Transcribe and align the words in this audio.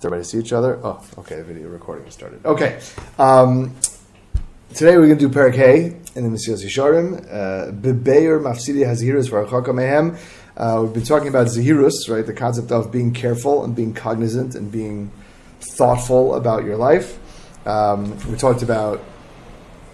everybody 0.00 0.24
see 0.24 0.38
each 0.38 0.52
other? 0.52 0.78
Oh, 0.84 1.02
okay, 1.16 1.36
the 1.36 1.44
video 1.44 1.70
recording 1.70 2.10
started. 2.10 2.44
Okay. 2.44 2.78
Um, 3.18 3.74
today 4.74 4.94
we're 4.98 5.06
going 5.06 5.18
to 5.18 5.26
do 5.26 5.34
Perek 5.34 5.54
Hey 5.54 5.96
in 6.14 6.22
the 6.22 6.28
Mesillas 6.28 6.62
Yesharim. 6.62 7.24
Uh, 7.24 7.72
Bebeir 7.72 8.38
Mafsidi 8.38 8.84
Hazirus 8.84 9.30
Varachaka 9.30 9.68
Mehem. 9.68 10.18
Uh, 10.54 10.82
we've 10.82 10.92
been 10.92 11.02
talking 11.02 11.28
about 11.28 11.46
Zehirus, 11.46 12.10
right? 12.10 12.26
The 12.26 12.34
concept 12.34 12.72
of 12.72 12.92
being 12.92 13.14
careful 13.14 13.64
and 13.64 13.74
being 13.74 13.94
cognizant 13.94 14.54
and 14.54 14.70
being 14.70 15.10
thoughtful 15.60 16.34
about 16.34 16.64
your 16.64 16.76
life. 16.76 17.18
Um, 17.66 18.18
we 18.30 18.36
talked 18.36 18.60
about 18.60 19.02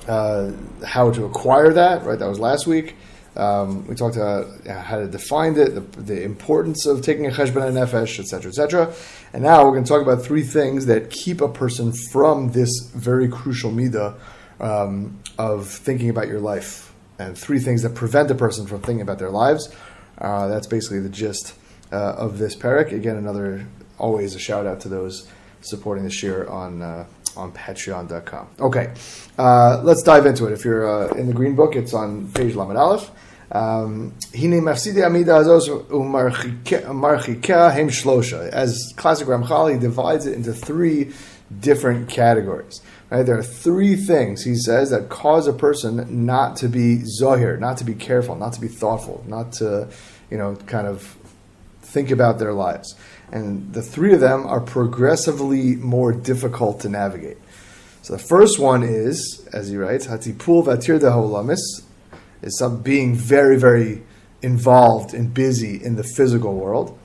uh, 0.09 0.51
how 0.85 1.13
to 1.13 1.27
acquire 1.27 1.73
that, 1.75 2.05
right? 2.05 2.19
That 2.19 2.29
was 2.29 2.41
last 2.41 2.67
week. 2.67 2.97
Um, 3.37 3.87
we 3.87 3.95
talked 3.95 4.17
about 4.17 4.67
how 4.67 4.99
to 4.99 5.09
define 5.09 5.57
it, 5.57 5.75
the, 5.75 5.81
the 6.01 6.23
importance 6.23 6.85
of 6.85 7.01
taking 7.03 7.27
a 7.27 7.31
cheshbon 7.31 7.67
and 7.67 7.77
nefesh, 7.77 8.19
etc., 8.19 8.51
etc. 8.51 8.95
And 9.33 9.43
now 9.43 9.65
we're 9.65 9.73
going 9.73 9.85
to 9.85 9.89
talk 9.89 10.03
about 10.03 10.23
three 10.23 10.43
things 10.43 10.87
that 10.87 11.11
keep 11.11 11.41
a 11.41 11.49
person 11.49 11.93
from 12.13 12.53
this 12.53 12.71
very 12.95 13.29
crucial 13.29 13.71
midah 13.71 14.19
um, 14.61 15.19
of 15.39 15.67
thinking 15.69 16.11
about 16.11 16.29
your 16.29 16.41
life, 16.41 16.93
and 17.19 17.37
three 17.37 17.59
things 17.59 17.83
that 17.83 17.95
prevent 17.95 18.31
a 18.31 18.35
person 18.35 18.67
from 18.67 18.81
thinking 18.83 19.01
about 19.01 19.19
their 19.19 19.31
lives. 19.31 19.75
Uh, 20.19 20.49
that's 20.49 20.67
basically 20.67 21.01
the 21.01 21.09
gist 21.09 21.55
uh, 21.91 22.15
of 22.15 22.39
this 22.39 22.55
perek. 22.55 22.93
Again, 22.93 23.17
another 23.17 23.67
always 23.99 24.35
a 24.35 24.39
shout 24.39 24.67
out 24.67 24.81
to 24.81 24.89
those 24.89 25.27
supporting 25.63 26.05
the 26.05 26.11
shir 26.11 26.49
on. 26.49 26.83
Uh, 26.83 27.07
on 27.35 27.53
patreon.com. 27.53 28.47
Okay, 28.61 28.93
uh, 29.39 29.81
let's 29.83 30.03
dive 30.03 30.27
into 30.27 30.47
it. 30.47 30.53
If 30.53 30.67
you're 30.67 30.87
uh, 30.87 31.15
in 31.15 31.27
the 31.27 31.33
green 31.33 31.55
book, 31.55 31.77
it's 31.77 31.95
on 31.95 32.31
page 32.33 32.55
Lamed 32.55 32.77
Aleph. 32.77 33.11
Um, 33.55 34.15
as 34.35 34.39
classic 38.97 39.29
Ramchal, 39.29 39.73
he 39.73 39.79
divides 39.79 40.27
it 40.27 40.35
into 40.35 40.55
three 40.55 41.13
different 41.61 42.09
categories. 42.09 42.81
Right? 43.11 43.25
There 43.25 43.37
are 43.37 43.43
three 43.43 43.97
things, 43.97 44.43
he 44.43 44.55
says, 44.55 44.89
that 44.89 45.11
cause 45.11 45.47
a 45.47 45.53
person 45.53 46.25
not 46.25 46.57
to 46.57 46.69
be 46.69 47.03
zohir, 47.21 47.59
not 47.59 47.77
to 47.77 47.85
be 47.85 47.95
careful, 47.95 48.37
not 48.37 48.55
to 48.55 48.61
be 48.61 48.69
thoughtful, 48.69 49.23
not 49.29 49.53
to, 49.55 49.91
you 50.31 50.39
know, 50.39 50.57
kind 50.67 50.87
of 50.87 51.15
think 51.83 52.11
about 52.11 52.39
their 52.39 52.55
lives. 52.55 52.95
And 53.31 53.75
the 53.75 53.83
three 53.83 54.15
of 54.15 54.21
them 54.21 54.47
are 54.47 54.61
progressively 54.61 55.77
more 55.77 56.13
difficult 56.13 56.81
to 56.81 56.89
navigate. 56.89 57.37
So 58.01 58.15
the 58.15 58.19
first 58.19 58.59
one 58.59 58.83
is, 58.83 59.47
as 59.53 59.69
he 59.69 59.77
writes, 59.77 60.07
Hatipul 60.07 60.65
Vatir 60.65 60.99
de 60.99 61.11
Holamis, 61.11 61.61
is 62.43 62.59
some 62.59 62.83
being 62.83 63.15
very, 63.15 63.59
very 63.59 64.03
involved 64.43 65.15
and 65.15 65.33
busy 65.33 65.83
in 65.83 65.97
the 65.97 66.05
physical 66.05 66.55
world. 66.55 66.99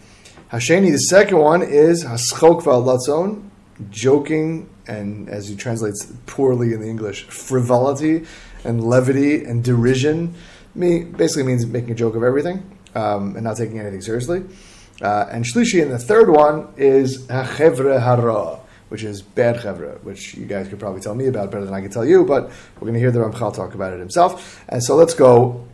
Hasheni, 0.51 0.91
the 0.91 0.97
second 0.97 1.37
one 1.37 1.61
is 1.61 2.03
Haschok 2.03 2.63
Latzon, 2.63 3.49
joking, 3.89 4.69
and 4.87 5.29
as 5.29 5.49
he 5.49 5.55
translates 5.55 6.11
poorly 6.25 6.73
in 6.73 6.81
the 6.81 6.87
English, 6.87 7.23
frivolity 7.23 8.25
and 8.63 8.83
levity 8.83 9.43
and 9.43 9.63
derision. 9.63 10.33
Me 10.73 11.03
basically 11.03 11.43
means 11.43 11.65
making 11.65 11.91
a 11.91 11.95
joke 11.95 12.15
of 12.15 12.23
everything 12.23 12.63
um, 12.95 13.35
and 13.35 13.43
not 13.43 13.57
taking 13.57 13.79
anything 13.79 14.01
seriously. 14.01 14.43
Uh, 15.01 15.27
and 15.29 15.45
Shlishi, 15.45 15.81
and 15.81 15.91
the 15.91 15.99
third 15.99 16.29
one 16.29 16.73
is 16.75 17.27
Hachevre 17.27 17.99
Hara, 17.99 18.59
which 18.89 19.03
is 19.03 19.21
bad 19.21 19.57
chevra, 19.57 20.01
which 20.03 20.35
you 20.35 20.45
guys 20.45 20.67
could 20.67 20.79
probably 20.79 21.01
tell 21.01 21.15
me 21.15 21.27
about 21.27 21.51
better 21.51 21.65
than 21.65 21.73
I 21.73 21.81
can 21.81 21.91
tell 21.91 22.05
you, 22.05 22.25
but 22.25 22.49
we're 22.75 22.87
going 22.87 22.93
to 22.93 22.99
hear 22.99 23.11
the 23.11 23.19
Ramchal 23.19 23.53
talk 23.53 23.73
about 23.73 23.93
it 23.93 23.99
himself. 23.99 24.63
And 24.69 24.83
so 24.83 24.95
let's 24.95 25.13
go, 25.13 25.65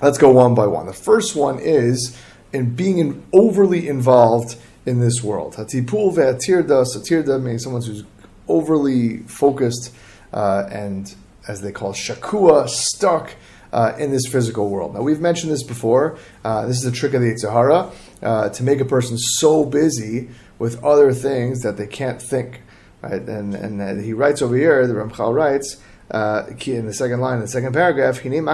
let's 0.00 0.18
go 0.18 0.30
one 0.30 0.54
by 0.54 0.66
one. 0.66 0.86
The 0.86 0.92
first 0.92 1.34
one 1.34 1.58
is 1.58 2.16
in 2.52 2.74
being 2.74 2.98
in, 2.98 3.26
overly 3.32 3.88
involved 3.88 4.56
in 4.86 5.00
this 5.00 5.22
world. 5.22 5.54
Hatipul 5.54 6.14
ve'atirda, 6.14 6.84
satirda 6.84 7.42
means 7.42 7.64
someone 7.64 7.82
who's 7.82 8.04
overly 8.46 9.18
focused 9.18 9.94
uh, 10.32 10.68
and, 10.70 11.14
as 11.48 11.60
they 11.62 11.72
call 11.72 11.92
shakua, 11.92 12.68
stuck 12.68 13.34
uh, 13.72 13.92
in 13.98 14.12
this 14.12 14.26
physical 14.30 14.68
world. 14.68 14.94
Now, 14.94 15.02
we've 15.02 15.20
mentioned 15.20 15.50
this 15.50 15.64
before. 15.64 16.16
Uh, 16.44 16.66
this 16.66 16.76
is 16.76 16.84
a 16.84 16.92
trick 16.92 17.14
of 17.14 17.22
the 17.22 17.28
Yetzer 17.28 17.52
Hara, 17.52 17.90
uh, 18.22 18.48
to 18.50 18.62
make 18.62 18.80
a 18.80 18.84
person 18.84 19.18
so 19.18 19.64
busy 19.64 20.28
with 20.64 20.82
other 20.82 21.12
things 21.12 21.60
that 21.60 21.76
they 21.76 21.86
can't 21.86 22.22
think. 22.22 22.62
Right? 23.02 23.20
And, 23.20 23.54
and 23.54 24.02
he 24.02 24.14
writes 24.14 24.40
over 24.40 24.56
here, 24.56 24.86
the 24.86 24.94
Ramchal 24.94 25.34
writes, 25.34 25.76
uh, 26.10 26.44
in 26.66 26.86
the 26.86 26.94
second 26.94 27.20
line, 27.20 27.34
in 27.34 27.40
the 27.42 27.48
second 27.48 27.74
paragraph, 27.74 28.22
asuros 28.22 28.48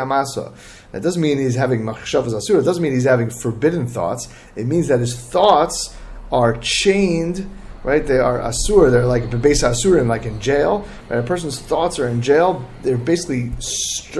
hamasa. 0.00 0.52
That 0.90 1.02
doesn't 1.04 1.22
mean 1.22 1.38
he's 1.38 1.54
having 1.54 1.82
machshavos 1.82 2.34
asur. 2.34 2.58
It 2.60 2.64
doesn't 2.64 2.82
mean 2.82 2.92
he's 2.92 3.04
having 3.04 3.30
forbidden 3.30 3.86
thoughts. 3.86 4.28
It 4.56 4.66
means 4.66 4.88
that 4.88 4.98
his 4.98 5.14
thoughts 5.14 5.96
are 6.32 6.56
chained, 6.56 7.48
right? 7.84 8.04
They 8.04 8.18
are 8.18 8.40
asur. 8.40 8.90
They're 8.90 9.06
like 9.06 9.30
base 9.40 9.62
asur, 9.62 10.00
and 10.00 10.08
like 10.08 10.26
in 10.26 10.40
jail. 10.40 10.88
Right? 11.08 11.20
A 11.20 11.22
person's 11.22 11.60
thoughts 11.60 12.00
are 12.00 12.08
in 12.08 12.22
jail. 12.22 12.68
They're 12.82 12.98
basically 12.98 13.52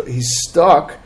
he's 0.06 0.30
stuck 0.48 0.96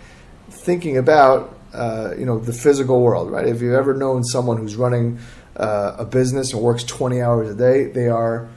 thinking 0.50 0.98
about 0.98 1.53
uh, 1.74 2.14
you 2.18 2.24
know 2.24 2.38
the 2.38 2.52
physical 2.52 3.00
world, 3.00 3.30
right? 3.30 3.46
If 3.46 3.60
you've 3.60 3.74
ever 3.74 3.94
known 3.94 4.24
someone 4.24 4.56
who's 4.56 4.76
running 4.76 5.18
uh, 5.56 5.96
a 5.98 6.04
business 6.04 6.52
and 6.52 6.62
works 6.62 6.84
20 6.84 7.20
hours 7.20 7.50
a 7.50 7.54
day, 7.54 7.86
they 7.86 8.08
are 8.08 8.48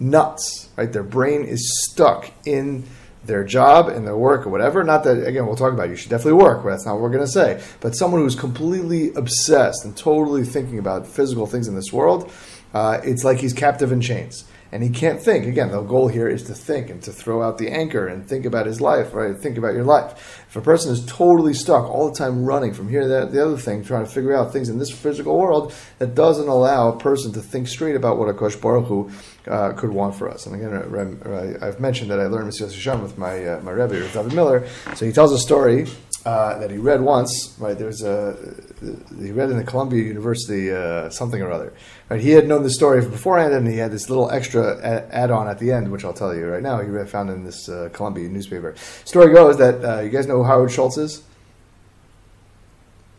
nuts, 0.00 0.68
right? 0.76 0.92
Their 0.92 1.02
brain 1.02 1.44
is 1.44 1.84
stuck 1.90 2.30
in 2.44 2.84
their 3.24 3.44
job 3.44 3.88
and 3.88 4.06
their 4.06 4.16
work 4.16 4.46
or 4.46 4.50
whatever. 4.50 4.84
Not 4.84 5.04
that 5.04 5.26
again, 5.26 5.46
we'll 5.46 5.56
talk 5.56 5.72
about. 5.72 5.88
You 5.88 5.96
should 5.96 6.10
definitely 6.10 6.42
work. 6.42 6.64
That's 6.64 6.84
not 6.84 6.94
what 6.94 7.02
we're 7.02 7.10
going 7.10 7.24
to 7.24 7.30
say. 7.30 7.62
But 7.80 7.94
someone 7.94 8.20
who's 8.20 8.36
completely 8.36 9.12
obsessed 9.14 9.84
and 9.84 9.96
totally 9.96 10.44
thinking 10.44 10.78
about 10.78 11.06
physical 11.06 11.46
things 11.46 11.68
in 11.68 11.74
this 11.74 11.92
world, 11.92 12.30
uh, 12.74 13.00
it's 13.04 13.24
like 13.24 13.38
he's 13.38 13.52
captive 13.54 13.92
in 13.92 14.00
chains 14.00 14.44
and 14.74 14.82
he 14.82 14.90
can't 14.90 15.22
think. 15.22 15.46
Again, 15.46 15.70
the 15.70 15.80
goal 15.82 16.08
here 16.08 16.28
is 16.28 16.42
to 16.44 16.54
think 16.54 16.90
and 16.90 17.00
to 17.04 17.12
throw 17.12 17.42
out 17.42 17.58
the 17.58 17.70
anchor 17.70 18.08
and 18.08 18.26
think 18.26 18.44
about 18.44 18.66
his 18.66 18.80
life, 18.80 19.14
right? 19.14 19.36
Think 19.36 19.56
about 19.56 19.74
your 19.74 19.84
life. 19.84 20.43
If 20.54 20.58
a 20.58 20.62
person 20.62 20.92
is 20.92 21.04
totally 21.06 21.52
stuck 21.52 21.90
all 21.90 22.08
the 22.08 22.16
time 22.16 22.44
running 22.44 22.72
from 22.72 22.88
here 22.88 23.00
to 23.00 23.08
that, 23.08 23.32
the 23.32 23.44
other 23.44 23.56
thing, 23.56 23.82
trying 23.82 24.04
to 24.04 24.10
figure 24.10 24.36
out 24.36 24.52
things 24.52 24.68
in 24.68 24.78
this 24.78 24.88
physical 24.88 25.36
world, 25.36 25.74
that 25.98 26.14
doesn't 26.14 26.46
allow 26.46 26.90
a 26.90 26.96
person 26.96 27.32
to 27.32 27.40
think 27.40 27.66
straight 27.66 27.96
about 27.96 28.18
what 28.18 28.28
a 28.28 28.32
Baruch 28.32 28.86
Hu 28.86 29.10
uh, 29.48 29.72
could 29.72 29.90
want 29.90 30.14
for 30.14 30.30
us. 30.30 30.46
And 30.46 30.54
again, 30.54 31.58
I've 31.60 31.80
mentioned 31.80 32.08
that 32.12 32.20
I 32.20 32.26
learned 32.26 32.52
Mesillas 32.52 32.72
Yesharim 32.72 33.02
with 33.02 33.18
my 33.18 33.44
uh, 33.44 33.60
my 33.62 33.72
Rebbe, 33.72 34.08
David 34.12 34.32
Miller. 34.32 34.68
So 34.94 35.04
he 35.04 35.10
tells 35.10 35.32
a 35.32 35.38
story 35.38 35.88
uh, 36.24 36.58
that 36.58 36.70
he 36.70 36.78
read 36.78 37.00
once. 37.00 37.54
Right, 37.58 37.78
there's 37.78 38.02
a 38.02 38.36
he 39.18 39.30
read 39.30 39.50
in 39.50 39.58
the 39.58 39.64
Columbia 39.64 40.02
University 40.02 40.72
uh, 40.72 41.10
something 41.10 41.40
or 41.42 41.50
other. 41.50 41.72
Right, 42.08 42.20
he 42.20 42.30
had 42.30 42.48
known 42.48 42.62
the 42.62 42.70
story 42.70 43.00
beforehand, 43.00 43.52
and 43.52 43.66
he 43.66 43.76
had 43.76 43.92
this 43.92 44.08
little 44.08 44.30
extra 44.30 44.80
add-on 45.10 45.48
at 45.48 45.58
the 45.58 45.72
end, 45.72 45.90
which 45.90 46.04
I'll 46.04 46.14
tell 46.14 46.34
you 46.34 46.46
right 46.46 46.62
now. 46.62 46.80
He 46.80 46.88
read, 46.88 47.08
found 47.08 47.30
in 47.30 47.44
this 47.44 47.68
uh, 47.68 47.90
Columbia 47.92 48.28
newspaper. 48.28 48.74
Story 49.04 49.32
goes 49.32 49.58
that 49.58 49.84
uh, 49.84 50.00
you 50.00 50.10
guys 50.10 50.26
know 50.26 50.38
who 50.38 50.44
Howard 50.44 50.70
Schultz 50.70 50.96
is, 50.96 51.22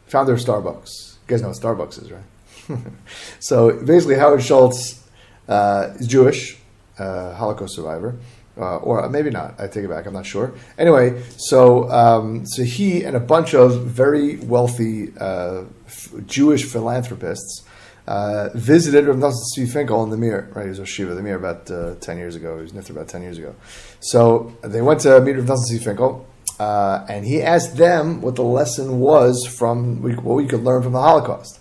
founder 0.08 0.34
of 0.34 0.40
Starbucks. 0.40 1.14
You 1.14 1.28
guys 1.28 1.42
know 1.42 1.50
what 1.50 1.58
Starbucks 1.58 2.02
is, 2.02 2.12
right? 2.12 2.80
so 3.40 3.84
basically, 3.84 4.16
Howard 4.16 4.44
Schultz 4.44 5.04
uh, 5.48 5.94
is 6.00 6.08
Jewish, 6.08 6.58
Holocaust 6.98 7.76
survivor 7.76 8.16
uh, 8.58 8.78
or 8.78 9.08
maybe 9.10 9.30
not. 9.30 9.60
I 9.60 9.68
take 9.68 9.86
it 9.86 9.90
back. 9.90 10.06
I'm 10.06 10.14
not 10.14 10.26
sure. 10.26 10.54
Anyway, 10.78 11.22
so 11.38 11.90
um, 11.92 12.46
so 12.46 12.64
he 12.64 13.04
and 13.04 13.16
a 13.16 13.20
bunch 13.20 13.54
of 13.54 13.86
very 13.86 14.38
wealthy 14.38 15.14
uh, 15.18 15.64
f- 15.88 16.14
Jewish 16.26 16.64
philanthropists 16.66 17.64
uh, 18.08 18.50
visited 18.54 19.08
Rav 19.08 19.18
Nosson 19.18 19.44
Tzvi 19.58 19.72
Finkel 19.72 20.04
in 20.04 20.10
the 20.10 20.18
Mir. 20.18 20.50
Right, 20.54 20.64
he 20.64 20.70
was 20.70 20.80
a 20.80 20.86
shiva 20.86 21.16
the 21.16 21.22
Mir 21.24 21.36
about 21.36 21.70
uh, 21.70 21.96
ten 21.96 22.18
years 22.18 22.36
ago. 22.36 22.56
He 22.58 22.64
was 22.64 22.72
nifter 22.72 22.92
about 22.92 23.08
ten 23.08 23.22
years 23.22 23.38
ago. 23.38 23.56
So 24.00 24.56
they 24.62 24.82
went 24.82 25.02
to 25.02 25.20
meet 25.22 25.34
Rav 25.34 25.46
Nosson 25.46 25.72
Tzvi 25.72 25.84
Finkel. 25.84 26.28
Uh, 26.58 27.06
and 27.10 27.26
he 27.26 27.42
asked 27.42 27.76
them 27.76 28.22
what 28.22 28.36
the 28.36 28.44
lesson 28.44 29.00
was 29.00 29.46
from 29.46 30.02
what 30.02 30.36
we 30.36 30.46
could 30.46 30.64
learn 30.64 30.82
from 30.82 30.94
the 30.94 31.02
Holocaust. 31.02 31.60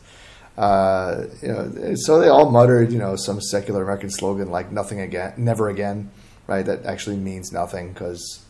Uh, 0.56 1.24
you 1.42 1.48
know, 1.48 1.94
so 1.96 2.20
they 2.20 2.28
all 2.28 2.48
muttered, 2.48 2.92
you 2.92 2.98
know, 2.98 3.16
some 3.16 3.40
secular 3.40 3.82
American 3.82 4.08
slogan 4.08 4.50
like 4.52 4.70
"Nothing 4.70 5.00
again, 5.00 5.34
never 5.36 5.68
again." 5.68 6.12
Right? 6.46 6.64
That 6.64 6.84
actually 6.84 7.16
means 7.16 7.52
nothing 7.52 7.92
because 7.92 8.44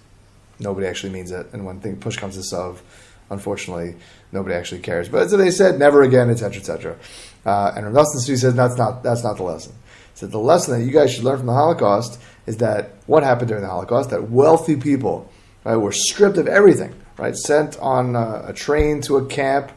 nobody 0.58 0.86
actually 0.86 1.12
means 1.12 1.30
it. 1.30 1.46
And 1.52 1.64
when 1.64 1.80
thing, 1.80 1.96
push 1.96 2.16
comes 2.16 2.36
to 2.36 2.42
shove, 2.42 2.82
unfortunately, 3.30 3.96
nobody 4.32 4.54
actually 4.54 4.80
cares. 4.80 5.08
But 5.08 5.30
so 5.30 5.36
they 5.36 5.50
said, 5.50 5.78
never 5.78 6.02
again, 6.02 6.30
etc., 6.30 6.58
etc. 6.58 6.96
Uh, 7.44 7.72
and 7.76 7.86
Rav 7.86 8.06
Nosson 8.06 8.20
says 8.20 8.54
that's 8.54 8.76
not 8.76 9.02
that's 9.02 9.22
not 9.22 9.36
the 9.36 9.42
lesson. 9.42 9.72
So 10.14 10.26
the 10.26 10.38
lesson 10.38 10.78
that 10.78 10.84
you 10.84 10.92
guys 10.92 11.12
should 11.12 11.24
learn 11.24 11.38
from 11.38 11.46
the 11.46 11.54
Holocaust 11.54 12.20
is 12.46 12.58
that 12.58 12.92
what 13.06 13.24
happened 13.24 13.48
during 13.48 13.62
the 13.64 13.68
Holocaust, 13.68 14.10
that 14.10 14.30
wealthy 14.30 14.76
people 14.76 15.30
right, 15.64 15.76
were 15.76 15.92
stripped 15.92 16.38
of 16.38 16.46
everything, 16.46 16.94
right, 17.18 17.34
sent 17.34 17.78
on 17.80 18.14
a, 18.14 18.46
a 18.48 18.52
train 18.52 19.00
to 19.02 19.16
a 19.16 19.26
camp. 19.26 19.72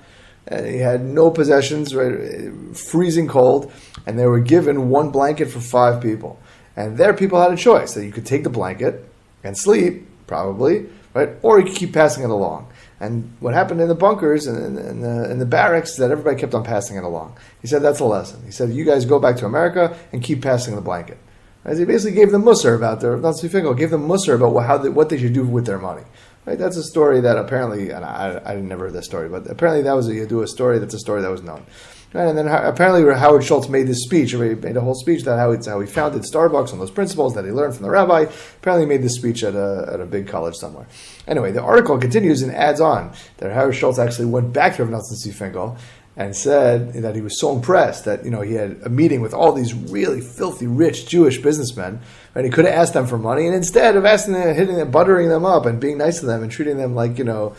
And 0.49 0.65
he 0.65 0.77
had 0.77 1.03
no 1.03 1.29
possessions, 1.29 1.93
right, 1.93 2.31
freezing 2.73 3.27
cold, 3.27 3.71
and 4.05 4.17
they 4.17 4.25
were 4.25 4.39
given 4.39 4.87
one 4.89 5.09
blanket 5.09 5.49
for 5.49 5.59
five 5.59 6.01
people. 6.01 6.39
And 6.77 6.95
there, 6.95 7.13
people 7.13 7.41
had 7.41 7.51
a 7.51 7.57
choice 7.57 7.95
that 7.95 8.05
you 8.05 8.11
could 8.11 8.25
take 8.25 8.43
the 8.43 8.49
blanket 8.49 9.03
and 9.43 9.57
sleep, 9.57 10.07
probably, 10.27 10.85
right? 11.15 11.29
Or 11.41 11.59
you 11.59 11.65
could 11.65 11.75
keep 11.75 11.91
passing 11.91 12.23
it 12.23 12.29
along. 12.29 12.71
And 12.99 13.35
what 13.39 13.55
happened 13.55 13.81
in 13.81 13.87
the 13.87 13.95
bunkers 13.95 14.45
and 14.45 14.77
in, 14.77 15.01
the, 15.01 15.29
in 15.29 15.39
the 15.39 15.45
barracks 15.45 15.97
that 15.97 16.11
everybody 16.11 16.39
kept 16.39 16.53
on 16.53 16.63
passing 16.63 16.95
it 16.95 17.03
along. 17.03 17.35
He 17.61 17.67
said 17.67 17.81
that's 17.81 17.99
a 17.99 18.05
lesson. 18.05 18.43
He 18.45 18.51
said 18.51 18.69
you 18.69 18.85
guys 18.85 19.05
go 19.05 19.19
back 19.19 19.37
to 19.37 19.45
America 19.45 19.97
and 20.11 20.23
keep 20.23 20.41
passing 20.41 20.75
the 20.75 20.81
blanket. 20.81 21.17
As 21.65 21.79
he 21.79 21.85
basically 21.85 22.15
gave 22.15 22.31
them 22.31 22.45
musser 22.45 22.75
about 22.75 23.01
their 23.01 23.17
not 23.17 23.39
Finkel 23.39 23.73
gave 23.73 23.89
them 23.89 24.07
musr 24.07 24.35
about 24.35 24.57
how 24.61 24.77
they, 24.77 24.89
what 24.89 25.09
they 25.09 25.17
should 25.17 25.33
do 25.33 25.45
with 25.45 25.65
their 25.65 25.79
money. 25.79 26.03
Right? 26.45 26.57
That's 26.57 26.77
a 26.77 26.83
story 26.83 27.19
that 27.21 27.37
apparently, 27.37 27.89
and 27.89 28.05
I, 28.05 28.41
I 28.45 28.55
never 28.55 28.85
heard 28.85 28.93
that 28.93 29.03
story, 29.03 29.27
but 29.27 29.49
apparently 29.49 29.83
that 29.83 29.93
was 29.93 30.07
a 30.07 30.41
a 30.41 30.47
story. 30.47 30.79
That's 30.79 30.93
a 30.93 30.99
story 30.99 31.21
that 31.21 31.29
was 31.29 31.43
known. 31.43 31.65
Right? 32.13 32.27
And 32.27 32.37
then 32.37 32.47
apparently 32.47 33.03
Howard 33.13 33.43
Schultz 33.43 33.67
made 33.67 33.87
this 33.87 34.03
speech, 34.03 34.33
or 34.33 34.43
he 34.47 34.55
made 34.55 34.77
a 34.77 34.81
whole 34.81 34.95
speech 34.95 35.23
that 35.23 35.37
how, 35.37 35.55
how 35.69 35.79
he 35.79 35.87
founded 35.87 36.21
Starbucks 36.21 36.71
on 36.71 36.79
those 36.79 36.91
principles 36.91 37.35
that 37.35 37.43
he 37.43 37.51
learned 37.51 37.75
from 37.75 37.83
the 37.83 37.89
rabbi. 37.89 38.21
Apparently 38.61 38.85
he 38.85 38.89
made 38.89 39.03
this 39.03 39.15
speech 39.15 39.43
at 39.43 39.55
a, 39.55 39.89
at 39.91 39.99
a 39.99 40.05
big 40.05 40.27
college 40.27 40.55
somewhere. 40.55 40.87
Anyway, 41.27 41.51
the 41.51 41.61
article 41.61 41.97
continues 41.97 42.41
and 42.41 42.53
adds 42.53 42.79
on 42.79 43.13
that 43.37 43.51
Howard 43.51 43.75
Schultz 43.75 43.99
actually 43.99 44.27
went 44.27 44.53
back 44.53 44.77
to 44.77 44.85
Rav 44.85 45.01
Nosson 45.01 45.33
Finkel 45.33 45.77
and 46.17 46.35
said 46.35 46.93
that 46.93 47.13
he 47.13 47.21
was 47.21 47.39
so 47.39 47.55
impressed 47.55 48.05
that 48.05 48.25
you 48.25 48.31
know 48.31 48.41
he 48.41 48.55
had 48.55 48.81
a 48.83 48.89
meeting 48.89 49.21
with 49.21 49.35
all 49.35 49.53
these 49.53 49.73
really 49.73 50.19
filthy 50.19 50.65
rich 50.65 51.07
Jewish 51.07 51.39
businessmen, 51.39 52.01
and 52.33 52.43
he 52.43 52.51
could 52.51 52.65
have 52.65 52.73
asked 52.73 52.93
them 52.93 53.05
for 53.05 53.19
money, 53.19 53.45
and 53.45 53.55
instead 53.55 53.95
of 53.95 54.03
asking 54.03 54.33
them, 54.33 54.55
hitting 54.55 54.77
them, 54.77 54.89
buttering 54.89 55.29
them 55.29 55.45
up, 55.45 55.67
and 55.67 55.79
being 55.79 55.99
nice 55.99 56.19
to 56.21 56.25
them 56.25 56.41
and 56.41 56.51
treating 56.51 56.77
them 56.77 56.95
like 56.95 57.19
you 57.19 57.23
know 57.23 57.55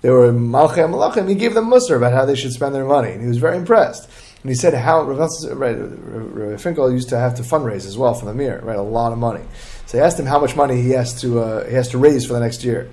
they 0.00 0.10
were 0.10 0.32
malchem 0.32 0.90
malachim, 0.90 1.28
he 1.28 1.34
gave 1.34 1.54
them 1.54 1.66
musr 1.66 1.96
about 1.96 2.12
how 2.12 2.24
they 2.24 2.34
should 2.34 2.52
spend 2.52 2.74
their 2.74 2.84
money, 2.84 3.12
and 3.12 3.20
he 3.20 3.28
was 3.28 3.38
very 3.38 3.56
impressed. 3.56 4.08
And 4.42 4.48
he 4.48 4.54
said 4.54 4.72
how 4.72 5.02
Rav 5.02 6.60
Finkel 6.60 6.90
used 6.90 7.10
to 7.10 7.18
have 7.18 7.34
to 7.34 7.42
fundraise 7.42 7.86
as 7.86 7.98
well 7.98 8.14
for 8.14 8.24
the 8.24 8.32
Mir, 8.32 8.60
right, 8.62 8.78
a 8.78 8.82
lot 8.82 9.12
of 9.12 9.18
money. 9.18 9.44
So 9.84 9.98
he 9.98 10.02
asked 10.02 10.18
him 10.18 10.24
how 10.24 10.38
much 10.38 10.56
money 10.56 10.80
he 10.80 10.90
has 10.90 11.20
to 11.20 11.40
uh, 11.40 11.66
he 11.66 11.74
has 11.74 11.88
to 11.88 11.98
raise 11.98 12.24
for 12.26 12.32
the 12.32 12.40
next 12.40 12.64
year. 12.64 12.88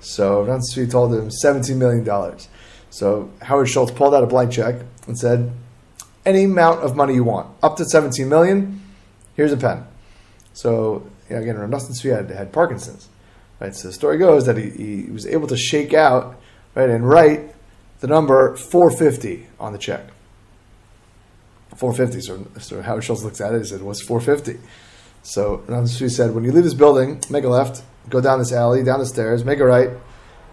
So 0.00 0.42
Rav 0.42 0.60
told 0.90 1.14
him 1.14 1.30
seventeen 1.30 1.78
million 1.78 2.04
dollars. 2.04 2.48
So 2.90 3.30
Howard 3.42 3.68
Schultz 3.68 3.92
pulled 3.92 4.14
out 4.14 4.22
a 4.22 4.26
blank 4.26 4.52
check 4.52 4.76
and 5.06 5.18
said, 5.18 5.50
"Any 6.26 6.44
amount 6.44 6.80
of 6.80 6.94
money 6.94 7.14
you 7.14 7.24
want, 7.24 7.48
up 7.62 7.76
to 7.78 7.84
17 7.84 8.28
million. 8.28 8.82
Here's 9.34 9.52
a 9.52 9.56
pen." 9.56 9.86
So 10.52 11.10
know, 11.34 11.42
again, 11.42 11.56
Tzvi 11.56 12.14
had, 12.14 12.30
had 12.30 12.52
Parkinson's, 12.52 13.08
right? 13.60 13.74
So 13.74 13.88
the 13.88 13.94
story 13.94 14.18
goes 14.18 14.46
that 14.46 14.56
he, 14.56 14.70
he 14.70 15.10
was 15.10 15.26
able 15.26 15.48
to 15.48 15.56
shake 15.56 15.94
out, 15.94 16.40
right, 16.74 16.90
and 16.90 17.08
write 17.08 17.54
the 18.00 18.06
number 18.06 18.56
450 18.56 19.46
on 19.58 19.72
the 19.72 19.78
check. 19.78 20.06
450. 21.76 22.20
So, 22.20 22.46
so 22.60 22.82
Howard 22.82 23.04
Schultz 23.04 23.22
looks 23.22 23.40
at 23.40 23.52
it 23.52 23.56
and 23.56 23.66
said, 23.66 23.82
"What's 23.82 24.02
450?" 24.02 24.60
So 25.22 25.64
Nosson 25.66 25.84
Tzvi 25.84 26.10
said, 26.10 26.34
"When 26.34 26.44
you 26.44 26.52
leave 26.52 26.64
this 26.64 26.74
building, 26.74 27.20
make 27.30 27.44
a 27.44 27.48
left, 27.48 27.82
go 28.08 28.20
down 28.20 28.38
this 28.38 28.52
alley, 28.52 28.84
down 28.84 29.00
the 29.00 29.06
stairs, 29.06 29.44
make 29.44 29.58
a 29.58 29.64
right." 29.64 29.90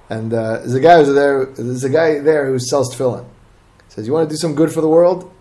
And 0.09 0.33
uh, 0.33 0.59
there's 0.59 0.73
a 0.73 0.79
guy 0.79 0.97
who's 0.97 1.13
there. 1.13 1.45
There's 1.45 1.83
a 1.83 1.89
guy 1.89 2.19
there 2.19 2.47
who 2.47 2.59
sells 2.59 2.93
tefillin. 2.93 3.25
He 3.25 3.89
says, 3.89 4.07
"You 4.07 4.13
want 4.13 4.29
to 4.29 4.33
do 4.33 4.37
some 4.37 4.55
good 4.55 4.71
for 4.71 4.81
the 4.81 4.87
world? 4.87 5.31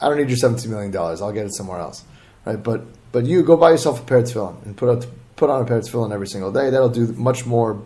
I 0.00 0.08
don't 0.08 0.18
need 0.18 0.28
your 0.28 0.36
seventeen 0.36 0.70
million 0.70 0.90
dollars. 0.90 1.20
I'll 1.20 1.32
get 1.32 1.46
it 1.46 1.54
somewhere 1.54 1.80
else, 1.80 2.04
right? 2.44 2.62
But 2.62 2.84
but 3.12 3.24
you 3.24 3.42
go 3.42 3.56
buy 3.56 3.70
yourself 3.70 4.00
a 4.00 4.04
pair 4.04 4.18
of 4.18 4.24
tefillin 4.24 4.64
and 4.64 4.76
put 4.76 4.88
out, 4.88 5.06
put 5.36 5.50
on 5.50 5.62
a 5.62 5.64
pair 5.64 5.78
of 5.78 5.84
tefillin 5.84 6.12
every 6.12 6.26
single 6.26 6.52
day. 6.52 6.70
That'll 6.70 6.88
do 6.88 7.06
much 7.12 7.46
more 7.46 7.82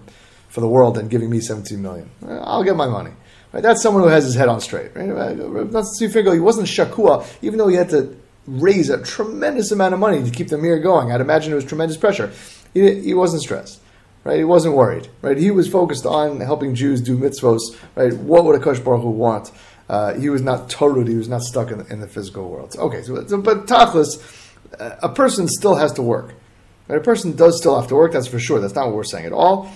for 0.49 0.61
the 0.61 0.69
world 0.69 0.94
than 0.94 1.08
giving 1.08 1.31
me 1.31 1.41
seventeen 1.41 1.82
million. 1.82 2.11
I'll 2.26 2.64
get 2.64 2.76
my 2.76 2.88
money. 2.88 3.12
Right? 3.52 3.62
That's 3.62 3.82
someone 3.82 4.02
who 4.02 4.08
has 4.08 4.25
his 4.25 4.35
head 4.35 4.49
on 4.49 4.61
straight. 4.61 4.94
Right? 4.94 5.37
That's 5.70 5.99
He 5.99 6.06
wasn't 6.38 6.69
shakua, 6.69 7.26
even 7.43 7.58
though 7.58 7.69
he 7.69 7.76
had 7.76 7.91
to 7.91 8.17
raise 8.47 8.91
a 8.91 9.02
tremendous 9.02 9.70
amount 9.70 9.94
of 9.94 10.00
money 10.00 10.23
to 10.23 10.31
keep 10.31 10.49
the 10.49 10.58
Mir 10.58 10.79
going. 10.79 11.12
I'd 11.12 11.20
imagine 11.20 11.52
it 11.52 11.56
was 11.56 11.64
tremendous 11.64 11.97
pressure. 11.97 12.32
He, 12.73 13.00
he 13.00 13.14
wasn't 13.14 13.43
stressed 13.43 13.81
right? 14.25 14.38
He 14.38 14.44
wasn't 14.44 14.75
worried, 14.75 15.08
right? 15.23 15.37
He 15.37 15.50
was 15.50 15.69
focused 15.69 16.06
on 16.06 16.41
helping 16.41 16.75
Jews 16.75 17.00
do 17.00 17.17
mitzvos, 17.17 17.61
right? 17.94 18.12
What 18.12 18.44
would 18.44 18.56
a 18.56 18.62
Kosh 18.62 18.79
Baruch 18.81 19.02
Hu 19.02 19.11
want? 19.11 19.50
Uh, 19.88 20.14
he 20.14 20.29
was 20.29 20.43
not 20.43 20.70
total. 20.70 21.05
He 21.05 21.17
was 21.17 21.29
not 21.29 21.43
stuck 21.43 21.70
in 21.70 21.79
the, 21.79 21.93
in 21.93 22.00
the 22.00 22.06
physical 22.06 22.49
world. 22.49 22.76
Okay, 22.79 23.02
so, 23.02 23.26
so 23.26 23.41
but 23.41 23.67
tachlis, 23.67 24.23
uh, 24.79 24.97
a 25.02 25.08
person 25.08 25.49
still 25.49 25.75
has 25.75 25.93
to 25.94 26.02
work. 26.02 26.35
Right? 26.91 26.99
A 26.99 27.05
person 27.05 27.37
does 27.37 27.57
still 27.57 27.79
have 27.79 27.89
to 27.89 27.95
work. 27.95 28.13
That's 28.13 28.27
for 28.27 28.41
sure. 28.41 28.59
That's 28.59 28.75
not 28.75 28.87
what 28.87 28.97
we're 28.97 29.05
saying 29.05 29.27
at 29.27 29.33
all. 29.33 29.71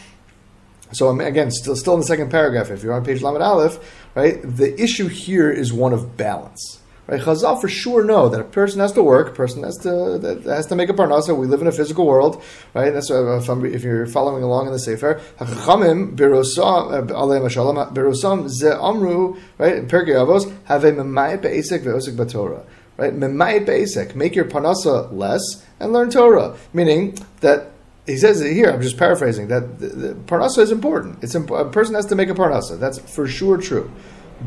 So 0.90 1.08
again, 1.20 1.52
still, 1.52 1.76
still 1.76 1.94
in 1.94 2.00
the 2.00 2.06
second 2.06 2.30
paragraph. 2.30 2.70
If 2.70 2.82
you're 2.82 2.92
on 2.92 3.04
page 3.04 3.22
Lamed 3.22 3.40
Aleph, 3.40 3.78
right, 4.16 4.42
the 4.42 4.74
issue 4.80 5.06
here 5.06 5.48
is 5.48 5.72
one 5.72 5.92
of 5.92 6.16
balance. 6.16 6.80
Right? 7.06 7.20
Chazal 7.20 7.60
for 7.60 7.68
sure 7.68 8.02
know 8.02 8.28
that 8.28 8.40
a 8.40 8.44
person 8.44 8.80
has 8.80 8.90
to 8.92 9.02
work, 9.02 9.28
a 9.28 9.30
person 9.32 9.62
has 9.62 9.76
to 9.78 10.18
that 10.18 10.42
has 10.44 10.66
to 10.68 10.74
make 10.74 10.88
a 10.88 10.92
parnasa. 10.92 11.36
We 11.36 11.46
live 11.46 11.60
in 11.60 11.66
a 11.68 11.72
physical 11.72 12.06
world, 12.06 12.42
right? 12.72 12.90
That's 12.90 13.10
uh, 13.10 13.36
if, 13.36 13.74
if, 13.74 13.82
you're 13.84 14.06
following 14.06 14.42
along 14.42 14.66
in 14.66 14.72
the 14.72 14.78
Sefer. 14.78 15.20
Hachachamim 15.38 16.16
birosam 16.16 17.10
uh, 17.10 17.90
birosam 17.90 18.48
ze 18.48 18.70
amru 18.70 19.36
right 19.58 19.76
in 19.76 19.86
Pirkei 19.86 20.14
Avos 20.14 20.50
have 20.64 20.84
a 20.84 20.92
memayit 20.92 21.42
be'esek 21.42 21.82
ve'osek 21.82 22.16
b'Torah. 22.16 22.64
Right, 22.96 23.12
memayit 23.12 23.66
be'esek. 23.66 24.14
Make 24.14 24.36
your 24.36 24.44
parnasa 24.44 25.12
less 25.12 25.66
and 25.80 25.92
learn 25.92 26.10
Torah. 26.10 26.56
Meaning 26.72 27.18
that 27.40 27.70
he 28.06 28.16
says 28.16 28.40
it 28.40 28.52
here. 28.52 28.70
I'm 28.70 28.82
just 28.82 28.96
paraphrasing 28.96 29.48
that 29.48 29.78
the, 29.78 29.88
the 29.88 30.14
parnasa 30.14 30.58
is 30.58 30.70
important. 30.70 31.22
It's 31.22 31.34
imp- 31.34 31.50
a 31.50 31.64
person 31.64 31.94
has 31.94 32.06
to 32.06 32.14
make 32.14 32.28
a 32.28 32.34
parnasa. 32.34 32.78
That's 32.78 32.98
for 32.98 33.26
sure 33.26 33.56
true, 33.56 33.90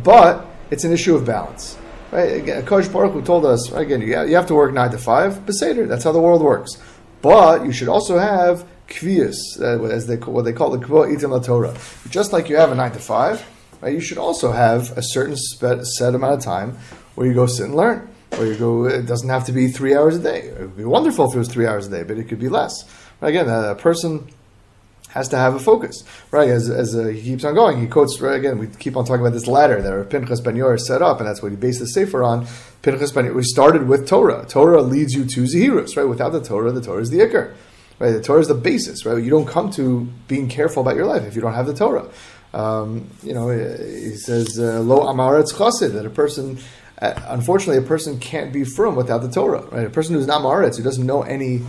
but 0.04 0.46
it's 0.72 0.84
an 0.84 0.94
issue 0.94 1.16
of 1.16 1.26
balance. 1.26 1.78
Right? 2.12 2.38
Again, 2.38 2.66
Kosh 2.66 2.88
Baruch 2.88 3.14
Hu 3.14 3.22
told 3.22 3.46
us 3.46 3.70
again, 3.74 4.02
you 4.02 4.16
have 4.16 4.48
to 4.48 4.56
work 4.56 4.74
nine 4.74 4.92
to 4.92 4.98
five. 4.98 5.46
Beseder, 5.46 5.88
that's 5.88 6.06
how 6.06 6.14
the 6.14 6.22
world 6.22 6.42
works. 6.42 6.82
But 7.22 7.66
you 7.66 7.74
should 7.74 7.90
also 7.90 8.18
have 8.18 8.66
kvius, 8.88 9.36
uh, 9.60 9.84
as 9.86 10.08
they 10.08 10.16
call, 10.16 10.34
what 10.34 10.46
they 10.46 10.54
call 10.54 10.70
the 10.70 10.78
kvot 10.78 11.14
itim 11.14 11.44
Torah. 11.44 11.76
Just 12.10 12.32
like 12.32 12.48
you 12.48 12.56
have 12.56 12.72
a 12.72 12.76
nine 12.76 12.92
to 12.94 13.00
five, 13.00 13.46
right? 13.82 13.94
You 13.94 14.00
should 14.00 14.18
also 14.18 14.52
have 14.52 14.98
a 14.98 15.02
certain 15.02 15.36
set 15.36 16.16
amount 16.16 16.36
of 16.36 16.44
time 16.44 16.78
where 17.16 17.28
you 17.28 17.34
go 17.34 17.46
sit 17.46 17.66
and 17.66 17.76
learn. 17.76 18.08
Or 18.34 18.46
you 18.46 18.56
go. 18.56 18.86
It 18.86 19.06
doesn't 19.06 19.30
have 19.30 19.46
to 19.46 19.52
be 19.52 19.70
three 19.70 19.96
hours 19.96 20.18
a 20.18 20.20
day. 20.20 20.42
It 20.42 20.60
would 20.60 20.78
be 20.78 20.86
wonderful 20.86 21.30
if 21.30 21.36
it 21.36 21.40
was 21.40 21.48
three 21.48 21.66
hours 21.66 21.88
a 21.88 21.90
day, 21.90 22.04
but 22.04 22.18
it 22.18 22.26
could 22.26 22.40
be 22.40 22.50
less. 22.50 22.74
Again, 23.22 23.50
a 23.50 23.74
person 23.76 24.28
has 25.10 25.30
to 25.30 25.38
have 25.38 25.56
a 25.56 25.60
focus, 25.60 26.04
right? 26.32 26.50
As, 26.50 26.70
as 26.70 26.96
uh, 26.96 27.06
he 27.06 27.22
keeps 27.22 27.44
on 27.44 27.56
going, 27.56 27.80
he 27.80 27.88
quotes 27.88 28.20
right, 28.22 28.36
again. 28.36 28.60
We 28.60 28.68
keep 28.68 28.96
on 28.96 29.06
talking 29.06 29.22
about 29.22 29.34
this 29.34 29.48
ladder 29.48 29.82
that 29.82 30.10
Pinchas 30.10 30.42
Ben 30.42 30.56
Yair 30.56 30.80
set 30.80 31.02
up, 31.02 31.20
and 31.20 31.28
that's 31.28 31.42
what 31.42 31.52
he 31.52 31.56
based 31.56 31.80
the 31.80 31.88
sefer 31.88 32.24
on. 32.24 32.46
Pinchas 32.82 33.12
Ben 33.12 33.26
Yair, 33.26 33.34
we 33.34 33.44
started 33.44 33.88
with 33.88 34.08
Torah. 34.08 34.46
Torah 34.48 34.82
leads 34.82 35.14
you 35.14 35.26
to 35.26 35.44
Zehirus, 35.44 35.98
right? 35.98 36.04
Without 36.08 36.30
the 36.30 36.42
Torah, 36.42 36.72
the 36.72 36.82
Torah 36.82 37.02
is 37.02 37.10
the 37.10 37.20
Iker, 37.20 37.54
right? 38.00 38.12
The 38.12 38.22
Torah 38.22 38.42
is 38.42 38.48
the 38.48 38.54
basis, 38.54 39.06
right? 39.06 39.22
You 39.24 39.30
don't 39.30 39.48
come 39.48 39.72
to 39.72 40.08
being 40.28 40.50
careful 40.50 40.82
about 40.82 40.96
your 40.96 41.06
life 41.06 41.24
if 41.24 41.36
you 41.36 41.42
don't 41.42 41.54
have 41.54 41.68
the 41.68 41.74
Torah. 41.74 42.08
Um, 42.54 43.10
you 43.24 43.34
know, 43.34 43.50
he 43.50 44.16
says 44.16 44.60
uh, 44.60 44.82
lo 44.82 45.02
amaretz 45.02 45.54
chassid 45.54 45.94
that 45.94 46.06
a 46.06 46.10
person. 46.10 46.60
Uh, 47.00 47.14
unfortunately, 47.28 47.84
a 47.84 47.88
person 47.88 48.20
can't 48.20 48.52
be 48.52 48.64
firm 48.64 48.96
without 48.96 49.22
the 49.22 49.30
Torah. 49.30 49.62
Right? 49.68 49.86
A 49.86 49.90
person 49.90 50.16
who's 50.16 50.28
not 50.28 50.42
Maaretz, 50.42 50.78
who 50.78 50.84
doesn't 50.84 51.06
know 51.06 51.22
any 51.22 51.62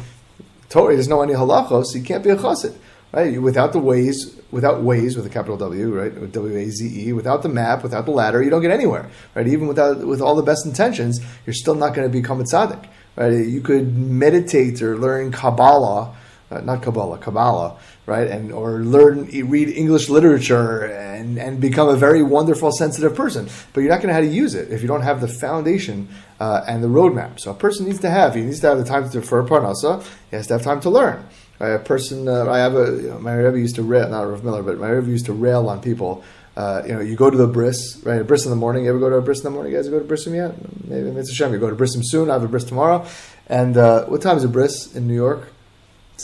Torah, 0.69 0.93
he 0.93 0.97
doesn't 0.97 1.11
know 1.11 1.23
any 1.23 1.35
halachos, 1.35 1.95
he 1.95 2.01
can't 2.01 2.25
be 2.25 2.31
a 2.31 2.37
chassid 2.37 2.77
right? 3.13 3.41
Without 3.41 3.73
the 3.73 3.79
ways, 3.79 4.37
without 4.51 4.83
ways 4.83 5.17
with 5.17 5.27
a 5.27 5.31
capital 5.31 5.57
W, 5.57 5.95
right? 5.95 6.33
W 6.33 6.57
A 6.57 6.71
Z 6.71 7.09
E, 7.09 7.13
without 7.13 7.43
the 7.43 7.49
map, 7.49 7.83
without 7.83 8.05
the 8.05 8.11
ladder, 8.11 8.43
you 8.43 8.51
don't 8.51 8.63
get 8.63 8.71
anywhere, 8.71 9.11
right? 9.35 9.47
Even 9.47 9.67
without 9.67 10.07
with 10.07 10.21
all 10.21 10.35
the 10.35 10.43
best 10.43 10.67
intentions, 10.67 11.21
you're 11.47 11.55
still 11.55 11.75
not 11.75 11.95
going 11.95 12.11
to 12.11 12.13
become 12.13 12.41
a 12.41 12.45
tzaddik, 12.45 12.87
right? 13.17 13.33
You 13.33 13.61
could 13.61 13.97
meditate 13.97 14.83
or 14.83 14.97
learn 14.97 15.33
Kabbalah. 15.33 16.15
Uh, 16.51 16.61
not 16.61 16.83
Kabbalah, 16.83 17.19
Kabbalah, 17.19 17.77
right? 18.07 18.27
And 18.27 18.53
or 18.53 18.81
learn, 18.81 19.27
read 19.27 19.69
English 19.69 20.09
literature 20.09 20.85
and, 20.85 21.39
and 21.39 21.61
become 21.61 21.89
a 21.89 21.97
very 21.97 22.23
wonderful, 22.23 22.73
sensitive 22.73 23.15
person. 23.15 23.51
But 23.73 23.83
you're 23.83 23.91
not 23.91 23.97
going 23.97 24.09
to 24.09 24.15
know 24.15 24.27
how 24.27 24.27
to 24.27 24.35
use 24.35 24.55
it 24.55 24.71
if 24.71 24.81
you 24.81 24.89
don't 24.89 25.03
have 25.03 25.21
the 25.21 25.29
foundation 25.29 26.09
uh, 26.41 26.65
and 26.67 26.83
the 26.83 26.89
roadmap. 26.89 27.39
So 27.39 27.51
a 27.51 27.55
person 27.55 27.85
needs 27.87 28.01
to 28.01 28.11
have, 28.11 28.35
he 28.35 28.41
needs 28.41 28.61
to 28.61 28.69
have 28.69 28.79
the 28.79 28.85
time 28.85 29.05
to 29.05 29.21
defer 29.21 29.43
parnasa. 29.43 30.03
He 30.31 30.37
has 30.37 30.47
to 30.47 30.55
have 30.55 30.63
time 30.63 30.81
to 30.81 30.91
learn 30.91 31.27
a 31.61 31.79
person, 31.79 32.29
uh, 32.29 32.49
I 32.49 32.59
have 32.59 32.75
a, 32.77 32.87
you 32.93 33.09
know, 33.09 33.19
my 33.19 33.35
Rebbe 33.35 33.59
used 33.59 33.77
to 33.77 33.83
rail, 33.83 34.09
not 34.09 34.23
Rav 34.23 34.45
Miller, 34.45 34.63
but 34.63 34.79
my 34.79 34.89
Rebbe 34.89 35.11
used 35.11 35.27
to 35.27 35.33
rail 35.33 35.69
on 35.69 35.81
people. 35.81 36.23
Uh, 36.57 36.83
you 36.87 36.93
know, 36.93 37.01
you 37.01 37.15
go 37.15 37.31
to 37.31 37.37
the 37.37 37.47
bris, 37.47 38.01
right? 38.05 38.21
A 38.21 38.25
bris 38.25 38.45
in 38.45 38.51
the 38.51 38.57
morning. 38.57 38.85
You 38.85 38.91
ever 38.91 38.99
go 38.99 39.09
to 39.09 39.17
a 39.17 39.23
bris 39.23 39.39
in 39.39 39.45
the 39.45 39.51
morning? 39.51 39.73
You 39.73 39.79
guys 39.79 39.89
go 39.89 39.99
to 39.99 40.05
brisim 40.05 40.35
yet? 40.35 40.55
Maybe 40.89 41.09
it's 41.11 41.31
a 41.31 41.35
shame. 41.35 41.53
You 41.53 41.59
go 41.59 41.71
to 41.71 41.77
brisim 41.77 42.03
soon. 42.03 42.31
I 42.31 42.35
have 42.35 42.43
a 42.43 42.49
bris 42.49 42.65
tomorrow. 42.65 43.07
And 43.47 43.77
uh, 43.77 44.07
what 44.07 44.23
time 44.23 44.37
is 44.37 44.45
a 44.45 44.49
bris 44.49 44.95
in 44.95 45.07
New 45.07 45.15
York? 45.15 45.53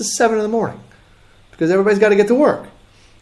It's 0.00 0.16
seven 0.16 0.38
in 0.38 0.42
the 0.42 0.48
morning 0.48 0.80
because 1.52 1.70
everybody's 1.70 2.00
got 2.00 2.08
to 2.08 2.16
get 2.16 2.26
to 2.26 2.34
work. 2.34 2.66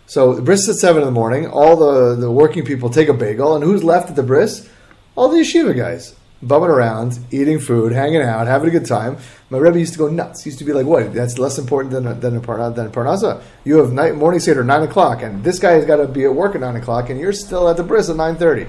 So 0.07 0.35
the 0.35 0.41
bris 0.41 0.61
is 0.63 0.71
at 0.71 0.77
seven 0.77 1.03
in 1.03 1.07
the 1.07 1.13
morning. 1.13 1.47
All 1.47 1.77
the, 1.77 2.17
the 2.17 2.31
working 2.31 2.65
people 2.65 2.89
take 2.89 3.09
a 3.09 3.15
bagel, 3.15 3.55
and 3.55 3.63
who's 3.63 3.85
left 3.85 4.09
at 4.09 4.17
the 4.17 4.23
bris? 4.23 4.69
All 5.15 5.29
the 5.29 5.39
yeshiva 5.39 5.77
guys 5.77 6.17
bumming 6.43 6.71
around, 6.71 7.19
eating 7.31 7.61
food, 7.61 7.93
hanging 7.93 8.23
out, 8.23 8.47
having 8.47 8.69
a 8.69 8.73
good 8.73 8.87
time. 8.87 9.19
My 9.51 9.59
Rebbe 9.59 9.79
used 9.79 9.93
to 9.93 9.99
go 9.99 10.09
nuts. 10.09 10.45
He 10.45 10.49
used 10.49 10.59
to 10.61 10.65
be 10.65 10.73
like, 10.73 10.87
"What? 10.87 11.13
That's 11.13 11.39
less 11.39 11.59
important 11.59 11.93
than 11.93 12.05
than 12.21 12.37
a, 12.37 12.71
than 12.71 12.87
a 12.87 12.91
parnasa. 12.91 13.43
You 13.65 13.77
have 13.77 13.93
night 13.93 14.15
morning 14.15 14.41
seder 14.41 14.65
nine 14.65 14.83
o'clock, 14.83 15.23
and 15.23 15.45
this 15.45 15.59
guy 15.59 15.73
has 15.73 15.85
got 15.85 15.97
to 15.97 16.09
be 16.09 16.25
at 16.25 16.35
work 16.35 16.55
at 16.55 16.63
nine 16.63 16.77
o'clock, 16.77 17.11
and 17.11 17.21
you're 17.21 17.35
still 17.35 17.69
at 17.69 17.77
the 17.77 17.85
bris 17.85 18.09
at 18.09 18.17
nine 18.17 18.37
thirty. 18.37 18.67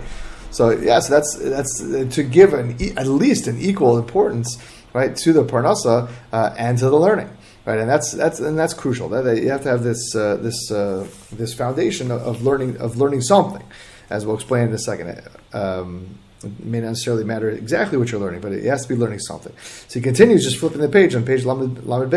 So 0.51 0.69
yes, 0.69 0.83
yeah, 0.83 0.99
so 0.99 1.13
that's 1.13 1.37
that's 1.37 1.81
uh, 1.81 2.07
to 2.11 2.23
give 2.23 2.53
an, 2.53 2.77
at 2.97 3.07
least 3.07 3.47
an 3.47 3.59
equal 3.59 3.97
importance, 3.97 4.61
right, 4.93 5.15
to 5.15 5.33
the 5.33 5.43
parnasa 5.43 6.11
uh, 6.31 6.53
and 6.57 6.77
to 6.77 6.89
the 6.89 6.99
learning. 6.99 7.35
Right? 7.65 7.79
And 7.79 7.89
that's 7.89 8.11
that's 8.11 8.39
and 8.39 8.57
that's 8.57 8.73
crucial. 8.73 9.09
That, 9.09 9.41
you 9.41 9.49
have 9.49 9.63
to 9.63 9.69
have 9.69 9.83
this 9.83 10.15
uh, 10.15 10.35
this 10.37 10.71
uh, 10.71 11.07
this 11.31 11.53
foundation 11.53 12.11
of, 12.11 12.21
of 12.21 12.43
learning 12.43 12.77
of 12.77 12.97
learning 12.97 13.21
something, 13.21 13.63
as 14.09 14.25
we'll 14.25 14.35
explain 14.35 14.67
in 14.67 14.73
a 14.73 14.77
second. 14.77 15.21
Um, 15.53 16.19
it 16.43 16.65
may 16.65 16.81
not 16.81 16.89
necessarily 16.89 17.23
matter 17.23 17.49
exactly 17.49 17.97
what 17.97 18.11
you're 18.11 18.19
learning, 18.19 18.41
but 18.41 18.51
it 18.51 18.65
has 18.65 18.83
to 18.83 18.89
be 18.89 18.95
learning 18.95 19.19
something. 19.19 19.53
So 19.87 19.99
he 19.99 20.03
continues 20.03 20.43
just 20.43 20.57
flipping 20.57 20.81
the 20.81 20.89
page 20.89 21.15
on 21.15 21.23
page 21.25 21.45
Lamed, 21.45 21.85
Lamed 21.85 22.13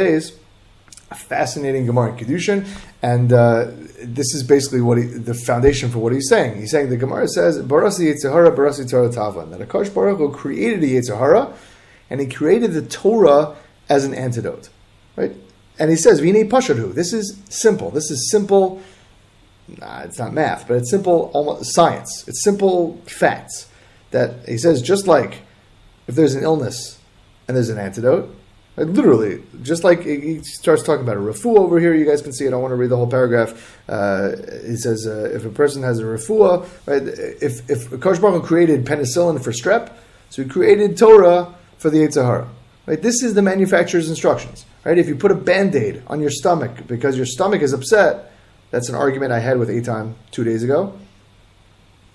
a 1.08 1.14
fascinating 1.14 1.86
Gemara 1.86 2.12
in 2.12 2.16
Kedushin, 2.16 2.66
and 3.00 3.32
uh, 3.32 3.70
this 4.02 4.34
is 4.34 4.42
basically 4.42 4.80
what 4.80 4.98
he, 4.98 5.04
the 5.04 5.34
foundation 5.34 5.90
for 5.90 6.00
what 6.00 6.12
he's 6.12 6.28
saying. 6.28 6.58
He's 6.58 6.72
saying 6.72 6.90
the 6.90 6.96
Gemara 6.96 7.28
says, 7.28 7.62
Barasi 7.62 8.12
Yetzer 8.12 8.32
Hara, 8.32 8.50
Barasi 8.50 8.90
Torah 8.90 9.08
Tavlan, 9.08 9.50
that 9.50 9.60
Akash 9.60 9.94
Baruch 9.94 10.18
Hu 10.18 10.32
created 10.32 10.80
the 10.80 10.96
Yetzer 10.96 11.16
Hara, 11.16 11.54
and 12.10 12.20
he 12.20 12.26
created 12.26 12.72
the 12.72 12.82
Torah 12.82 13.54
as 13.88 14.04
an 14.04 14.14
antidote? 14.14 14.68
And 15.78 15.90
he 15.90 15.96
says, 15.96 16.20
Vine 16.20 16.48
Pashadhu, 16.48 16.94
this 16.94 17.12
is 17.12 17.40
simple. 17.48 17.90
This 17.90 18.10
is 18.10 18.30
simple, 18.30 18.80
nah, 19.68 20.00
it's 20.00 20.18
not 20.18 20.32
math, 20.32 20.66
but 20.66 20.78
it's 20.78 20.90
simple 20.90 21.30
almost 21.34 21.74
science. 21.74 22.26
It's 22.26 22.42
simple 22.42 23.00
facts. 23.06 23.68
That 24.12 24.48
he 24.48 24.56
says, 24.56 24.80
just 24.80 25.06
like 25.06 25.42
if 26.06 26.14
there's 26.14 26.34
an 26.34 26.42
illness 26.42 26.98
and 27.46 27.56
there's 27.56 27.68
an 27.68 27.78
antidote, 27.78 28.34
like 28.76 28.88
literally, 28.88 29.42
just 29.62 29.84
like 29.84 30.04
he 30.04 30.40
starts 30.42 30.82
talking 30.82 31.02
about 31.02 31.16
a 31.16 31.20
refuah 31.20 31.58
over 31.58 31.80
here, 31.80 31.94
you 31.94 32.04
guys 32.04 32.20
can 32.20 32.32
see 32.32 32.44
it. 32.44 32.48
I 32.48 32.50
don't 32.52 32.60
want 32.60 32.72
to 32.72 32.76
read 32.76 32.90
the 32.90 32.96
whole 32.96 33.06
paragraph. 33.06 33.78
Uh, 33.88 34.32
he 34.66 34.76
says 34.76 35.06
uh, 35.06 35.30
if 35.34 35.46
a 35.46 35.50
person 35.50 35.82
has 35.82 35.98
a 35.98 36.04
refuah, 36.04 36.66
right? 36.86 37.02
If 37.02 37.68
if 37.70 37.98
Kosh 38.00 38.18
created 38.44 38.84
penicillin 38.84 39.42
for 39.42 39.50
strep, 39.50 39.92
so 40.28 40.42
he 40.42 40.48
created 40.48 40.98
Torah 40.98 41.54
for 41.78 41.88
the 41.88 41.98
Yetzer 41.98 42.24
Hara. 42.24 42.48
Right? 42.84 43.00
This 43.00 43.22
is 43.22 43.34
the 43.34 43.42
manufacturer's 43.42 44.08
instructions. 44.08 44.66
Right? 44.86 44.98
If 44.98 45.08
you 45.08 45.16
put 45.16 45.32
a 45.32 45.34
band-aid 45.34 46.04
on 46.06 46.20
your 46.20 46.30
stomach 46.30 46.86
because 46.86 47.16
your 47.16 47.26
stomach 47.26 47.60
is 47.60 47.72
upset, 47.72 48.30
that's 48.70 48.88
an 48.88 48.94
argument 48.94 49.32
I 49.32 49.40
had 49.40 49.58
with 49.58 49.68
Eitan 49.68 50.14
two 50.30 50.44
days 50.44 50.62
ago. 50.62 50.96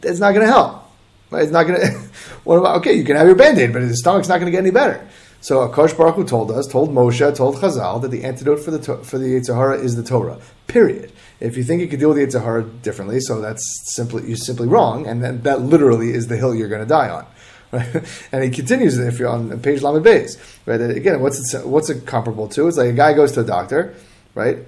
It's 0.01 0.22
not 0.22 0.32
going 0.32 0.48
to 0.48 0.51
help. 0.51 0.90
Right? 1.32 1.44
It's 1.44 1.51
not 1.51 1.68
going 1.68 1.82
to. 1.92 1.98
what 2.46 2.60
about 2.60 2.78
okay? 2.78 2.94
You 2.94 3.04
can 3.04 3.18
have 3.18 3.28
your 3.28 3.36
band-aid, 3.36 3.74
but 3.74 3.82
the 3.82 3.94
stomach's 3.98 4.30
not 4.30 4.36
going 4.36 4.46
to 4.46 4.54
get 4.54 4.60
any 4.60 4.72
better. 4.72 5.06
So 5.42 5.68
Akash 5.68 5.98
Baruch 5.98 6.16
Hu 6.16 6.24
told 6.24 6.50
us, 6.50 6.66
told 6.66 6.92
Moshe, 6.92 7.36
told 7.36 7.58
Chazal 7.58 8.01
that 8.04 8.10
the 8.10 8.24
antidote 8.24 8.62
for 8.62 8.72
the 8.72 8.80
for 9.04 9.18
the 9.18 9.25
Yetzer 9.25 9.54
Hara 9.54 9.78
is 9.78 9.98
the 9.98 10.04
Torah. 10.04 10.40
Period. 10.68 11.12
If 11.42 11.58
you 11.58 11.63
think 11.63 11.82
you 11.82 11.90
could 11.90 12.00
deal 12.00 12.13
with 12.13 12.20
the 12.20 12.25
Yetzer 12.25 12.42
Hara 12.42 12.63
differently, 12.63 13.20
so 13.20 13.42
that's 13.42 13.63
simply 13.94 14.28
you're 14.28 14.38
simply 14.38 14.70
wrong, 14.70 15.08
and 15.08 15.22
then 15.22 15.42
that 15.42 15.60
literally 15.60 16.13
is 16.13 16.28
the 16.28 16.38
hill 16.38 16.56
you're 16.56 16.70
going 16.70 16.84
to 16.84 16.88
die 16.88 17.10
on. 17.10 17.25
Right? 17.72 18.04
And 18.32 18.44
he 18.44 18.50
continues 18.50 18.98
if 18.98 19.20
you're 19.20 19.30
on 19.30 19.60
page 19.60 19.82
Lamed 19.82 20.06
Beis. 20.06 20.38
Right? 20.66 20.82
Again, 20.82 21.22
what's 21.22 21.54
it, 21.54 21.66
what's 21.66 21.90
it 21.90 22.06
comparable 22.06 22.48
to? 22.50 22.68
It's 22.68 22.78
like 22.78 22.90
a 22.90 22.94
guy 22.94 23.13
goes 23.13 23.32
to 23.34 23.42
a 23.42 23.44
doctor, 23.44 23.96
right? 24.36 24.60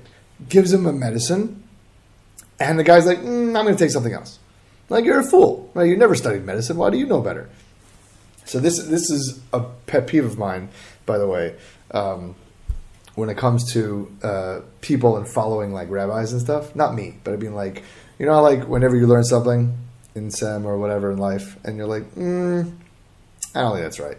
Gives 0.50 0.72
him 0.74 0.86
a 0.86 0.94
medicine, 0.94 1.64
and 2.60 2.80
the 2.80 2.84
guy's 2.84 3.06
like, 3.06 3.20
mm, 3.20 3.48
"I'm 3.48 3.66
going 3.66 3.76
to 3.76 3.84
take 3.84 3.92
something 3.92 4.14
else." 4.14 4.40
Like 4.90 5.06
you're 5.06 5.20
a 5.20 5.24
fool. 5.24 5.70
Right? 5.74 5.90
You 5.90 5.98
never 5.98 6.16
studied 6.16 6.44
medicine. 6.44 6.78
Why 6.78 6.90
do 6.90 6.98
you 6.98 7.06
know 7.06 7.22
better? 7.22 7.50
So 8.46 8.60
this 8.60 8.78
this 8.84 9.10
is 9.10 9.40
a 9.54 9.62
pet 9.62 10.08
peeve 10.08 10.26
of 10.26 10.38
mine, 10.38 10.70
by 11.06 11.18
the 11.18 11.28
way, 11.28 11.56
um, 11.92 12.36
when 13.16 13.30
it 13.30 13.38
comes 13.38 13.72
to 13.74 14.12
uh, 14.22 14.60
people 14.82 15.18
and 15.18 15.28
following 15.28 15.74
like 15.74 15.90
rabbis 15.90 16.34
and 16.34 16.42
stuff. 16.42 16.76
Not 16.76 16.94
me, 16.94 17.16
but 17.24 17.34
I 17.34 17.38
mean 17.38 17.56
like 17.56 17.84
you 18.20 18.26
know, 18.26 18.42
like 18.42 18.68
whenever 18.68 18.96
you 18.96 19.08
learn 19.08 19.24
something 19.24 19.76
in 20.16 20.30
sem 20.30 20.66
or 20.66 20.78
whatever 20.78 21.12
in 21.12 21.18
life, 21.18 21.58
and 21.64 21.78
you're 21.78 21.88
like, 21.88 22.04
mm, 22.16 22.72
I 23.56 23.62
don't 23.62 23.74
think 23.74 23.84
that's 23.84 24.00
right. 24.00 24.18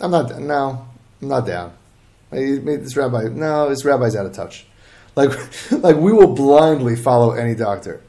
I'm 0.00 0.10
not. 0.10 0.38
No, 0.40 0.86
I'm 1.20 1.28
not 1.28 1.46
down. 1.46 1.74
This 2.30 2.96
rabbi, 2.96 3.24
no, 3.24 3.68
this 3.68 3.84
rabbi's 3.84 4.14
out 4.16 4.26
of 4.26 4.32
touch. 4.32 4.66
Like, 5.16 5.30
like 5.72 5.96
we 5.96 6.12
will 6.12 6.34
blindly 6.34 6.96
follow 6.96 7.32
any 7.32 7.54
doctor, 7.54 8.00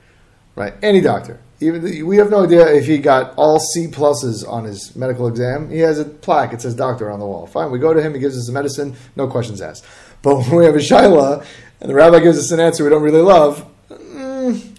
right? 0.55 0.73
Any 0.81 1.01
doctor 1.01 1.39
even 1.61 2.07
we 2.07 2.17
have 2.17 2.31
no 2.31 2.43
idea 2.43 2.67
if 2.73 2.87
he 2.87 2.97
got 2.97 3.35
all 3.35 3.59
C 3.59 3.87
pluses 3.87 4.47
on 4.47 4.63
his 4.65 4.95
medical 4.95 5.27
exam. 5.27 5.69
He 5.69 5.79
has 5.79 5.99
a 5.99 6.05
plaque. 6.05 6.53
It 6.53 6.61
says 6.61 6.73
doctor 6.73 7.11
on 7.11 7.19
the 7.19 7.25
wall. 7.25 7.45
Fine. 7.45 7.71
We 7.71 7.77
go 7.77 7.93
to 7.93 8.01
him. 8.01 8.13
He 8.13 8.19
gives 8.19 8.37
us 8.37 8.47
the 8.47 8.51
medicine. 8.51 8.95
No 9.15 9.27
questions 9.27 9.61
asked. 9.61 9.85
But 10.23 10.37
when 10.37 10.55
we 10.57 10.65
have 10.65 10.75
a 10.75 10.79
shaila 10.79 11.45
and 11.79 11.89
the 11.89 11.93
rabbi 11.93 12.19
gives 12.19 12.39
us 12.39 12.51
an 12.51 12.59
answer 12.59 12.83
we 12.83 12.89
don't 12.89 13.03
really 13.03 13.21
love, 13.21 13.65
mm, 13.89 14.75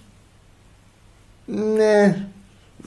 nah. 1.47 2.15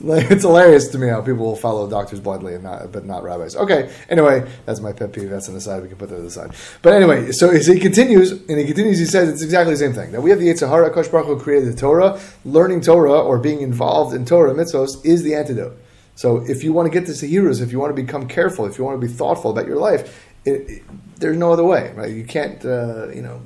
Like, 0.01 0.29
it's 0.29 0.43
hilarious 0.43 0.89
to 0.89 0.97
me 0.97 1.07
how 1.07 1.21
people 1.21 1.45
will 1.45 1.55
follow 1.55 1.89
doctors 1.89 2.19
blindly 2.19 2.53
and 2.53 2.63
not, 2.63 2.91
but 2.91 3.05
not 3.05 3.23
rabbis. 3.23 3.55
Okay, 3.55 3.93
anyway, 4.09 4.45
that's 4.65 4.81
my 4.81 4.91
pet 4.91 5.13
peeve. 5.13 5.29
That's 5.29 5.47
on 5.47 5.53
the 5.53 5.61
side. 5.61 5.81
We 5.81 5.87
can 5.87 5.97
put 5.97 6.09
that 6.09 6.17
to 6.17 6.21
the 6.21 6.29
side. 6.29 6.51
But 6.81 6.93
anyway, 6.93 7.31
so 7.31 7.49
as 7.49 7.65
he 7.65 7.79
continues, 7.79 8.31
and 8.31 8.59
he 8.59 8.65
continues. 8.65 8.99
He 8.99 9.05
says 9.05 9.29
it's 9.29 9.41
exactly 9.41 9.73
the 9.73 9.79
same 9.79 9.93
thing. 9.93 10.11
That 10.11 10.21
we 10.21 10.31
have 10.31 10.39
the 10.39 10.47
Yetzer 10.47 10.67
Hara, 10.67 10.89
Kosh 10.91 11.07
Baruch 11.07 11.27
Hu 11.27 11.39
created 11.39 11.71
the 11.71 11.77
Torah. 11.77 12.19
Learning 12.43 12.81
Torah 12.81 13.21
or 13.21 13.39
being 13.39 13.61
involved 13.61 14.13
in 14.13 14.25
Torah 14.25 14.53
mitzvos 14.53 15.03
is 15.05 15.23
the 15.23 15.33
antidote. 15.33 15.77
So 16.15 16.37
if 16.45 16.63
you 16.63 16.73
want 16.73 16.91
to 16.91 16.99
get 16.99 17.05
to 17.07 17.13
Zehirus, 17.13 17.61
if 17.61 17.71
you 17.71 17.79
want 17.79 17.95
to 17.95 18.01
become 18.01 18.27
careful, 18.27 18.65
if 18.65 18.77
you 18.77 18.83
want 18.83 18.99
to 18.99 19.05
be 19.05 19.11
thoughtful 19.11 19.51
about 19.51 19.65
your 19.65 19.77
life, 19.77 20.25
it, 20.45 20.69
it, 20.69 20.83
there's 21.17 21.37
no 21.37 21.51
other 21.51 21.63
way, 21.63 21.93
right? 21.95 22.11
You 22.11 22.23
can't, 22.25 22.63
uh, 22.65 23.09
you 23.09 23.21
know, 23.21 23.41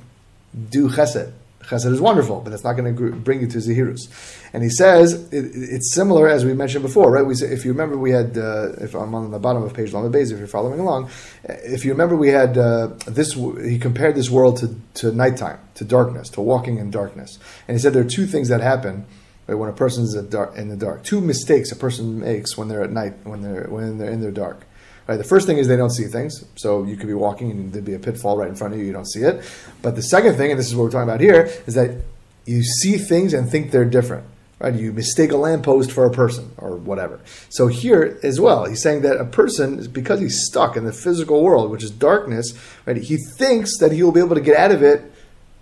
do 0.68 0.88
chesed 0.88 1.32
Chesed 1.62 1.92
is 1.92 2.00
wonderful, 2.00 2.40
but 2.40 2.50
that's 2.50 2.64
not 2.64 2.72
going 2.72 2.96
to 2.96 3.12
bring 3.12 3.40
you 3.40 3.46
to 3.46 3.58
Zehirus. 3.58 4.08
And 4.52 4.62
he 4.62 4.70
says 4.70 5.12
it, 5.32 5.50
it's 5.54 5.94
similar 5.94 6.28
as 6.28 6.44
we 6.44 6.54
mentioned 6.54 6.82
before, 6.82 7.10
right? 7.12 7.24
We 7.24 7.34
if 7.34 7.64
you 7.64 7.72
remember, 7.72 7.96
we 7.96 8.10
had 8.10 8.36
uh, 8.38 8.72
if 8.80 8.94
I'm 8.94 9.14
on 9.14 9.30
the 9.30 9.38
bottom 9.38 9.62
of 9.62 9.72
page 9.74 9.92
Lamed 9.92 10.12
Beis, 10.12 10.32
if 10.32 10.38
you're 10.38 10.46
following 10.46 10.80
along, 10.80 11.10
if 11.44 11.84
you 11.84 11.92
remember, 11.92 12.16
we 12.16 12.28
had 12.28 12.56
uh, 12.56 12.88
this. 13.06 13.34
He 13.34 13.78
compared 13.78 14.14
this 14.14 14.30
world 14.30 14.56
to 14.58 14.74
to 14.94 15.12
nighttime, 15.12 15.58
to 15.74 15.84
darkness, 15.84 16.30
to 16.30 16.40
walking 16.40 16.78
in 16.78 16.90
darkness, 16.90 17.38
and 17.68 17.76
he 17.76 17.80
said 17.80 17.92
there 17.92 18.02
are 18.02 18.08
two 18.08 18.26
things 18.26 18.48
that 18.48 18.60
happen. 18.60 19.06
Right, 19.46 19.56
when 19.56 19.68
a 19.68 19.72
person 19.72 20.04
is 20.04 20.14
in 20.14 20.68
the 20.68 20.76
dark, 20.76 21.02
two 21.02 21.20
mistakes 21.20 21.72
a 21.72 21.76
person 21.76 22.20
makes 22.20 22.56
when 22.56 22.68
they're 22.68 22.84
at 22.84 22.92
night, 22.92 23.14
when 23.24 23.42
they're 23.42 23.66
when 23.68 23.98
they're 23.98 24.10
in 24.10 24.20
their 24.20 24.30
dark. 24.30 24.64
Right, 25.06 25.16
the 25.16 25.24
first 25.24 25.46
thing 25.46 25.58
is 25.58 25.66
they 25.66 25.76
don't 25.76 25.90
see 25.90 26.04
things. 26.04 26.44
So 26.56 26.84
you 26.84 26.96
could 26.96 27.08
be 27.08 27.14
walking 27.14 27.50
and 27.50 27.72
there'd 27.72 27.84
be 27.84 27.94
a 27.94 27.98
pitfall 27.98 28.36
right 28.36 28.48
in 28.48 28.54
front 28.54 28.74
of 28.74 28.80
you, 28.80 28.86
you 28.86 28.92
don't 28.92 29.10
see 29.10 29.22
it. 29.22 29.42
But 29.82 29.96
the 29.96 30.02
second 30.02 30.36
thing, 30.36 30.50
and 30.50 30.60
this 30.60 30.68
is 30.68 30.76
what 30.76 30.84
we're 30.84 30.90
talking 30.90 31.08
about 31.08 31.20
here, 31.20 31.50
is 31.66 31.74
that 31.74 32.02
you 32.46 32.62
see 32.62 32.96
things 32.96 33.34
and 33.34 33.50
think 33.50 33.70
they're 33.70 33.84
different. 33.84 34.24
Right? 34.60 34.74
You 34.74 34.92
mistake 34.92 35.32
a 35.32 35.38
lamppost 35.38 35.90
for 35.90 36.04
a 36.04 36.10
person 36.10 36.52
or 36.58 36.76
whatever. 36.76 37.18
So 37.48 37.68
here 37.68 38.20
as 38.22 38.38
well, 38.38 38.66
he's 38.66 38.82
saying 38.82 39.02
that 39.02 39.16
a 39.16 39.24
person, 39.24 39.84
because 39.90 40.20
he's 40.20 40.44
stuck 40.44 40.76
in 40.76 40.84
the 40.84 40.92
physical 40.92 41.42
world, 41.42 41.70
which 41.70 41.82
is 41.82 41.90
darkness, 41.90 42.52
right, 42.84 42.96
he 42.96 43.16
thinks 43.16 43.78
that 43.78 43.90
he 43.90 44.02
will 44.02 44.12
be 44.12 44.20
able 44.20 44.34
to 44.34 44.40
get 44.42 44.56
out 44.56 44.70
of 44.70 44.82
it 44.82 45.10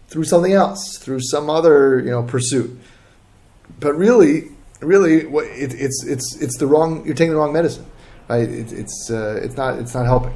through 0.08 0.24
something 0.24 0.52
else, 0.52 0.98
through 0.98 1.20
some 1.20 1.48
other 1.48 2.00
you 2.00 2.10
know 2.10 2.24
pursuit. 2.24 2.76
But 3.78 3.94
really, 3.94 4.48
really, 4.80 5.18
it, 5.18 5.74
it's 5.74 6.04
it's 6.04 6.36
it's 6.40 6.58
the 6.58 6.66
wrong. 6.66 7.04
You're 7.04 7.14
taking 7.14 7.32
the 7.32 7.38
wrong 7.38 7.52
medicine 7.52 7.86
right? 8.28 8.48
It, 8.48 8.72
it's 8.72 9.10
uh, 9.10 9.40
it's 9.42 9.56
not 9.56 9.78
it's 9.78 9.94
not 9.94 10.06
helping. 10.06 10.34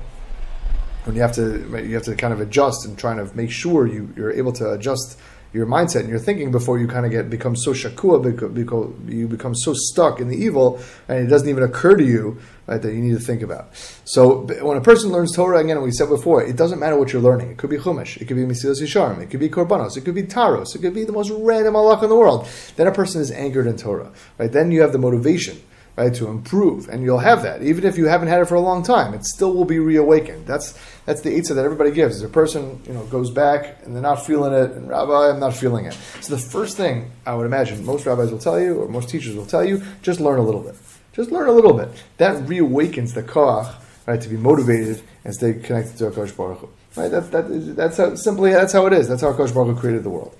When 1.04 1.16
you 1.16 1.22
have 1.22 1.32
to 1.32 1.82
you 1.84 1.94
have 1.94 2.04
to 2.04 2.16
kind 2.16 2.32
of 2.32 2.40
adjust 2.40 2.86
and 2.86 2.98
trying 2.98 3.18
to 3.18 3.36
make 3.36 3.50
sure 3.50 3.86
you 3.86 4.12
you're 4.16 4.32
able 4.32 4.52
to 4.52 4.72
adjust 4.72 5.18
your 5.52 5.66
mindset 5.66 6.00
and 6.00 6.08
your 6.08 6.18
thinking 6.18 6.50
before 6.50 6.78
you 6.78 6.86
kind 6.86 7.04
of 7.04 7.12
get 7.12 7.28
become 7.28 7.54
so 7.54 7.72
shakua 7.72 8.22
because, 8.54 8.90
you 9.06 9.28
become 9.28 9.54
so 9.54 9.74
stuck 9.74 10.18
in 10.18 10.28
the 10.28 10.36
evil 10.36 10.80
and 11.08 11.18
it 11.18 11.26
doesn't 11.26 11.48
even 11.48 11.62
occur 11.62 11.94
to 11.94 12.04
you 12.04 12.40
right, 12.66 12.80
that 12.80 12.94
you 12.94 13.00
need 13.00 13.12
to 13.12 13.20
think 13.20 13.42
about. 13.42 13.68
So 14.04 14.46
when 14.64 14.78
a 14.78 14.80
person 14.80 15.10
learns 15.10 15.34
Torah 15.36 15.58
again, 15.58 15.80
we 15.82 15.90
said 15.90 16.08
before, 16.08 16.42
it 16.42 16.56
doesn't 16.56 16.78
matter 16.78 16.96
what 16.96 17.12
you're 17.12 17.20
learning. 17.20 17.50
It 17.50 17.58
could 17.58 17.68
be 17.68 17.76
Chumash, 17.76 18.16
it 18.20 18.26
could 18.26 18.36
be 18.36 18.44
Mesillas 18.44 18.80
Yesharim, 18.80 19.20
it 19.20 19.26
could 19.26 19.40
be 19.40 19.50
Korbanos, 19.50 19.96
it 19.96 20.02
could 20.06 20.14
be 20.14 20.22
Taros, 20.22 20.74
it 20.74 20.80
could 20.80 20.94
be 20.94 21.04
the 21.04 21.12
most 21.12 21.30
random 21.30 21.76
Allah 21.76 22.02
in 22.02 22.08
the 22.08 22.16
world. 22.16 22.48
Then 22.76 22.86
a 22.86 22.92
person 22.92 23.20
is 23.20 23.30
anchored 23.30 23.66
in 23.66 23.76
Torah, 23.76 24.10
right? 24.38 24.50
Then 24.50 24.70
you 24.70 24.80
have 24.80 24.92
the 24.92 24.98
motivation 24.98 25.60
right, 25.96 26.14
to 26.14 26.28
improve, 26.28 26.88
and 26.88 27.02
you'll 27.02 27.18
have 27.18 27.42
that 27.42 27.62
even 27.62 27.84
if 27.84 27.98
you 27.98 28.06
haven't 28.06 28.28
had 28.28 28.40
it 28.40 28.46
for 28.46 28.54
a 28.54 28.60
long 28.60 28.82
time. 28.82 29.14
It 29.14 29.24
still 29.24 29.52
will 29.54 29.64
be 29.64 29.78
reawakened. 29.78 30.46
That's 30.46 30.78
that's 31.04 31.20
the 31.20 31.34
answer 31.36 31.54
that 31.54 31.64
everybody 31.64 31.90
gives. 31.90 32.16
Is 32.16 32.22
a 32.22 32.28
person 32.28 32.82
you 32.86 32.92
know 32.92 33.04
goes 33.06 33.30
back 33.30 33.78
and 33.84 33.94
they're 33.94 34.02
not 34.02 34.24
feeling 34.24 34.52
it, 34.52 34.72
and 34.72 34.88
Rabbi, 34.88 35.30
I'm 35.30 35.40
not 35.40 35.54
feeling 35.54 35.86
it. 35.86 35.96
So 36.20 36.34
the 36.34 36.42
first 36.42 36.76
thing 36.76 37.10
I 37.26 37.34
would 37.34 37.46
imagine 37.46 37.84
most 37.84 38.06
rabbis 38.06 38.30
will 38.30 38.38
tell 38.38 38.60
you, 38.60 38.80
or 38.80 38.88
most 38.88 39.08
teachers 39.08 39.34
will 39.34 39.46
tell 39.46 39.64
you, 39.64 39.82
just 40.02 40.20
learn 40.20 40.38
a 40.38 40.42
little 40.42 40.62
bit. 40.62 40.76
Just 41.12 41.30
learn 41.30 41.48
a 41.48 41.52
little 41.52 41.74
bit. 41.74 41.88
That 42.16 42.44
reawakens 42.44 43.12
the 43.12 43.22
koach, 43.22 43.72
right, 44.06 44.20
to 44.20 44.28
be 44.28 44.36
motivated 44.36 45.02
and 45.24 45.34
stay 45.34 45.54
connected 45.54 45.98
to 45.98 46.04
Hakadosh 46.10 46.36
Baruch 46.36 46.58
Hu. 46.58 46.68
Right, 46.96 47.10
that, 47.10 47.30
that, 47.32 47.76
that's 47.76 47.98
how, 47.98 48.14
simply 48.14 48.52
that's 48.52 48.72
how 48.72 48.86
it 48.86 48.92
is. 48.94 49.08
That's 49.08 49.20
how 49.20 49.32
Hakadosh 49.32 49.54
Baruch 49.54 49.74
Hu 49.74 49.80
created 49.80 50.04
the 50.04 50.10
world. 50.10 50.34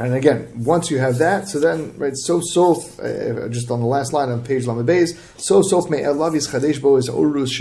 And 0.00 0.14
again, 0.14 0.50
once 0.64 0.90
you 0.90 0.98
have 0.98 1.18
that, 1.18 1.48
so 1.48 1.60
then, 1.60 1.94
right, 1.98 2.16
so 2.16 2.40
sof, 2.40 2.98
uh, 2.98 3.48
just 3.48 3.70
on 3.70 3.80
the 3.80 3.86
last 3.86 4.14
line 4.14 4.30
on 4.30 4.42
page 4.42 4.66
Lamed 4.66 4.88
Beis, 4.88 5.18
so 5.38 5.60
sof 5.60 5.90
me 5.90 5.98
elav 5.98 6.32
chadesh 6.32 6.80
bo 6.80 6.96
is 6.96 7.10
orus 7.10 7.60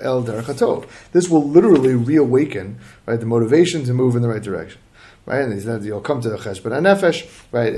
el. 0.00 0.86
This 1.10 1.28
will 1.28 1.48
literally 1.48 1.94
reawaken, 1.94 2.78
right, 3.06 3.18
the 3.18 3.26
motivation 3.26 3.84
to 3.84 3.92
move 3.92 4.14
in 4.14 4.22
the 4.22 4.28
right 4.28 4.42
direction. 4.42 4.80
Right? 5.26 5.42
And 5.42 5.52
he 5.52 5.86
you'll 5.86 6.00
come 6.00 6.20
to 6.20 6.28
the 6.28 6.36
Cheshbon 6.36 6.72
Nefesh, 6.72 7.28
right, 7.52 7.74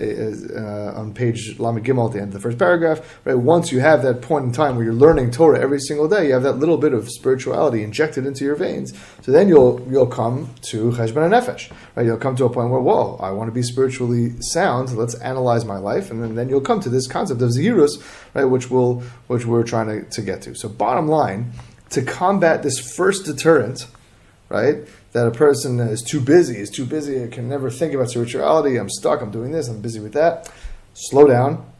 uh, 0.56 0.98
on 0.98 1.12
page 1.12 1.58
Lamed 1.58 1.84
Gimel 1.84 2.06
at 2.06 2.12
the 2.14 2.20
end 2.20 2.28
of 2.28 2.34
the 2.34 2.40
first 2.40 2.58
paragraph, 2.58 3.18
right? 3.24 3.34
Once 3.34 3.72
you 3.72 3.80
have 3.80 4.02
that 4.02 4.22
point 4.22 4.44
in 4.44 4.52
time 4.52 4.76
where 4.76 4.84
you're 4.84 4.94
learning 4.94 5.30
Torah 5.30 5.60
every 5.60 5.80
single 5.80 6.08
day, 6.08 6.28
you 6.28 6.32
have 6.32 6.42
that 6.42 6.58
little 6.58 6.78
bit 6.78 6.92
of 6.92 7.10
spirituality 7.10 7.82
injected 7.82 8.26
into 8.26 8.44
your 8.44 8.56
veins. 8.56 8.92
So 9.22 9.32
then 9.32 9.48
you'll 9.48 9.86
you'll 9.90 10.06
come 10.06 10.54
to 10.62 10.90
Cheshbon 10.92 11.30
Nefesh, 11.30 11.70
right? 11.94 12.06
You'll 12.06 12.16
come 12.16 12.36
to 12.36 12.44
a 12.44 12.50
point 12.50 12.70
where, 12.70 12.80
whoa, 12.80 13.16
I 13.16 13.30
want 13.30 13.48
to 13.48 13.52
be 13.52 13.62
spiritually 13.62 14.34
sound. 14.40 14.96
Let's 14.96 15.14
analyze 15.16 15.64
my 15.64 15.78
life, 15.78 16.10
and 16.10 16.22
then, 16.22 16.34
then 16.34 16.48
you'll 16.48 16.60
come 16.60 16.80
to 16.80 16.88
this 16.88 17.06
concept 17.06 17.42
of 17.42 17.50
Zehirus, 17.50 18.02
right, 18.34 18.44
which 18.44 18.70
will 18.70 19.02
which 19.26 19.44
we're 19.46 19.64
trying 19.64 19.88
to, 19.88 20.10
to 20.10 20.22
get 20.22 20.42
to. 20.42 20.54
So 20.54 20.68
bottom 20.68 21.08
line, 21.08 21.52
to 21.90 22.02
combat 22.02 22.62
this 22.62 22.78
first 22.78 23.26
deterrent, 23.26 23.86
right? 24.48 24.86
That 25.12 25.26
a 25.26 25.30
person 25.30 25.78
is 25.80 26.02
too 26.02 26.20
busy, 26.20 26.56
is 26.56 26.70
too 26.70 26.86
busy, 26.86 27.22
I 27.22 27.28
can 27.28 27.48
never 27.48 27.70
think 27.70 27.92
about 27.92 28.10
spirituality, 28.10 28.76
I'm 28.78 28.88
stuck, 28.88 29.20
I'm 29.20 29.30
doing 29.30 29.52
this, 29.52 29.68
I'm 29.68 29.80
busy 29.80 30.00
with 30.00 30.14
that. 30.14 30.50
Slow 30.94 31.26
down. 31.26 31.70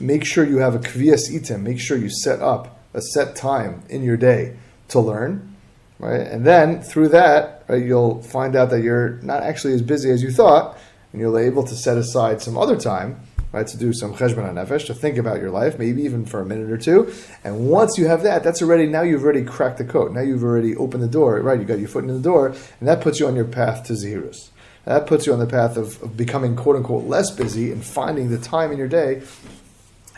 Make 0.00 0.24
sure 0.24 0.44
you 0.44 0.58
have 0.58 0.74
a 0.74 0.78
kvias 0.78 1.34
item. 1.34 1.62
Make 1.64 1.78
sure 1.78 1.96
you 1.96 2.10
set 2.10 2.40
up 2.40 2.80
a 2.94 3.00
set 3.00 3.36
time 3.36 3.82
in 3.88 4.02
your 4.02 4.16
day 4.16 4.56
to 4.88 5.00
learn, 5.00 5.56
right? 5.98 6.20
And 6.20 6.44
then 6.44 6.80
through 6.80 7.08
that, 7.08 7.64
right, 7.68 7.84
you'll 7.84 8.22
find 8.22 8.56
out 8.56 8.70
that 8.70 8.82
you're 8.82 9.20
not 9.22 9.42
actually 9.42 9.74
as 9.74 9.82
busy 9.82 10.10
as 10.10 10.22
you 10.22 10.30
thought, 10.30 10.78
and 11.12 11.20
you'll 11.20 11.36
be 11.36 11.42
able 11.42 11.64
to 11.64 11.74
set 11.74 11.98
aside 11.98 12.40
some 12.40 12.56
other 12.56 12.76
time 12.76 13.20
right, 13.56 13.66
to 13.66 13.76
do 13.78 13.92
some 13.92 14.14
cheshbon 14.14 14.52
nefesh, 14.54 14.86
to 14.86 14.94
think 14.94 15.16
about 15.16 15.40
your 15.40 15.50
life, 15.50 15.78
maybe 15.78 16.02
even 16.02 16.26
for 16.26 16.40
a 16.40 16.44
minute 16.44 16.70
or 16.70 16.76
two. 16.76 17.12
And 17.42 17.68
once 17.68 17.96
you 17.96 18.06
have 18.06 18.22
that, 18.22 18.44
that's 18.44 18.60
already, 18.60 18.86
now 18.86 19.02
you've 19.02 19.24
already 19.24 19.44
cracked 19.44 19.78
the 19.78 19.84
code. 19.84 20.12
Now 20.12 20.20
you've 20.20 20.44
already 20.44 20.76
opened 20.76 21.02
the 21.02 21.08
door, 21.08 21.40
right? 21.40 21.58
You 21.58 21.64
got 21.64 21.78
your 21.78 21.88
foot 21.88 22.04
in 22.04 22.12
the 22.12 22.20
door, 22.20 22.48
and 22.48 22.88
that 22.88 23.00
puts 23.00 23.18
you 23.18 23.26
on 23.26 23.34
your 23.34 23.46
path 23.46 23.86
to 23.86 23.94
Zehirus. 23.94 24.50
That 24.84 25.06
puts 25.06 25.26
you 25.26 25.32
on 25.32 25.38
the 25.38 25.46
path 25.46 25.76
of, 25.76 26.00
of 26.02 26.16
becoming 26.16 26.54
quote 26.54 26.76
unquote 26.76 27.04
less 27.04 27.30
busy 27.30 27.72
and 27.72 27.82
finding 27.82 28.30
the 28.30 28.38
time 28.38 28.70
in 28.70 28.78
your 28.78 28.88
day 28.88 29.22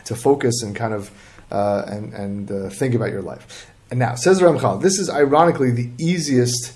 to 0.05 0.15
focus 0.15 0.61
and 0.61 0.75
kind 0.75 0.93
of 0.93 1.09
uh, 1.51 1.83
and, 1.87 2.13
and 2.13 2.51
uh, 2.51 2.69
think 2.69 2.93
about 2.93 3.09
your 3.09 3.23
life. 3.23 3.71
And 3.89 3.99
now, 3.99 4.13
says 4.13 4.39
Ramchal, 4.39 4.81
this 4.81 4.99
is 4.99 5.09
ironically 5.09 5.71
the 5.71 5.89
easiest 5.97 6.73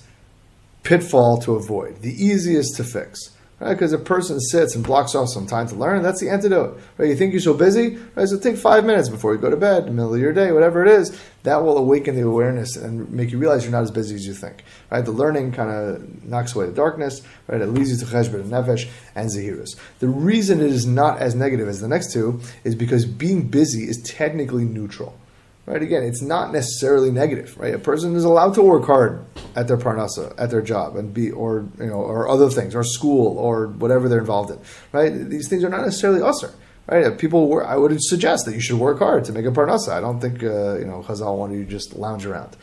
pitfall 0.82 1.40
to 1.42 1.54
avoid, 1.56 2.02
the 2.02 2.12
easiest 2.12 2.76
to 2.78 2.84
fix. 2.84 3.33
Right? 3.64 3.76
Because 3.76 3.94
a 3.94 3.98
person 3.98 4.42
sits 4.42 4.76
and 4.76 4.84
blocks 4.84 5.16
off 5.16 5.30
some 5.30 5.48
time 5.48 5.70
to 5.70 5.76
learn, 5.76 6.04
that's 6.04 6.20
the 6.20 6.30
antidote. 6.30 6.82
Right? 6.98 7.08
You 7.08 7.16
think 7.16 7.32
you're 7.32 7.40
so 7.40 7.54
busy, 7.54 7.98
right? 8.14 8.28
So 8.28 8.38
take 8.38 8.58
five 8.58 8.84
minutes 8.84 9.08
before 9.08 9.34
you 9.34 9.40
go 9.40 9.50
to 9.50 9.56
bed, 9.56 9.86
middle 9.86 10.14
of 10.14 10.20
your 10.20 10.34
day, 10.34 10.52
whatever 10.52 10.86
it 10.86 10.92
is. 10.92 11.18
That 11.44 11.64
will 11.64 11.78
awaken 11.78 12.16
the 12.16 12.28
awareness 12.28 12.76
and 12.76 13.10
make 13.10 13.32
you 13.32 13.38
realize 13.38 13.64
you're 13.64 13.72
not 13.72 13.84
as 13.84 13.92
busy 13.92 14.16
as 14.16 14.28
you 14.28 14.34
think. 14.34 14.66
Right? 14.92 15.06
The 15.06 15.12
learning 15.12 15.54
kind 15.54 15.72
of 15.72 16.26
knocks 16.26 16.54
away 16.54 16.66
the 16.66 16.74
darkness. 16.74 17.22
Right? 17.48 17.62
It 17.62 17.68
leads 17.68 17.90
you 17.90 18.06
to 18.06 18.06
cheshbon 18.06 18.42
and 18.42 18.52
nefesh 18.52 18.90
and 19.16 19.30
zehirus. 19.30 19.78
The 20.00 20.10
reason 20.10 20.60
it 20.60 20.70
is 20.70 20.86
not 20.86 21.20
as 21.20 21.34
negative 21.34 21.70
as 21.70 21.80
the 21.80 21.88
next 21.88 22.12
two 22.12 22.42
is 22.66 22.76
because 22.76 23.06
being 23.06 23.48
busy 23.48 23.88
is 23.88 24.02
technically 24.04 24.66
neutral 24.66 25.18
right? 25.66 25.82
Again, 25.82 26.04
it's 26.04 26.22
not 26.22 26.52
necessarily 26.52 27.12
negative, 27.12 27.58
right? 27.58 27.74
A 27.74 27.80
person 27.80 28.16
is 28.16 28.24
allowed 28.24 28.54
to 28.56 28.62
work 28.62 28.86
hard 28.86 29.26
at 29.56 29.68
their 29.68 29.78
parnasa, 29.78 30.34
at 30.38 30.50
their 30.50 30.62
job, 30.62 30.96
and 30.96 31.14
be 31.14 31.32
or 31.32 31.66
you 31.80 31.88
know 31.88 31.96
or 31.96 32.28
other 32.28 32.50
things, 32.50 32.76
or 32.76 32.84
school, 32.84 33.38
or 33.38 33.68
whatever 33.68 34.10
they're 34.10 34.20
involved 34.20 34.52
in, 34.52 34.60
right? 34.92 35.10
These 35.10 35.50
things 35.50 35.64
are 35.64 35.70
not 35.70 35.82
necessarily 35.82 36.22
usher. 36.22 36.54
Right, 36.86 37.06
if 37.06 37.18
people 37.18 37.48
were, 37.48 37.66
I 37.66 37.78
would 37.78 37.96
suggest 38.04 38.46
that 38.46 38.56
you 38.56 38.60
should 38.60 38.78
work 38.78 39.00
hard 39.00 39.24
to 39.26 39.32
make 39.32 39.46
a 39.46 39.52
parnasa. 39.52 39.94
I 39.94 40.02
don't 40.02 40.20
think 40.20 40.44
uh, 40.44 40.78
you 40.78 40.86
know 40.86 41.02
Chazal 41.08 41.38
wanted 41.38 41.58
you 41.60 41.64
to 41.64 41.72
just 41.72 41.96
lounge 41.96 42.26
around. 42.26 42.58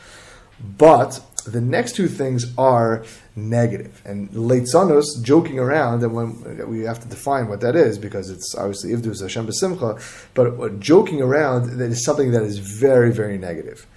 But 0.77 1.19
the 1.45 1.61
next 1.61 1.95
two 1.95 2.07
things 2.07 2.53
are 2.55 3.03
negative. 3.35 4.01
And 4.05 4.29
leitzanos, 4.31 5.05
joking 5.21 5.59
around, 5.59 6.03
and 6.03 6.13
when 6.13 6.69
we 6.69 6.81
have 6.81 6.99
to 6.99 7.07
define 7.07 7.47
what 7.47 7.61
that 7.61 7.75
is 7.75 7.97
because 7.97 8.29
it's 8.29 8.55
obviously 8.55 8.91
ivdus 8.91 9.21
Hashem 9.21 9.47
b'simcha, 9.47 10.01
but 10.33 10.79
joking 10.79 11.21
around 11.21 11.77
that 11.77 11.91
is 11.91 12.03
something 12.03 12.31
that 12.31 12.43
is 12.43 12.59
very, 12.59 13.11
very 13.11 13.37
negative. 13.37 13.87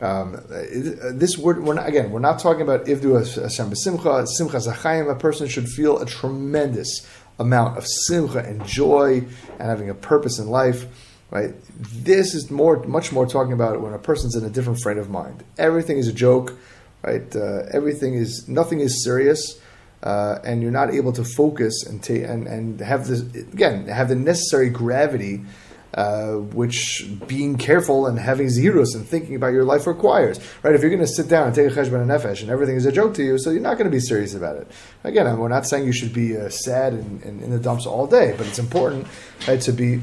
Um, 0.00 0.42
this 0.48 1.36
word, 1.36 1.62
we're 1.62 1.74
not, 1.74 1.86
again, 1.86 2.10
we're 2.10 2.20
not 2.20 2.38
talking 2.38 2.62
about 2.62 2.86
ivdu 2.86 3.18
Hashem 3.42 3.70
b'simcha, 3.70 4.26
simcha 4.26 4.56
zachayim. 4.56 5.10
A 5.10 5.14
person 5.14 5.46
should 5.46 5.68
feel 5.68 5.98
a 5.98 6.06
tremendous 6.06 7.06
amount 7.38 7.78
of 7.78 7.86
simcha 7.86 8.40
and 8.40 8.64
joy 8.66 9.24
and 9.58 9.68
having 9.68 9.88
a 9.88 9.94
purpose 9.94 10.38
in 10.38 10.48
life 10.48 10.86
right? 11.30 11.54
This 11.78 12.34
is 12.34 12.50
more, 12.50 12.82
much 12.84 13.12
more 13.12 13.26
talking 13.26 13.52
about 13.52 13.80
when 13.80 13.94
a 13.94 13.98
person's 13.98 14.34
in 14.34 14.44
a 14.44 14.50
different 14.50 14.80
frame 14.80 14.98
of 14.98 15.10
mind. 15.10 15.44
Everything 15.58 15.98
is 15.98 16.08
a 16.08 16.12
joke, 16.12 16.56
right? 17.02 17.34
Uh, 17.34 17.62
everything 17.72 18.14
is, 18.14 18.48
nothing 18.48 18.80
is 18.80 19.04
serious, 19.04 19.60
uh, 20.02 20.38
and 20.44 20.62
you're 20.62 20.70
not 20.70 20.94
able 20.94 21.12
to 21.12 21.24
focus 21.24 21.84
and 21.86 22.02
ta- 22.02 22.14
and 22.14 22.46
and 22.46 22.80
have 22.80 23.06
this 23.06 23.20
again 23.20 23.86
have 23.86 24.08
the 24.08 24.16
necessary 24.16 24.70
gravity. 24.70 25.42
Uh, 25.92 26.34
which 26.54 27.04
being 27.26 27.58
careful 27.58 28.06
and 28.06 28.16
having 28.16 28.48
zeros 28.48 28.94
and 28.94 29.04
thinking 29.04 29.34
about 29.34 29.52
your 29.52 29.64
life 29.64 29.88
requires, 29.88 30.38
right? 30.62 30.72
If 30.72 30.82
you're 30.82 30.90
going 30.90 31.02
to 31.02 31.06
sit 31.08 31.26
down 31.26 31.48
and 31.48 31.54
take 31.54 31.66
a 31.66 31.70
cheshbon 31.70 32.00
and 32.00 32.08
nefesh 32.08 32.42
and 32.42 32.48
everything 32.48 32.76
is 32.76 32.86
a 32.86 32.92
joke 32.92 33.14
to 33.14 33.24
you, 33.24 33.38
so 33.38 33.50
you're 33.50 33.60
not 33.60 33.76
going 33.76 33.90
to 33.90 33.90
be 33.90 33.98
serious 33.98 34.32
about 34.32 34.54
it. 34.54 34.70
Again, 35.02 35.36
we're 35.36 35.48
not 35.48 35.66
saying 35.66 35.86
you 35.86 35.92
should 35.92 36.12
be 36.12 36.36
uh, 36.36 36.48
sad 36.48 36.92
and, 36.92 37.20
and, 37.24 37.42
in 37.42 37.50
the 37.50 37.58
dumps 37.58 37.86
all 37.86 38.06
day, 38.06 38.36
but 38.38 38.46
it's 38.46 38.60
important 38.60 39.08
right, 39.48 39.60
to 39.62 39.72
be 39.72 40.00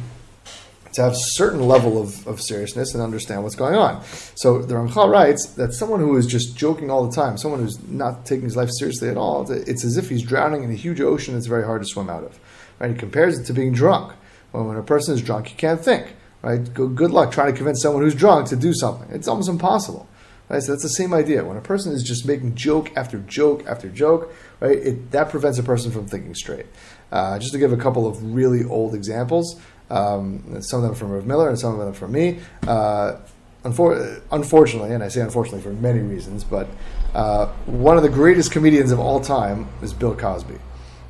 to 0.94 1.02
have 1.02 1.14
a 1.14 1.18
certain 1.18 1.62
level 1.68 2.02
of, 2.02 2.26
of 2.28 2.42
seriousness 2.42 2.94
and 2.94 3.04
understand 3.04 3.44
what's 3.44 3.56
going 3.56 3.76
on. 3.76 4.04
So 4.36 4.62
the 4.62 4.74
Ramchal 4.74 5.10
writes 5.10 5.54
that 5.54 5.74
someone 5.74 6.00
who 6.00 6.16
is 6.18 6.26
just 6.26 6.58
joking 6.58 6.90
all 6.90 7.08
the 7.08 7.16
time, 7.16 7.38
someone 7.38 7.60
who's 7.60 7.82
not 7.88 8.26
taking 8.26 8.46
his 8.46 8.56
life 8.56 8.70
seriously 8.78 9.10
at 9.10 9.18
all, 9.18 9.50
it's 9.52 9.86
as 9.86 9.98
if 9.98 10.10
he's 10.10 10.24
drowning 10.24 10.64
in 10.64 10.72
a 10.72 10.76
huge 10.76 11.02
ocean 11.02 11.36
it's 11.38 11.48
very 11.48 11.66
hard 11.66 11.82
to 11.82 11.88
swim 11.88 12.10
out 12.10 12.24
of. 12.24 12.40
Right? 12.80 12.92
He 12.92 12.98
compares 12.98 13.40
it 13.40 13.46
to 13.46 13.54
being 13.54 13.74
drunk. 13.74 14.14
When, 14.52 14.68
when 14.68 14.78
a 14.78 14.84
person 14.84 15.14
is 15.14 15.22
drunk, 15.22 15.48
he 15.48 15.56
can't 15.56 15.84
think. 15.84 16.16
Right? 16.42 16.74
Good 16.74 17.12
luck 17.12 17.32
trying 17.32 17.52
to 17.52 17.58
convince 17.58 17.82
someone 17.82 18.04
who's 18.04 18.16
drunk 18.16 18.48
to 18.50 18.56
do 18.56 18.74
something. 18.74 19.10
It's 19.14 19.28
almost 19.28 19.50
impossible. 19.50 20.08
Right? 20.50 20.62
So 20.64 20.72
that's 20.72 20.84
the 20.84 20.90
same 20.90 21.14
idea. 21.14 21.44
When 21.44 21.58
a 21.58 21.62
person 21.62 21.92
is 21.92 22.04
just 22.04 22.26
making 22.26 22.56
joke 22.56 22.96
after 22.96 23.20
joke 23.20 23.66
after 23.68 23.90
joke, 23.90 24.34
right, 24.60 24.78
it, 24.78 25.12
that 25.12 25.30
prevents 25.30 25.60
a 25.60 25.64
person 25.64 25.92
from 25.92 26.08
thinking 26.08 26.36
straight. 26.36 26.68
Uh, 27.12 27.40
just 27.40 27.52
to 27.54 27.60
give 27.60 27.74
a 27.74 27.78
couple 27.78 28.08
of 28.08 28.34
really 28.34 28.64
old 28.64 28.94
examples, 28.94 29.60
um, 29.90 30.62
some 30.62 30.84
of 30.84 30.86
them 30.86 30.96
from 30.96 31.12
Rav 31.12 31.26
Miller 31.26 31.50
and 31.50 31.60
some 31.60 31.74
of 31.74 31.80
them 31.80 31.94
from 31.94 32.12
me. 32.12 32.40
Uh, 32.68 33.18
unfor- 33.64 34.22
unfortunately, 34.32 34.94
and 34.94 35.04
I 35.04 35.08
say 35.08 35.22
unfortunately 35.22 35.62
for 35.62 35.74
many 35.74 36.00
reasons, 36.00 36.44
but 36.44 36.68
uh, 37.14 37.48
one 37.66 37.98
of 37.98 38.04
the 38.04 38.10
greatest 38.10 38.52
comedians 38.52 38.92
of 38.92 39.00
all 39.00 39.20
time 39.20 39.68
is 39.82 39.94
Bill 39.94 40.16
Cosby. 40.16 40.60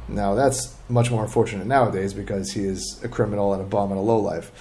Now, 0.08 0.36
that's 0.36 0.76
much 0.90 1.12
more 1.12 1.24
unfortunate 1.24 1.68
nowadays 1.68 2.14
because 2.14 2.52
he 2.52 2.64
is 2.64 3.02
a 3.04 3.10
criminal 3.10 3.54
and 3.54 3.62
a 3.62 3.66
bum 3.66 3.92
and 3.92 4.00
a 4.00 4.04
lowlife. 4.04 4.52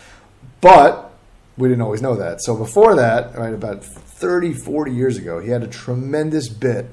But 0.61 1.12
we 1.57 1.68
didn't 1.68 1.83
always 1.83 2.02
know 2.02 2.16
that. 2.16 2.42
So 2.42 2.57
before 2.57 2.96
that, 2.96 3.37
right, 3.37 3.55
about 3.55 3.85
30, 3.85 4.55
40 4.55 4.92
years 4.92 5.16
ago, 5.18 5.40
he 5.40 5.50
had 5.50 5.62
a 5.62 5.68
tremendous 5.68 6.48
bit 6.48 6.87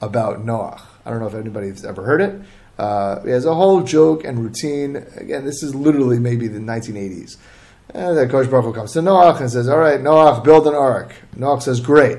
about 0.00 0.44
Noah. 0.44 0.82
I 1.04 1.10
don't 1.10 1.20
know 1.20 1.26
if 1.26 1.34
anybody's 1.34 1.84
ever 1.84 2.04
heard 2.04 2.20
it. 2.20 2.40
Uh, 2.78 3.22
has 3.22 3.46
a 3.46 3.54
whole 3.54 3.82
joke 3.82 4.24
and 4.24 4.38
routine. 4.38 4.96
Again, 5.16 5.44
this 5.44 5.62
is 5.62 5.74
literally 5.74 6.18
maybe 6.18 6.46
the 6.46 6.58
1980s. 6.58 7.36
And 7.90 8.16
then 8.16 8.28
Kosh 8.28 8.48
Baruch 8.48 8.74
comes 8.74 8.92
to 8.92 8.98
Noach 9.00 9.40
and 9.40 9.50
says, 9.50 9.68
"All 9.68 9.78
right, 9.78 10.00
Noach, 10.00 10.44
build 10.44 10.66
an 10.66 10.74
ark." 10.74 11.14
Noach 11.36 11.62
says, 11.62 11.80
"Great. 11.80 12.18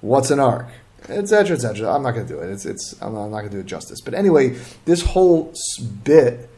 What's 0.00 0.30
an 0.30 0.38
ark?" 0.38 0.68
Etc. 1.08 1.56
Etc. 1.56 1.92
I'm 1.92 2.02
not 2.02 2.12
going 2.12 2.26
to 2.26 2.32
do 2.32 2.40
it. 2.40 2.50
It's, 2.50 2.64
it's 2.64 2.94
I'm 3.02 3.14
not 3.14 3.30
going 3.30 3.48
to 3.48 3.50
do 3.50 3.60
it 3.60 3.66
justice. 3.66 4.00
But 4.00 4.14
anyway, 4.14 4.56
this 4.84 5.02
whole 5.02 5.52
bit 6.04 6.48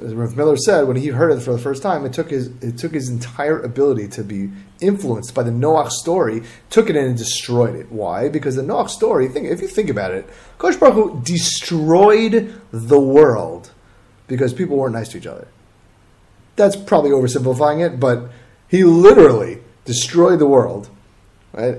as 0.00 0.14
Rav 0.14 0.36
Miller 0.36 0.56
said, 0.56 0.82
when 0.82 0.96
he 0.96 1.08
heard 1.08 1.32
it 1.32 1.40
for 1.40 1.52
the 1.52 1.58
first 1.58 1.82
time, 1.82 2.06
it 2.06 2.12
took 2.12 2.30
his 2.30 2.48
it 2.62 2.78
took 2.78 2.92
his 2.92 3.08
entire 3.08 3.60
ability 3.60 4.08
to 4.08 4.24
be 4.24 4.50
influenced 4.80 5.34
by 5.34 5.42
the 5.42 5.50
Noach 5.50 5.90
story, 5.90 6.42
took 6.70 6.88
it 6.88 6.96
in 6.96 7.04
and 7.04 7.18
destroyed 7.18 7.74
it. 7.74 7.92
Why? 7.92 8.28
Because 8.28 8.56
the 8.56 8.62
Noach 8.62 8.88
story, 8.88 9.28
think, 9.28 9.48
if 9.48 9.60
you 9.60 9.68
think 9.68 9.90
about 9.90 10.12
it, 10.12 10.28
Kosh 10.58 10.76
Baruch 10.76 10.94
Hu 10.94 11.20
destroyed 11.22 12.60
the 12.72 13.00
world 13.00 13.70
because 14.26 14.54
people 14.54 14.76
weren't 14.76 14.94
nice 14.94 15.08
to 15.10 15.18
each 15.18 15.26
other. 15.26 15.48
That's 16.56 16.76
probably 16.76 17.10
oversimplifying 17.10 17.84
it, 17.84 18.00
but 18.00 18.30
he 18.68 18.84
literally 18.84 19.58
destroyed 19.84 20.38
the 20.38 20.46
world, 20.46 20.88
right? 21.52 21.78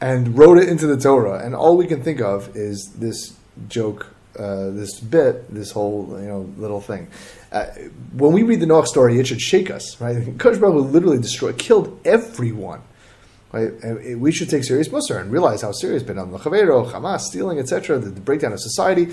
And 0.00 0.36
wrote 0.36 0.58
it 0.58 0.68
into 0.68 0.86
the 0.86 0.96
Torah, 0.96 1.44
and 1.44 1.54
all 1.54 1.76
we 1.76 1.86
can 1.86 2.02
think 2.02 2.20
of 2.20 2.56
is 2.56 2.94
this 2.96 3.36
joke 3.68 4.08
uh, 4.38 4.70
this 4.70 5.00
bit, 5.00 5.52
this 5.52 5.70
whole 5.70 6.18
you 6.20 6.28
know 6.28 6.52
little 6.56 6.80
thing. 6.80 7.08
Uh, 7.50 7.66
when 8.14 8.32
we 8.32 8.42
read 8.42 8.60
the 8.60 8.66
Noach 8.66 8.86
story, 8.86 9.18
it 9.18 9.26
should 9.26 9.40
shake 9.40 9.70
us, 9.70 10.00
right? 10.00 10.26
Kosh 10.38 10.58
Baruch 10.58 10.90
literally 10.92 11.18
destroyed, 11.18 11.58
killed 11.58 12.00
everyone. 12.04 12.82
Right? 13.52 13.70
And 13.82 14.22
we 14.22 14.32
should 14.32 14.48
take 14.48 14.64
serious 14.64 14.88
Musar 14.88 15.20
and 15.20 15.30
realize 15.30 15.60
how 15.60 15.72
serious 15.72 16.02
Ben 16.02 16.18
Adam 16.18 16.32
Hamas, 16.32 17.20
stealing, 17.20 17.58
etc., 17.58 17.98
the, 17.98 18.08
the 18.08 18.20
breakdown 18.20 18.54
of 18.54 18.60
society. 18.60 19.08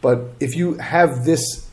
But 0.00 0.30
if 0.40 0.56
you 0.56 0.78
have 0.78 1.26
this 1.26 1.68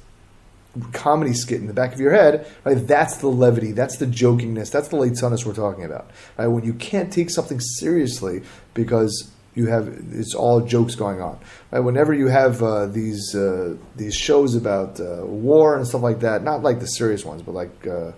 comedy 0.91 1.33
skit 1.33 1.61
in 1.61 1.67
the 1.67 1.73
back 1.73 1.93
of 1.93 1.99
your 1.99 2.11
head, 2.11 2.45
right? 2.63 2.75
That's 2.75 3.17
the 3.17 3.27
levity, 3.27 3.71
that's 3.71 3.97
the 3.97 4.05
jokingness, 4.05 4.71
that's 4.71 4.89
the 4.89 4.97
late 4.97 5.17
we're 5.21 5.53
talking 5.53 5.83
about. 5.83 6.11
Right? 6.37 6.47
When 6.47 6.63
you 6.63 6.73
can't 6.73 7.11
take 7.11 7.29
something 7.29 7.59
seriously 7.59 8.43
because 8.73 9.31
you 9.55 9.67
have 9.67 9.87
it's 10.11 10.35
all 10.35 10.61
jokes 10.61 10.95
going 10.95 11.21
on. 11.21 11.39
Right? 11.71 11.79
Whenever 11.79 12.13
you 12.13 12.27
have 12.27 12.61
uh, 12.61 12.85
these 12.85 13.35
uh, 13.35 13.75
these 13.95 14.15
shows 14.15 14.55
about 14.55 14.99
uh, 14.99 15.25
war 15.25 15.77
and 15.77 15.87
stuff 15.87 16.01
like 16.01 16.19
that, 16.21 16.43
not 16.43 16.63
like 16.63 16.79
the 16.79 16.87
serious 16.87 17.25
ones, 17.25 17.41
but 17.41 17.53
like 17.53 17.87
uh, 17.87 18.11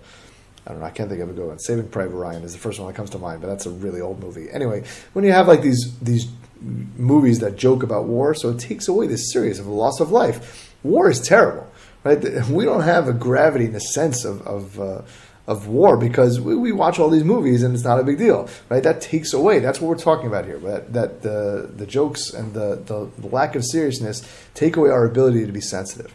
I 0.66 0.70
don't 0.70 0.80
know, 0.80 0.86
I 0.86 0.90
can't 0.90 1.08
think 1.08 1.20
of 1.20 1.30
a 1.30 1.32
good 1.32 1.48
one. 1.48 1.58
Saving 1.58 1.88
Private 1.88 2.16
Ryan 2.16 2.42
is 2.44 2.52
the 2.52 2.58
first 2.58 2.78
one 2.78 2.88
that 2.88 2.94
comes 2.94 3.10
to 3.10 3.18
mind, 3.18 3.40
but 3.40 3.48
that's 3.48 3.66
a 3.66 3.70
really 3.70 4.00
old 4.00 4.20
movie. 4.20 4.48
Anyway, 4.50 4.84
when 5.12 5.24
you 5.24 5.32
have 5.32 5.48
like 5.48 5.62
these 5.62 5.98
these 6.00 6.28
movies 6.60 7.40
that 7.40 7.56
joke 7.56 7.82
about 7.82 8.04
war, 8.04 8.34
so 8.34 8.50
it 8.50 8.60
takes 8.60 8.86
away 8.86 9.06
the 9.06 9.16
serious 9.16 9.58
of 9.58 9.64
the 9.64 9.72
loss 9.72 9.98
of 9.98 10.12
life. 10.12 10.76
War 10.84 11.10
is 11.10 11.20
terrible, 11.20 11.70
right? 12.04 12.22
We 12.50 12.64
don't 12.64 12.82
have 12.82 13.08
a 13.08 13.12
gravity 13.12 13.64
in 13.64 13.72
the 13.72 13.80
sense 13.80 14.24
of 14.24 14.42
of, 14.42 14.78
uh, 14.78 15.02
of 15.46 15.66
war 15.66 15.96
because 15.96 16.40
we, 16.40 16.54
we, 16.54 16.70
watch 16.70 17.00
all 17.00 17.10
these 17.10 17.24
movies 17.24 17.64
and 17.64 17.74
it's 17.74 17.82
not 17.82 17.98
a 17.98 18.04
big 18.04 18.16
deal, 18.16 18.48
right? 18.68 18.82
That 18.82 19.00
takes 19.00 19.32
away. 19.32 19.58
That's 19.58 19.80
what 19.80 19.88
we're 19.88 19.96
talking 19.96 20.26
about 20.26 20.44
here. 20.44 20.58
That 20.58 20.92
that 20.92 21.22
the 21.22 21.70
the 21.74 21.86
jokes 21.86 22.32
and 22.32 22.54
the, 22.54 22.76
the, 22.86 23.10
the 23.18 23.26
lack 23.26 23.56
of 23.56 23.64
seriousness 23.64 24.22
take 24.54 24.76
away 24.76 24.90
our 24.90 25.04
ability 25.04 25.44
to 25.46 25.52
be 25.52 25.60
sensitive. 25.60 26.14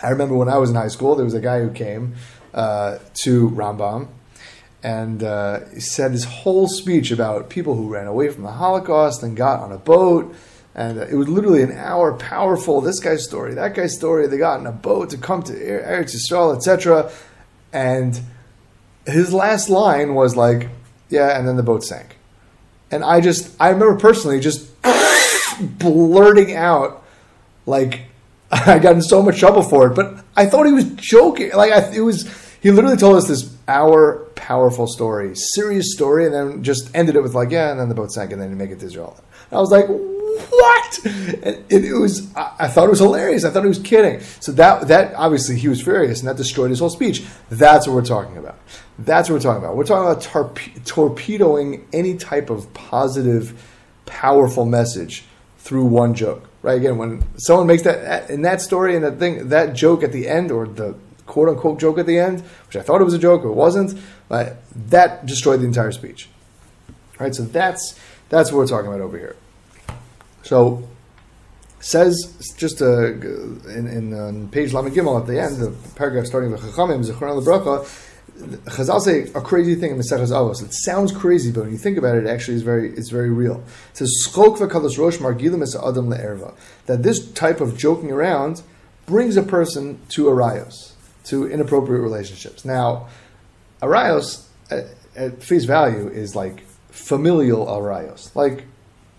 I 0.00 0.10
remember 0.10 0.36
when 0.36 0.48
I 0.48 0.58
was 0.58 0.70
in 0.70 0.76
high 0.76 0.88
school, 0.88 1.16
there 1.16 1.24
was 1.24 1.34
a 1.34 1.40
guy 1.40 1.60
who 1.60 1.70
came 1.70 2.14
uh, 2.54 2.98
to 3.24 3.50
Rambam 3.50 4.08
and 4.82 5.22
uh, 5.24 5.60
he 5.74 5.80
said 5.80 6.12
this 6.12 6.24
whole 6.24 6.68
speech 6.68 7.10
about 7.10 7.50
people 7.50 7.74
who 7.74 7.88
ran 7.88 8.06
away 8.06 8.28
from 8.28 8.44
the 8.44 8.52
Holocaust 8.52 9.22
and 9.22 9.36
got 9.36 9.60
on 9.60 9.72
a 9.72 9.78
boat. 9.78 10.34
And 10.74 10.98
uh, 11.00 11.06
it 11.06 11.14
was 11.14 11.28
literally 11.28 11.62
an 11.62 11.72
hour, 11.72 12.12
powerful. 12.14 12.80
This 12.80 13.00
guy's 13.00 13.24
story, 13.24 13.54
that 13.54 13.74
guy's 13.74 13.96
story. 13.96 14.28
They 14.28 14.38
got 14.38 14.60
in 14.60 14.66
a 14.66 14.72
boat 14.72 15.10
to 15.10 15.18
come 15.18 15.42
to 15.44 15.52
Eretz 15.52 16.14
Yisrael, 16.14 16.54
etc. 16.54 17.10
And 17.72 18.20
his 19.06 19.32
last 19.32 19.68
line 19.68 20.14
was 20.14 20.36
like, 20.36 20.68
"Yeah," 21.08 21.38
and 21.38 21.46
then 21.46 21.56
the 21.56 21.62
boat 21.62 21.84
sank. 21.84 22.16
And 22.90 23.04
I 23.04 23.20
just, 23.20 23.54
I 23.60 23.68
remember 23.68 23.98
personally 23.98 24.40
just 24.40 24.70
blurting 25.78 26.54
out, 26.54 27.04
like, 27.66 28.02
I 28.50 28.78
got 28.78 28.94
in 28.94 29.02
so 29.02 29.22
much 29.22 29.38
trouble 29.38 29.62
for 29.62 29.88
it. 29.88 29.94
But 29.94 30.24
I 30.36 30.46
thought 30.46 30.66
he 30.66 30.72
was 30.72 30.88
joking. 30.94 31.52
Like, 31.52 31.72
I, 31.72 31.92
it 31.94 32.00
was 32.00 32.26
he 32.60 32.70
literally 32.70 32.96
told 32.96 33.16
us 33.16 33.28
this 33.28 33.54
hour 33.68 34.24
powerful 34.34 34.86
story, 34.86 35.34
serious 35.34 35.92
story, 35.92 36.24
and 36.24 36.34
then 36.34 36.62
just 36.62 36.90
ended 36.94 37.16
it 37.16 37.22
with 37.22 37.34
like, 37.34 37.50
yeah, 37.50 37.70
and 37.70 37.78
then 37.78 37.88
the 37.88 37.94
boat 37.94 38.10
sank, 38.10 38.32
and 38.32 38.40
then 38.40 38.50
you 38.50 38.56
make 38.56 38.70
it 38.70 38.80
to 38.80 38.86
Israel. 38.86 39.16
And 39.50 39.58
I 39.58 39.60
was 39.60 39.70
like, 39.70 39.86
what? 40.38 40.98
And 41.04 41.64
it, 41.70 41.92
was. 41.92 42.32
I, 42.34 42.68
thought 42.68 42.86
it 42.86 42.90
was 42.90 43.00
hilarious. 43.00 43.44
I 43.44 43.50
thought 43.50 43.62
he 43.62 43.68
was 43.68 43.78
kidding. 43.78 44.20
So 44.40 44.52
that 44.52 44.88
that 44.88 45.14
obviously 45.14 45.56
he 45.56 45.68
was 45.68 45.82
furious, 45.82 46.20
and 46.20 46.28
that 46.28 46.36
destroyed 46.36 46.70
his 46.70 46.78
whole 46.78 46.90
speech. 46.90 47.24
That's 47.50 47.86
what 47.86 47.94
we're 47.94 48.04
talking 48.04 48.36
about. 48.36 48.58
That's 48.98 49.28
what 49.28 49.36
we're 49.36 49.40
talking 49.40 49.62
about. 49.62 49.76
We're 49.76 49.84
talking 49.84 50.10
about 50.10 50.22
torpe- 50.22 50.84
torpedoing 50.84 51.86
any 51.92 52.16
type 52.16 52.50
of 52.50 52.72
positive, 52.74 53.62
powerful 54.06 54.64
message 54.64 55.24
through 55.58 55.84
one 55.84 56.14
joke. 56.14 56.48
Right? 56.62 56.76
Again, 56.76 56.98
when 56.98 57.24
someone 57.38 57.66
makes 57.66 57.82
that 57.82 58.30
in 58.30 58.42
that 58.42 58.60
story 58.60 58.96
and 58.96 59.04
that 59.04 59.18
thing, 59.18 59.50
that 59.50 59.74
joke 59.74 60.02
at 60.02 60.12
the 60.12 60.28
end, 60.28 60.50
or 60.50 60.66
the 60.66 60.96
quote 61.26 61.48
unquote 61.48 61.78
joke 61.78 61.98
at 61.98 62.06
the 62.06 62.18
end, 62.18 62.40
which 62.66 62.76
I 62.76 62.82
thought 62.82 63.00
it 63.00 63.04
was 63.04 63.14
a 63.14 63.18
joke, 63.18 63.44
it 63.44 63.50
wasn't, 63.50 63.98
but 64.28 64.56
that 64.90 65.26
destroyed 65.26 65.60
the 65.60 65.66
entire 65.66 65.92
speech. 65.92 66.28
All 67.20 67.26
right, 67.26 67.34
so 67.34 67.44
that's 67.44 67.98
that's 68.28 68.50
what 68.50 68.58
we're 68.58 68.66
talking 68.66 68.88
about 68.88 69.00
over 69.00 69.18
here. 69.18 69.36
So 70.48 70.82
says 71.80 72.14
just 72.56 72.80
uh, 72.80 73.12
in, 73.12 73.86
in 73.86 74.14
uh, 74.14 74.50
page 74.50 74.72
Lamed 74.72 74.94
Gimel 74.94 75.20
at 75.20 75.26
the 75.26 75.38
end, 75.38 75.58
the 75.58 75.74
paragraph 75.94 76.24
starting 76.24 76.50
with 76.50 76.62
Chachamim 76.62 77.04
Zechron 77.04 77.42
Lebracha. 77.42 77.86
Chazal 78.64 79.00
say 79.00 79.30
a 79.34 79.42
crazy 79.42 79.74
thing 79.74 79.90
in 79.90 79.98
Maseches 79.98 80.30
Avos. 80.30 80.62
It 80.64 80.72
sounds 80.72 81.12
crazy, 81.12 81.52
but 81.52 81.64
when 81.64 81.72
you 81.72 81.76
think 81.76 81.98
about 81.98 82.16
it, 82.16 82.24
it 82.24 82.30
actually 82.30 82.54
is 82.54 82.62
very 82.62 82.88
it's 82.94 83.10
very 83.10 83.28
real. 83.28 83.62
It 83.90 83.98
says 83.98 84.10
Schok 84.26 84.56
v'kadosh 84.56 84.96
rosh 84.96 85.18
margilim 85.18 85.62
es 85.62 85.76
adam 85.76 86.08
le'erva. 86.08 86.54
That 86.86 87.02
this 87.02 87.30
type 87.32 87.60
of 87.60 87.76
joking 87.76 88.10
around 88.10 88.62
brings 89.04 89.36
a 89.36 89.42
person 89.42 90.00
to 90.10 90.26
arayos 90.26 90.92
to 91.24 91.46
inappropriate 91.46 92.00
relationships. 92.00 92.64
Now, 92.64 93.08
arayos 93.82 94.46
at, 94.70 94.86
at 95.14 95.42
face 95.42 95.64
value 95.64 96.08
is 96.08 96.34
like 96.34 96.64
familial 96.90 97.66
arayos, 97.66 98.34
like 98.34 98.64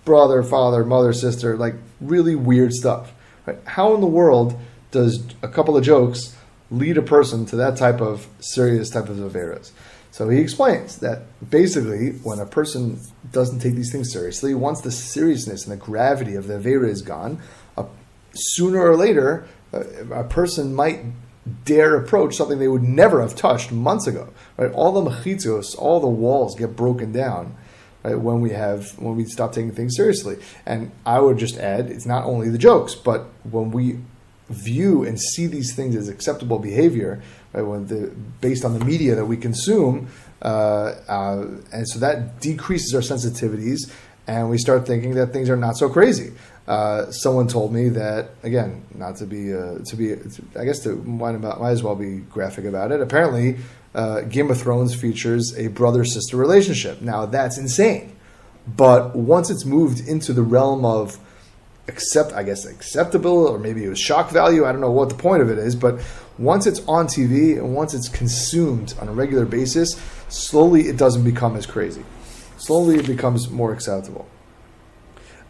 brother, 0.10 0.42
father, 0.42 0.84
mother, 0.84 1.14
sister, 1.14 1.56
like 1.56 1.76
really 2.02 2.34
weird 2.34 2.74
stuff. 2.74 3.14
Right? 3.46 3.60
How 3.66 3.94
in 3.94 4.02
the 4.02 4.08
world 4.08 4.60
does 4.90 5.24
a 5.44 5.48
couple 5.48 5.78
of 5.78 5.84
jokes 5.84 6.36
lead 6.72 6.98
a 6.98 7.04
person 7.04 7.46
to 7.46 7.56
that 7.58 7.78
type 7.78 8.02
of 8.02 8.28
serious 8.40 8.90
type 8.90 9.08
of 9.08 9.18
averas? 9.18 9.70
So 10.10 10.28
he 10.30 10.40
explains 10.40 10.98
that 10.98 11.22
basically, 11.48 12.14
when 12.24 12.40
a 12.40 12.48
person 12.48 13.00
doesn't 13.32 13.60
take 13.60 13.76
these 13.76 13.92
things 13.92 14.12
seriously, 14.12 14.56
once 14.56 14.82
the 14.82 14.90
seriousness 14.90 15.68
and 15.68 15.80
the 15.80 15.86
gravity 15.86 16.34
of 16.34 16.48
the 16.48 16.56
avera 16.56 16.90
is 16.90 17.04
gone, 17.04 17.40
uh, 17.78 17.86
sooner 18.34 18.82
or 18.82 18.98
later, 18.98 19.48
uh, 19.72 19.84
a 20.12 20.24
person 20.24 20.74
might 20.74 21.02
dare 21.66 21.96
approach 21.96 22.36
something 22.36 22.58
they 22.58 22.68
would 22.68 22.82
never 22.82 23.22
have 23.22 23.36
touched 23.36 23.72
months 23.72 24.08
ago. 24.08 24.30
Right? 24.58 24.72
All 24.72 24.92
the 24.92 25.08
mechitzos, 25.08 25.78
all 25.78 26.00
the 26.00 26.08
walls 26.08 26.56
get 26.56 26.76
broken 26.76 27.12
down. 27.12 27.56
Right, 28.02 28.18
when 28.18 28.40
we 28.40 28.52
have 28.52 28.98
when 28.98 29.18
we 29.18 29.26
stop 29.26 29.52
taking 29.52 29.74
things 29.74 29.98
seriously, 29.98 30.38
and 30.66 30.90
I 31.06 31.20
would 31.20 31.38
just 31.38 31.58
add, 31.58 31.92
it's 31.92 32.06
not 32.06 32.24
only 32.24 32.50
the 32.50 32.58
jokes, 32.58 32.96
but 32.96 33.26
when 33.44 33.72
we 33.72 34.00
view 34.50 35.04
and 35.04 35.20
see 35.20 35.48
these 35.48 35.76
things 35.76 35.96
as 35.96 36.08
acceptable 36.08 36.60
behavior, 36.60 37.22
right, 37.54 37.62
when 37.62 37.88
the, 37.88 38.12
based 38.42 38.64
on 38.64 38.78
the 38.78 38.86
media 38.86 39.16
that 39.16 39.26
we 39.26 39.38
consume, 39.38 40.08
uh, 40.42 40.96
uh, 41.10 41.48
and 41.74 41.88
so 41.90 42.00
that 42.00 42.40
decreases 42.40 42.96
our 42.96 43.02
sensitivities, 43.02 43.92
and 44.28 44.50
we 44.50 44.58
start 44.58 44.88
thinking 44.88 45.16
that 45.16 45.34
things 45.34 45.50
are 45.50 45.58
not 45.58 45.76
so 45.76 45.90
crazy. 45.90 46.32
Uh, 46.70 47.12
someone 47.12 47.48
told 47.48 47.74
me 47.74 47.90
that 47.90 48.30
again, 48.44 48.86
not 48.94 49.16
to 49.16 49.26
be 49.26 49.52
uh, 49.52 49.80
to 49.80 49.96
be, 49.96 50.14
I 50.56 50.66
guess 50.66 50.84
to 50.84 50.98
might, 50.98 51.32
might 51.40 51.72
as 51.72 51.82
well 51.82 51.96
be 51.96 52.18
graphic 52.18 52.66
about 52.66 52.92
it. 52.92 53.02
Apparently, 53.02 53.58
uh, 53.96 54.22
Game 54.22 54.52
of 54.52 54.62
Thrones 54.62 54.94
features 54.94 55.58
a 55.58 55.70
brother 55.70 56.06
sister 56.06 56.38
relationship. 56.38 57.02
Now 57.02 57.26
that's 57.26 57.58
insane, 57.58 58.16
but 58.68 59.16
once 59.16 59.50
it's 59.50 59.66
moved 59.66 60.08
into 60.08 60.32
the 60.32 60.44
realm 60.44 60.86
of 60.86 61.18
accept, 61.88 62.34
I 62.34 62.44
guess 62.44 62.66
acceptable, 62.66 63.48
or 63.48 63.58
maybe 63.58 63.84
it 63.84 63.90
was 63.90 64.00
shock 64.00 64.30
value. 64.30 64.64
I 64.64 64.72
don't 64.72 64.82
know 64.82 64.92
what 64.92 65.10
the 65.10 65.16
point 65.16 65.42
of 65.42 65.50
it 65.50 65.58
is, 65.58 65.76
but 65.76 66.00
once 66.38 66.68
it's 66.68 66.82
on 66.88 67.08
TV 67.08 67.58
and 67.58 67.74
once 67.74 67.96
it's 67.96 68.10
consumed 68.10 68.94
on 69.02 69.08
a 69.08 69.12
regular 69.12 69.46
basis, 69.46 70.00
slowly 70.30 70.84
it 70.84 70.98
doesn't 70.98 71.24
become 71.24 71.56
as 71.56 71.66
crazy. 71.66 72.06
Slowly 72.58 72.98
it 72.98 73.08
becomes 73.08 73.50
more 73.50 73.74
acceptable. 73.74 74.28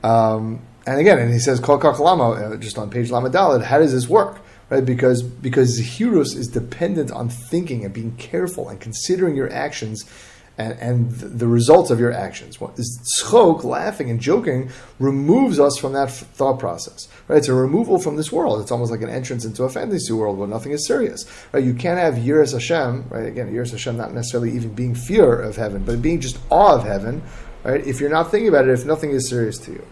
Um, 0.01 0.61
and 0.89 0.99
again, 0.99 1.19
and 1.19 1.31
he 1.31 1.39
says 1.39 1.59
kol 1.59 1.79
kakalama 1.79 2.53
uh, 2.53 2.57
just 2.57 2.77
on 2.77 2.89
page 2.89 3.11
Lamed 3.11 3.33
Daled. 3.33 3.63
How 3.63 3.77
does 3.77 3.93
this 3.93 4.09
work? 4.09 4.39
Right, 4.69 4.83
because 4.85 5.21
because 5.21 5.79
zehirus 5.79 6.35
is 6.35 6.47
dependent 6.47 7.11
on 7.11 7.29
thinking 7.29 7.85
and 7.85 7.93
being 7.93 8.15
careful 8.17 8.69
and 8.69 8.79
considering 8.79 9.35
your 9.35 9.51
actions 9.51 10.05
and, 10.59 10.73
and 10.79 11.11
the 11.11 11.47
results 11.47 11.89
of 11.89 11.99
your 11.99 12.11
actions. 12.11 12.57
Tzchok, 12.57 13.63
laughing 13.63 14.09
and 14.09 14.19
joking, 14.19 14.69
removes 14.99 15.59
us 15.59 15.77
from 15.77 15.93
that 15.93 16.11
thought 16.11 16.59
process. 16.59 17.07
Right? 17.27 17.37
It's 17.37 17.47
a 17.47 17.53
removal 17.53 17.97
from 17.97 18.17
this 18.17 18.31
world. 18.31 18.61
It's 18.61 18.71
almost 18.71 18.91
like 18.91 19.01
an 19.01 19.09
entrance 19.09 19.45
into 19.45 19.63
a 19.63 19.69
fantasy 19.69 20.11
world 20.11 20.37
where 20.37 20.47
nothing 20.47 20.73
is 20.73 20.85
serious. 20.85 21.25
Right? 21.53 21.63
You 21.63 21.73
can't 21.73 21.97
have 21.97 22.15
yiras 22.15 22.51
Hashem. 22.51 23.05
Right? 23.09 23.27
Again, 23.27 23.53
yiras 23.53 23.71
Hashem 23.71 23.95
not 23.95 24.13
necessarily 24.13 24.51
even 24.51 24.73
being 24.73 24.95
fear 24.95 25.39
of 25.39 25.55
heaven, 25.55 25.83
but 25.83 26.01
being 26.01 26.19
just 26.19 26.37
awe 26.49 26.75
of 26.75 26.83
heaven. 26.83 27.23
Right? 27.63 27.85
If 27.87 28.01
you're 28.01 28.09
not 28.09 28.29
thinking 28.29 28.49
about 28.49 28.67
it, 28.67 28.71
if 28.71 28.85
nothing 28.85 29.11
is 29.11 29.29
serious 29.29 29.57
to 29.59 29.71
you. 29.71 29.85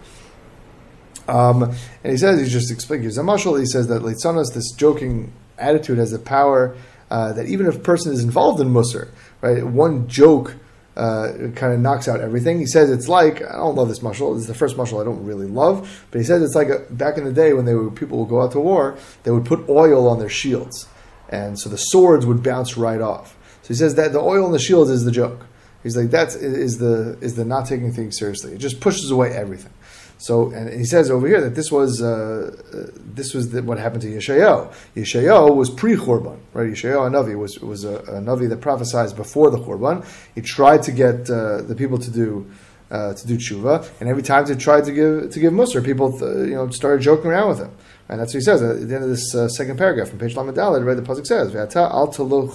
Um, 1.27 1.63
and 1.63 2.11
he 2.11 2.17
says, 2.17 2.39
he's 2.39 2.51
just 2.51 2.71
explaining, 2.71 3.09
Zamashal, 3.09 3.59
he 3.59 3.65
says 3.65 3.87
that 3.87 4.01
Leitzanas, 4.01 4.53
this 4.53 4.71
joking 4.71 5.31
attitude, 5.57 5.97
has 5.97 6.11
the 6.11 6.19
power 6.19 6.75
uh, 7.09 7.33
that 7.33 7.47
even 7.47 7.67
if 7.67 7.75
a 7.75 7.79
person 7.79 8.13
is 8.13 8.23
involved 8.23 8.59
in 8.61 8.69
Musar, 8.69 9.09
right, 9.41 9.65
one 9.65 10.07
joke 10.07 10.55
uh, 10.95 11.31
kind 11.55 11.73
of 11.73 11.79
knocks 11.79 12.07
out 12.07 12.21
everything. 12.21 12.59
He 12.59 12.65
says 12.65 12.89
it's 12.89 13.07
like, 13.07 13.41
I 13.41 13.53
don't 13.53 13.75
love 13.75 13.87
this 13.87 13.99
mushal, 13.99 14.33
this 14.33 14.41
is 14.41 14.47
the 14.47 14.55
first 14.55 14.77
mushal 14.77 14.99
I 14.99 15.05
don't 15.05 15.23
really 15.23 15.45
love, 15.45 16.05
but 16.11 16.19
he 16.19 16.25
says 16.25 16.41
it's 16.41 16.55
like 16.55 16.69
a, 16.69 16.79
back 16.89 17.17
in 17.17 17.23
the 17.23 17.31
day 17.31 17.53
when 17.53 17.65
they 17.65 17.75
were, 17.75 17.91
people 17.91 18.19
would 18.19 18.29
go 18.29 18.41
out 18.41 18.51
to 18.53 18.59
war, 18.59 18.97
they 19.23 19.31
would 19.31 19.45
put 19.45 19.69
oil 19.69 20.07
on 20.07 20.19
their 20.19 20.29
shields. 20.29 20.87
And 21.29 21.59
so 21.59 21.69
the 21.69 21.77
swords 21.77 22.25
would 22.25 22.41
bounce 22.41 22.77
right 22.77 23.01
off. 23.01 23.37
So 23.61 23.67
he 23.69 23.73
says 23.75 23.95
that 23.95 24.13
the 24.13 24.19
oil 24.19 24.45
in 24.45 24.53
the 24.53 24.59
shields 24.59 24.89
is 24.89 25.03
the 25.03 25.11
joke. 25.11 25.45
He's 25.83 25.95
like, 25.95 26.09
that 26.11 26.29
is 26.35 26.79
the, 26.79 27.17
is 27.21 27.35
the 27.35 27.45
not 27.45 27.67
taking 27.67 27.93
things 27.93 28.17
seriously. 28.17 28.53
It 28.53 28.57
just 28.57 28.79
pushes 28.79 29.11
away 29.11 29.31
everything. 29.33 29.71
So, 30.19 30.51
and 30.51 30.73
he 30.73 30.86
says 30.86 31.12
over 31.12 31.27
here 31.27 31.41
that 31.41 31.53
this 31.53 31.71
was 31.71 32.01
uh, 32.01 32.51
uh, 32.73 32.91
this 33.13 33.36
was 33.36 33.51
the, 33.51 33.62
what 33.62 33.77
happened 33.77 34.01
to 34.01 34.08
Yeshayahu. 34.08 34.73
Yeshayahu 34.95 35.56
was 35.56 35.69
pre-Churban, 35.69 36.39
right? 36.53 36.71
Yeshayahu 36.71 37.12
Navi 37.12 37.38
was 37.38 37.60
was 37.60 37.84
a, 37.84 37.97
a 37.97 38.19
Navi 38.19 38.49
that 38.49 38.60
prophesied 38.60 39.15
before 39.15 39.51
the 39.51 39.60
Churban. 39.60 40.03
He 40.34 40.41
tried 40.41 40.82
to 40.84 40.91
get 40.91 41.30
uh, 41.30 41.62
the 41.62 41.75
people 41.75 41.99
to 41.99 42.10
do 42.10 42.49
uh, 42.89 43.13
to 43.13 43.27
do 43.27 43.38
tshuva, 43.38 43.88
and 43.99 44.10
every 44.10 44.23
time 44.23 44.45
they 44.45 44.56
tried 44.56 44.86
to 44.86 44.91
give 44.91 45.30
to 45.32 45.39
give 45.39 45.53
Musar, 45.53 45.86
people 45.86 46.17
uh, 46.23 46.43
you 46.43 46.56
know 46.56 46.67
started 46.71 47.01
joking 47.01 47.27
around 47.27 47.49
with 47.49 47.60
him. 47.60 47.71
And 48.10 48.21
that's 48.21 48.34
what 48.34 48.39
he 48.39 48.45
says 48.45 48.62
at 48.62 48.88
the 48.88 48.95
end 48.95 49.03
of 49.03 49.10
this 49.10 49.36
uh, 49.36 49.49
second 49.49 49.77
paragraph 49.77 50.08
from 50.10 50.19
page 50.19 50.34
Lamed 50.36 50.56
Daled, 50.56 50.86
right? 50.86 50.95
The 50.95 51.01
pasuk 51.01 51.27
says, 51.27 51.51
"V'ata 51.51 51.91
al 51.91 52.08
tislo 52.08 52.47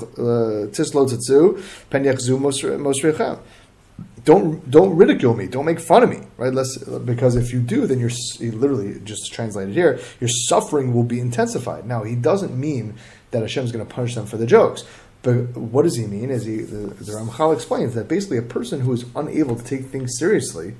mosrechem." 1.91 3.39
Don't 4.25 4.71
don't 4.71 4.97
ridicule 4.97 5.35
me, 5.35 5.47
don't 5.47 5.65
make 5.65 5.81
fun 5.81 6.03
of 6.03 6.11
me, 6.11 6.21
right? 6.37 6.53
Let's, 6.53 6.79
because 6.79 7.35
if 7.35 7.53
you 7.53 7.61
do, 7.61 7.87
then 7.87 7.99
you're 7.99 8.11
literally 8.53 9.01
just 9.01 9.33
translated 9.33 9.75
here. 9.75 9.99
Your 10.21 10.29
suffering 10.29 10.95
will 10.95 11.03
be 11.03 11.19
intensified. 11.19 11.87
Now, 11.87 12.05
he 12.05 12.15
doesn't 12.15 12.59
mean 12.59 12.95
that 13.33 13.43
Hashem 13.43 13.65
is 13.65 13.73
going 13.73 13.85
to 13.85 13.93
punish 13.93 14.15
them 14.15 14.27
for 14.27 14.37
the 14.37 14.47
jokes, 14.47 14.85
but 15.23 15.57
what 15.57 15.83
does 15.83 15.97
he 15.97 16.07
mean? 16.07 16.31
Is 16.31 16.45
he 16.45 16.59
the, 16.59 16.95
the 16.95 17.13
Ramchal 17.13 17.55
explains 17.55 17.95
that 17.95 18.09
basically 18.09 18.39
a 18.39 18.43
person 18.43 18.81
who 18.81 18.93
is 18.93 19.05
unable 19.17 19.57
to 19.57 19.65
take 19.65 19.87
things 19.87 20.19
seriously, 20.19 20.75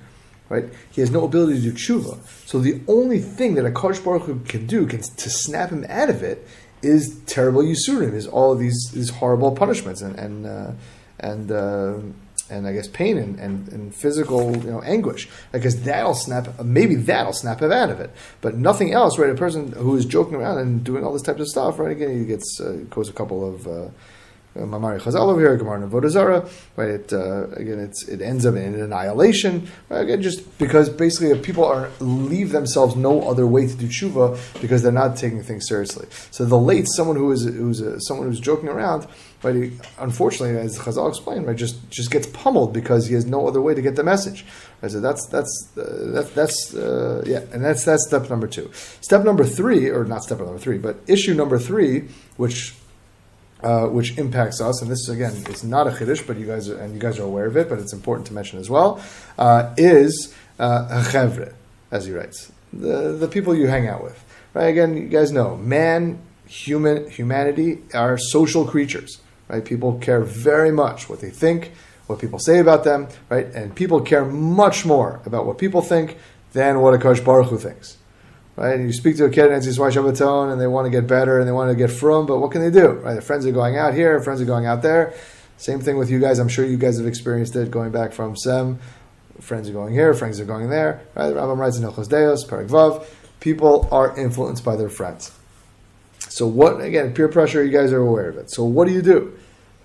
right? 0.49 0.67
He 0.91 1.01
has 1.01 1.11
no 1.11 1.25
ability 1.25 1.63
to 1.63 1.63
do 1.63 1.73
tshuva. 1.73 2.19
So 2.47 2.61
the 2.61 2.81
only 2.87 3.19
thing 3.19 3.55
that 3.55 3.65
a 3.65 3.73
Kosh 3.73 3.99
Baruch 3.99 4.23
Hu 4.25 4.41
can 4.41 4.67
do 4.67 4.87
can, 4.87 5.01
to 5.01 5.31
snap 5.31 5.71
him 5.71 5.85
out 5.89 6.11
of 6.11 6.23
it 6.23 6.47
is 6.83 7.21
terrible 7.27 7.63
yisurim, 7.63 8.13
is 8.13 8.27
all 8.27 8.53
of 8.53 8.59
these 8.59 8.91
these 8.93 9.11
horrible 9.11 9.53
punishments 9.53 10.01
and 10.01 10.17
and 10.19 10.47
uh, 10.47 10.73
and 11.21 11.53
uh, 11.53 11.95
and 12.53 12.67
I 12.67 12.73
guess 12.73 12.87
pain 12.87 13.19
and, 13.19 13.39
and, 13.39 13.69
and, 13.69 13.95
physical 13.95 14.57
you 14.57 14.71
know 14.71 14.83
anguish. 14.83 15.29
I 15.53 15.59
guess 15.59 15.75
that'll 15.75 16.15
snap 16.15 16.63
maybe 16.63 16.95
that'll 16.95 17.33
snap 17.33 17.63
him 17.63 17.73
out 17.73 17.91
of 17.91 18.01
it, 18.01 18.11
but 18.41 18.57
nothing 18.57 18.93
else. 18.93 19.19
Right? 19.19 19.31
A 19.31 19.35
person 19.35 19.73
who 19.73 19.97
is 19.97 20.05
joking 20.05 20.35
around 20.35 20.59
and 20.59 20.85
doing 20.85 21.05
all 21.05 21.13
this 21.13 21.23
type 21.23 21.39
of 21.39 21.49
stuff. 21.49 21.79
Right? 21.79 21.93
Again, 21.93 22.19
he 22.19 22.27
gets 22.27 22.61
uh, 22.61 22.85
goes 22.91 23.09
a 23.09 23.13
couple 23.13 23.49
of. 23.49 23.67
Uh, 23.67 23.89
Mamari 24.57 25.01
Chazal 25.01 25.29
over 25.29 25.41
here, 25.41 25.57
Gemara 25.57 25.89
Avodah 25.89 26.11
Zarah, 26.11 26.49
right? 26.77 26.91
It, 26.91 27.13
uh, 27.13 27.49
again, 27.53 27.79
it's, 27.79 28.07
it 28.09 28.21
ends 28.21 28.45
up 28.45 28.55
in 28.55 28.75
annihilation. 28.75 29.69
Right? 29.89 30.03
Again, 30.03 30.23
just 30.23 30.59
because 30.59 30.91
basically 30.91 31.39
people 31.41 31.65
are 31.65 31.91
leave 32.01 32.53
themselves 32.53 32.95
no 32.95 33.23
other 33.29 33.47
way 33.47 33.67
to 33.67 33.75
do 33.75 33.89
tshuva 33.89 34.61
because 34.61 34.83
they're 34.83 34.93
not 34.93 35.17
taking 35.17 35.43
things 35.43 35.67
seriously. 35.67 36.07
So 36.31 36.45
the 36.45 36.59
late 36.59 36.87
someone 36.89 37.17
who 37.17 37.33
is 37.33 37.45
who's 37.45 37.81
a, 37.81 38.01
someone 38.03 38.29
who's 38.29 38.41
joking 38.41 38.69
around, 38.69 39.07
right? 39.43 39.55
He, 39.55 39.73
unfortunately, 39.99 40.59
as 40.59 40.79
Chazal 40.79 41.09
explained, 41.09 41.47
right, 41.47 41.57
just 41.57 41.91
just 41.91 42.11
gets 42.11 42.27
pummeled 42.27 42.75
because 42.75 43.07
he 43.07 43.15
has 43.15 43.25
no 43.25 43.49
other 43.49 43.63
way 43.63 43.75
to 43.75 43.81
get 43.81 43.97
the 43.97 44.05
message. 44.05 44.45
Right? 44.83 44.93
So 44.93 45.01
that's 45.01 45.27
that's 45.29 45.71
uh, 45.79 46.11
that, 46.13 46.35
that's 46.35 46.75
uh, 46.75 47.23
yeah, 47.27 47.41
and 47.53 47.65
that's 47.65 47.85
that's 47.85 48.07
step 48.07 48.29
number 48.29 48.47
two. 48.47 48.71
Step 49.01 49.25
number 49.25 49.45
three, 49.45 49.89
or 49.89 50.05
not 50.05 50.25
step 50.25 50.39
number 50.39 50.59
three, 50.59 50.77
but 50.77 50.97
issue 51.07 51.33
number 51.33 51.59
three, 51.59 52.09
which 52.37 52.75
uh, 53.63 53.87
which 53.87 54.19
impacts 54.19 54.61
us, 54.61 54.83
and 54.83 54.91
this 54.91 55.01
is 55.01 55.09
again, 55.09 55.33
it's 55.49 55.63
not 55.63 55.87
a 55.87 55.91
chiddush, 55.91 56.27
but 56.27 56.37
you 56.37 56.47
guys 56.47 56.69
are, 56.69 56.79
and 56.79 56.95
you 56.95 57.01
guys 57.01 57.19
are 57.19 57.25
aware 57.25 57.47
of 57.47 57.57
it, 57.57 57.69
but 57.69 57.79
it's 57.79 57.93
important 57.93 58.27
to 58.27 58.35
mention 58.35 58.59
as 58.59 58.69
well, 58.69 59.01
uh, 59.39 59.75
is 59.77 60.35
uh, 60.59 61.03
chevre, 61.11 61.55
as 61.91 62.07
he 62.07 62.13
writes, 62.13 62.51
the 62.73 63.13
the 63.13 63.29
people 63.29 63.55
you 63.55 63.69
hang 63.69 63.89
out 63.89 64.03
with. 64.03 64.23
Right? 64.55 64.67
Again, 64.67 64.97
you 64.97 65.09
guys 65.09 65.33
know, 65.33 65.57
man, 65.57 66.19
human, 66.47 67.09
humanity 67.09 67.79
are 67.95 68.19
social 68.19 68.67
creatures. 68.67 69.21
Right? 69.49 69.65
People 69.65 69.99
care 69.99 70.21
very 70.21 70.73
much 70.73 71.09
what 71.09 71.21
they 71.21 71.31
think, 71.31 71.73
what 72.07 72.19
people 72.19 72.39
say 72.39 72.59
about 72.59 72.85
them. 72.85 73.09
Right? 73.29 73.47
And 73.47 73.75
people 73.75 74.01
care 74.01 74.25
much 74.25 74.85
more 74.85 75.21
about 75.25 75.47
what 75.47 75.59
people 75.59 75.83
think 75.83 76.19
than 76.53 76.81
what 76.81 76.95
a 76.95 76.99
Kosh 76.99 77.21
Baruch 77.21 77.49
Hu 77.49 77.59
thinks 77.59 77.97
right? 78.57 78.75
And 78.75 78.87
you 78.87 78.93
speak 78.93 79.17
to 79.17 79.25
a 79.25 79.31
kid 79.31 79.51
and 79.51 79.55
it's 79.55 79.79
Shabbaton 79.79 80.53
and 80.53 80.61
they 80.61 80.67
want 80.67 80.87
to 80.87 80.91
get 80.91 81.07
better 81.07 81.39
and 81.39 81.49
they 81.49 81.53
want 81.53 81.71
to 81.71 81.77
get 81.77 81.91
from, 81.91 82.27
but 82.27 82.39
what 82.39 82.51
can 82.51 82.61
they 82.61 82.71
do, 82.71 82.91
right? 82.91 83.13
Their 83.13 83.23
friends 83.23 83.47
are 83.47 83.53
going 83.53 83.77
out 83.77 83.95
here, 83.95 84.21
friends 84.21 84.41
are 84.41 84.47
going 84.47 84.67
out 84.67 84.83
there. 84.83 85.15
Same 85.57 85.81
thing 85.81 85.97
with 85.97 86.11
you 86.11 86.21
guys. 86.21 86.39
I'm 86.39 86.49
sure 86.49 86.65
you 86.65 86.77
guys 86.77 86.99
have 86.99 87.07
experienced 87.07 87.55
it 87.57 87.71
going 87.71 87.93
back 87.93 88.13
from 88.13 88.37
Sem. 88.37 88.79
Friends 89.41 89.69
are 89.69 89.73
going 89.73 89.93
here, 89.93 90.13
friends 90.15 90.41
are 90.41 90.45
going 90.45 90.71
there, 90.71 91.03
right? 91.15 91.29
The 91.29 91.35
Rambam 91.35 91.59
writes 91.59 91.79
in 91.79 91.85
Hilchos 91.85 92.09
Deos, 92.09 92.45
Vav. 92.45 93.07
People 93.41 93.89
are 93.91 94.17
influenced 94.17 94.65
by 94.65 94.77
their 94.77 94.89
friends. 94.89 95.33
So 96.19 96.47
what, 96.47 96.81
again, 96.81 97.13
peer 97.13 97.29
pressure, 97.29 97.65
you 97.65 97.73
guys 97.73 97.93
are 97.93 98.01
aware 98.01 98.29
of 98.29 98.37
it. 98.37 98.51
So 98.51 98.65
what 98.65 98.87
do 98.87 98.95
you 98.95 99.03
do? 99.03 99.37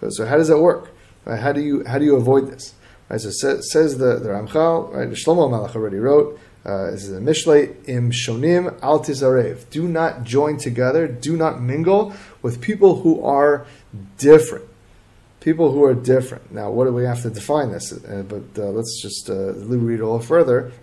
So 0.10 0.26
how 0.26 0.38
does 0.38 0.48
that 0.50 0.60
work? 0.60 0.92
Right? 1.26 1.40
How 1.40 1.52
do 1.52 1.62
you, 1.62 1.84
how 1.86 1.98
do 1.98 2.06
you 2.06 2.16
avoid 2.16 2.52
this? 2.52 2.74
Right? 3.10 3.20
So 3.20 3.32
says, 3.32 3.72
says 3.72 3.98
the, 3.98 4.20
the 4.20 4.30
Ramchal, 4.30 4.94
right? 4.94 5.10
Shlomo 5.10 5.50
Malach 5.50 5.76
already 5.76 5.98
wrote, 5.98 6.40
uh, 6.68 6.92
this 6.92 7.06
is 7.06 7.16
a 7.16 7.22
Mishle 7.22 7.74
im 7.88 8.12
shonim 8.12 8.78
al 8.84 9.00
tizarev. 9.00 9.70
Do 9.70 9.88
not 9.88 10.26
join 10.26 10.58
together. 10.58 11.08
Do 11.08 11.38
not 11.38 11.62
mingle 11.62 12.14
with 12.42 12.60
people 12.60 13.02
who 13.02 13.24
are 13.24 13.66
different. 14.18 14.66
People 15.40 15.72
who 15.72 15.86
are 15.86 15.94
different. 15.94 16.52
Now, 16.52 16.70
what 16.70 16.84
do 16.84 16.92
we 16.92 17.06
have 17.06 17.22
to 17.22 17.30
define 17.30 17.72
this? 17.72 17.94
Uh, 17.94 18.24
but 18.28 18.62
uh, 18.62 18.66
let's 18.72 19.02
just 19.02 19.30
uh, 19.30 19.54
read 19.54 20.02
a 20.02 20.04
little 20.04 20.20
further. 20.20 20.74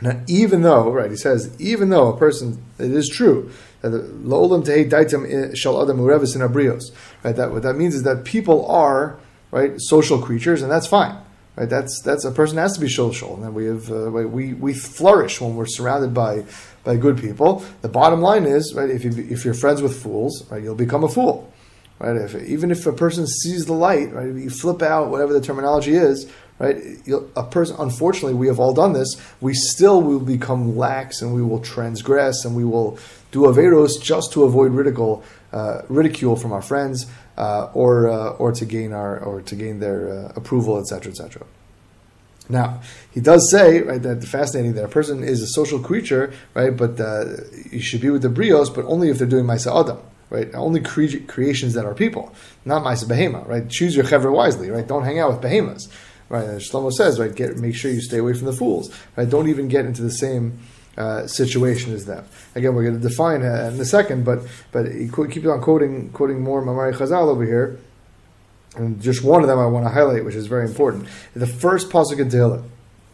Now, 0.00 0.20
even 0.26 0.62
though, 0.62 0.90
right, 0.90 1.10
he 1.10 1.16
says, 1.16 1.54
even 1.60 1.90
though 1.90 2.12
a 2.12 2.16
person, 2.16 2.60
it 2.80 2.90
is 2.90 3.08
true 3.08 3.52
that 3.80 3.90
lo'olam 3.90 4.64
tehei 4.64 4.90
daitam 4.90 5.56
shal 5.56 5.80
adam 5.80 5.98
urevis 5.98 6.34
in 6.34 6.42
abrios, 6.42 6.90
right? 7.22 7.36
That 7.36 7.52
what 7.52 7.62
that 7.62 7.74
means 7.74 7.94
is 7.94 8.02
that 8.02 8.24
people 8.24 8.66
are 8.66 9.18
right 9.52 9.74
social 9.76 10.20
creatures, 10.20 10.62
and 10.62 10.70
that's 10.70 10.88
fine. 10.88 11.16
Right? 11.56 11.68
That's 11.68 12.00
that's 12.02 12.24
a 12.24 12.32
person 12.32 12.58
has 12.58 12.72
to 12.74 12.80
be 12.80 12.88
social, 12.88 13.34
and 13.34 13.44
then 13.44 13.54
we 13.54 13.66
have 13.66 13.90
uh, 13.90 14.10
we 14.10 14.54
we 14.54 14.74
flourish 14.74 15.40
when 15.40 15.54
we're 15.54 15.66
surrounded 15.66 16.12
by 16.12 16.44
by 16.82 16.96
good 16.96 17.18
people. 17.18 17.64
The 17.82 17.88
bottom 17.88 18.20
line 18.20 18.44
is 18.44 18.74
right 18.74 18.90
if 18.90 19.04
you 19.04 19.12
if 19.30 19.44
you're 19.44 19.54
friends 19.54 19.80
with 19.80 20.02
fools, 20.02 20.44
right, 20.50 20.62
you'll 20.62 20.74
become 20.74 21.04
a 21.04 21.08
fool. 21.08 21.52
Right? 22.00 22.16
If, 22.16 22.34
even 22.34 22.72
if 22.72 22.86
a 22.86 22.92
person 22.92 23.26
sees 23.26 23.66
the 23.66 23.72
light, 23.72 24.12
right, 24.12 24.26
you 24.26 24.50
flip 24.50 24.82
out 24.82 25.10
whatever 25.10 25.32
the 25.32 25.40
terminology 25.40 25.94
is, 25.94 26.28
right? 26.58 26.76
a 27.36 27.44
person, 27.44 27.76
unfortunately, 27.78 28.34
we 28.34 28.48
have 28.48 28.58
all 28.58 28.74
done 28.74 28.92
this. 28.92 29.16
We 29.40 29.54
still 29.54 30.02
will 30.02 30.18
become 30.18 30.76
lax, 30.76 31.22
and 31.22 31.32
we 31.32 31.42
will 31.42 31.60
transgress, 31.60 32.44
and 32.44 32.56
we 32.56 32.64
will 32.64 32.98
do 33.30 33.42
averos 33.42 34.02
just 34.02 34.32
to 34.32 34.42
avoid 34.42 34.72
ridicule, 34.72 35.22
uh, 35.52 35.82
ridicule 35.88 36.34
from 36.34 36.52
our 36.52 36.62
friends 36.62 37.06
uh, 37.36 37.70
or 37.74 38.08
uh, 38.08 38.30
or 38.30 38.52
to 38.52 38.64
gain 38.64 38.92
our 38.92 39.18
or 39.18 39.42
to 39.42 39.56
gain 39.56 39.80
their 39.80 40.08
uh, 40.08 40.32
approval, 40.36 40.78
etc., 40.78 41.10
etc. 41.10 41.42
Now 42.48 42.80
he 43.10 43.20
does 43.20 43.50
say 43.50 43.80
right 43.80 44.02
that 44.02 44.22
fascinating 44.24 44.74
that 44.74 44.84
a 44.84 44.88
person 44.88 45.24
is 45.24 45.42
a 45.42 45.46
social 45.46 45.78
creature, 45.78 46.32
right? 46.54 46.76
But 46.76 47.00
uh, 47.00 47.24
you 47.70 47.80
should 47.80 48.00
be 48.00 48.10
with 48.10 48.22
the 48.22 48.28
brios, 48.28 48.74
but 48.74 48.84
only 48.84 49.08
if 49.08 49.18
they're 49.18 49.26
doing 49.26 49.46
ma'isa 49.46 49.80
adam, 49.80 49.98
right? 50.30 50.54
Only 50.54 50.80
cre- 50.80 51.24
creations 51.26 51.74
that 51.74 51.86
are 51.86 51.94
people, 51.94 52.34
not 52.64 52.84
ma'isa 52.84 53.04
behema, 53.06 53.46
right? 53.48 53.68
Choose 53.68 53.96
your 53.96 54.04
chevra 54.04 54.32
wisely, 54.32 54.70
right? 54.70 54.86
Don't 54.86 55.04
hang 55.04 55.18
out 55.18 55.30
with 55.30 55.40
behemoths, 55.40 55.88
right? 56.28 56.46
Shlomo 56.58 56.92
says, 56.92 57.18
right? 57.18 57.34
Get 57.34 57.56
make 57.56 57.74
sure 57.74 57.90
you 57.90 58.02
stay 58.02 58.18
away 58.18 58.34
from 58.34 58.46
the 58.46 58.52
fools, 58.52 58.94
right? 59.16 59.28
Don't 59.28 59.48
even 59.48 59.68
get 59.68 59.86
into 59.86 60.02
the 60.02 60.10
same 60.10 60.58
uh, 60.96 61.26
situation 61.26 61.92
as 61.92 62.06
them. 62.06 62.24
Again, 62.54 62.74
we're 62.74 62.84
going 62.84 63.00
to 63.00 63.08
define 63.08 63.42
it 63.42 63.72
in 63.72 63.80
a 63.80 63.84
second, 63.84 64.24
but 64.24 64.40
but 64.72 64.86
he 64.86 65.08
keeps 65.08 65.46
on 65.46 65.60
quoting 65.60 66.10
quoting 66.10 66.40
more 66.40 66.62
Mamari 66.62 66.94
Chazal 66.94 67.28
over 67.28 67.44
here, 67.44 67.78
and 68.76 69.00
just 69.02 69.24
one 69.24 69.42
of 69.42 69.48
them 69.48 69.58
I 69.58 69.66
want 69.66 69.86
to 69.86 69.90
highlight, 69.90 70.24
which 70.24 70.34
is 70.34 70.46
very 70.46 70.66
important. 70.66 71.08
The 71.34 71.46
first 71.46 71.90
pasuk 71.90 72.18
in 72.18 72.28
Tehillim. 72.28 72.64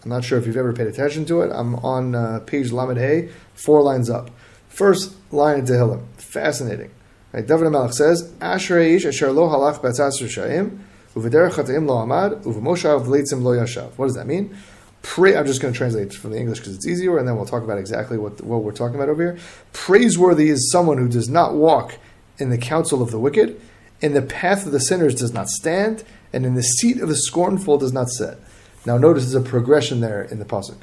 I'm 0.03 0.09
not 0.09 0.25
sure 0.25 0.39
if 0.39 0.47
you've 0.47 0.57
ever 0.57 0.73
paid 0.73 0.87
attention 0.87 1.27
to 1.27 1.43
it. 1.43 1.51
I'm 1.53 1.75
on 1.77 2.15
uh, 2.15 2.41
page 2.47 2.73
Lamed 2.73 2.97
Hay, 2.97 3.29
four 3.55 3.83
lines 3.83 4.09
up. 4.09 4.31
First 4.69 5.15
line 5.31 5.59
in 5.59 5.67
Tehillim, 5.67 6.07
fascinating. 6.17 6.91
Right, 7.33 7.47
David 7.47 7.71
Melech 7.71 7.93
says, 7.93 8.33
"Asher 8.41 8.79
ish 8.79 9.05
asher 9.05 9.31
lo 9.31 9.49
halach 9.49 9.81
b'atzas 9.81 10.21
rishayim, 10.21 10.81
uvederech 11.15 11.53
chataim 11.53 11.87
lo 11.87 11.97
amad, 11.97 12.43
uv'moshav 12.45 13.07
leitzim 13.07 13.43
lo 13.43 13.53
yashav." 13.53 13.93
What 13.97 14.07
does 14.07 14.17
that 14.17 14.27
mean? 14.27 14.57
Pray, 15.03 15.37
I'm 15.37 15.47
just 15.47 15.63
going 15.63 15.73
to 15.73 15.79
translate 15.79 16.13
from 16.13 16.31
the 16.31 16.39
English 16.39 16.59
because 16.59 16.75
it's 16.75 16.87
easier, 16.87 17.19
and 17.19 17.27
then 17.27 17.37
we'll 17.37 17.47
talk 17.47 17.63
about 17.63 17.79
exactly 17.79 18.19
what, 18.19 18.41
what 18.43 18.63
we're 18.63 18.73
talking 18.73 18.97
about 18.97 19.09
over 19.09 19.23
here. 19.23 19.39
Praiseworthy 19.73 20.51
is 20.51 20.71
someone 20.71 20.99
who 20.99 21.09
does 21.09 21.29
not 21.29 21.55
walk 21.55 21.99
in 22.39 22.51
the 22.51 22.59
counsel 22.59 23.03
of 23.03 23.11
the 23.11 23.19
wicked, 23.19 23.61
in 24.01 24.15
the 24.15 24.23
path 24.23 24.67
of 24.67 24.73
the 24.73 24.81
sinners 24.81 25.15
does 25.15 25.33
not 25.33 25.49
stand, 25.49 26.05
and 26.33 26.47
in 26.47 26.55
the 26.55 26.63
seat 26.63 27.01
of 27.01 27.09
the 27.09 27.17
scornful 27.17 27.79
does 27.79 27.93
not 27.93 28.09
sit. 28.09 28.39
Now, 28.87 28.99
notice 28.99 29.31
there's 29.31 29.47
a 29.47 29.49
progression 29.49 30.01
there 30.01 30.23
in 30.23 30.39
the 30.39 30.45
pasuk. 30.45 30.79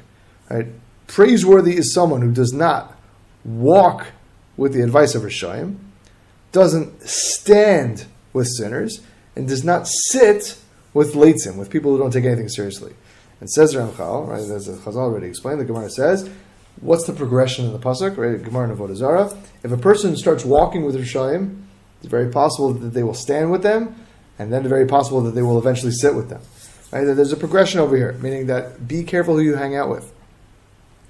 Right? 0.50 0.66
Praiseworthy 1.06 1.76
is 1.76 1.92
someone 1.92 2.22
who 2.22 2.32
does 2.32 2.52
not 2.52 2.96
walk 3.44 4.08
with 4.56 4.72
the 4.72 4.82
advice 4.82 5.14
of 5.14 5.22
Rishayim, 5.22 5.76
doesn't 6.52 7.02
stand 7.02 8.06
with 8.32 8.46
sinners, 8.48 9.00
and 9.36 9.48
does 9.48 9.64
not 9.64 9.86
sit 9.86 10.58
with 10.94 11.14
leitzim, 11.14 11.56
with 11.56 11.70
people 11.70 11.92
who 11.92 11.98
don't 11.98 12.12
take 12.12 12.24
anything 12.24 12.48
seriously. 12.48 12.94
And 13.40 13.50
says 13.50 13.74
Ramchal, 13.74 14.28
right, 14.28 14.40
as 14.40 14.68
Chazal 14.68 14.96
already 14.96 15.28
explained, 15.28 15.60
the 15.60 15.64
Gemara 15.64 15.90
says, 15.90 16.28
what's 16.80 17.06
the 17.06 17.12
progression 17.12 17.66
in 17.66 17.72
the 17.72 17.78
Pasuk, 17.78 18.16
right, 18.16 18.42
Gemara 18.42 18.74
Avodah 18.74 18.96
Zarah? 18.96 19.36
If 19.62 19.70
a 19.70 19.76
person 19.76 20.16
starts 20.16 20.44
walking 20.44 20.84
with 20.84 20.96
Rishayim, 20.96 21.62
it's 22.00 22.08
very 22.08 22.30
possible 22.30 22.72
that 22.72 22.90
they 22.90 23.02
will 23.02 23.14
stand 23.14 23.50
with 23.50 23.62
them, 23.62 23.94
and 24.38 24.52
then 24.52 24.66
very 24.68 24.86
possible 24.86 25.20
that 25.22 25.32
they 25.32 25.42
will 25.42 25.58
eventually 25.58 25.92
sit 25.92 26.14
with 26.14 26.28
them. 26.28 26.40
Right? 26.92 27.04
There's 27.04 27.32
a 27.32 27.36
progression 27.36 27.80
over 27.80 27.96
here, 27.96 28.12
meaning 28.14 28.46
that 28.46 28.88
be 28.88 29.04
careful 29.04 29.36
who 29.36 29.42
you 29.42 29.56
hang 29.56 29.76
out 29.76 29.90
with. 29.90 30.12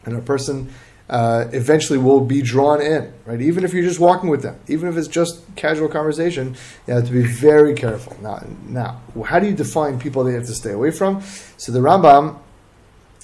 And 0.05 0.17
a 0.17 0.23
person 0.23 0.73
uh, 1.09 1.47
eventually 1.53 1.99
will 1.99 2.21
be 2.21 2.42
drawn 2.42 2.83
in, 2.83 3.12
right? 3.25 3.40
Even 3.40 3.64
if 3.64 3.73
you're 3.73 3.85
just 3.85 4.01
walking 4.01 4.29
with 4.29 4.42
them, 4.42 4.59
even 4.68 4.88
if 4.88 4.97
it's 4.97 5.09
just 5.09 5.40
casual 5.57 5.88
conversation, 5.88 6.57
you 6.87 6.94
have 6.94 7.07
to 7.07 7.12
be 7.12 7.23
very 7.23 7.75
careful. 7.75 8.16
Now, 8.21 8.44
now, 8.66 9.01
how 9.25 9.38
do 9.38 9.47
you 9.47 9.55
define 9.55 9.99
people 9.99 10.25
that 10.25 10.31
you 10.31 10.37
have 10.37 10.47
to 10.47 10.55
stay 10.55 10.73
away 10.73 10.90
from? 10.90 11.23
So 11.57 11.73
the 11.73 11.81
Rambam, 11.81 12.38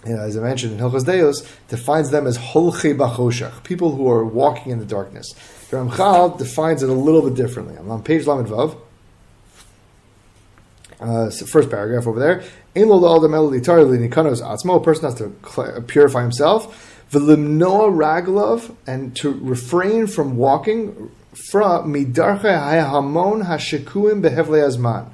you 0.06 0.14
know, 0.14 0.22
as 0.22 0.36
I 0.36 0.40
mentioned 0.40 0.72
in 0.72 0.78
Hilchos 0.78 1.04
Deos, 1.04 1.46
defines 1.68 2.10
them 2.10 2.26
as 2.26 2.38
holche 2.38 2.96
bachoshach, 2.96 3.64
people 3.64 3.94
who 3.94 4.08
are 4.08 4.24
walking 4.24 4.72
in 4.72 4.78
the 4.78 4.86
darkness. 4.86 5.34
The 5.70 5.76
Ramchal 5.76 6.38
defines 6.38 6.82
it 6.82 6.88
a 6.88 6.92
little 6.92 7.22
bit 7.22 7.34
differently. 7.34 7.76
I'm 7.76 7.90
on 7.90 8.02
page 8.02 8.26
Lamed 8.26 8.48
Vav. 8.48 8.78
Uh, 11.00 11.28
so 11.28 11.44
first 11.44 11.68
paragraph 11.68 12.06
over 12.06 12.20
there. 12.20 12.42
In 12.74 12.88
lo 12.88 13.18
the 13.18 13.28
melody 13.28 13.60
atzmo. 13.60 14.76
A 14.76 14.80
person 14.80 15.04
has 15.04 15.14
to 15.16 15.82
purify 15.86 16.22
himself. 16.22 16.93
V'limnoa 17.10 17.90
raglov, 17.90 18.74
and 18.86 19.14
to 19.16 19.32
refrain 19.32 20.06
from 20.06 20.36
walking 20.36 21.10
from 21.50 21.92
midarche 21.92 22.42
hamon 22.42 23.44
hashikuim 23.44 24.22
behevle 24.22 24.66
azman. 24.66 25.08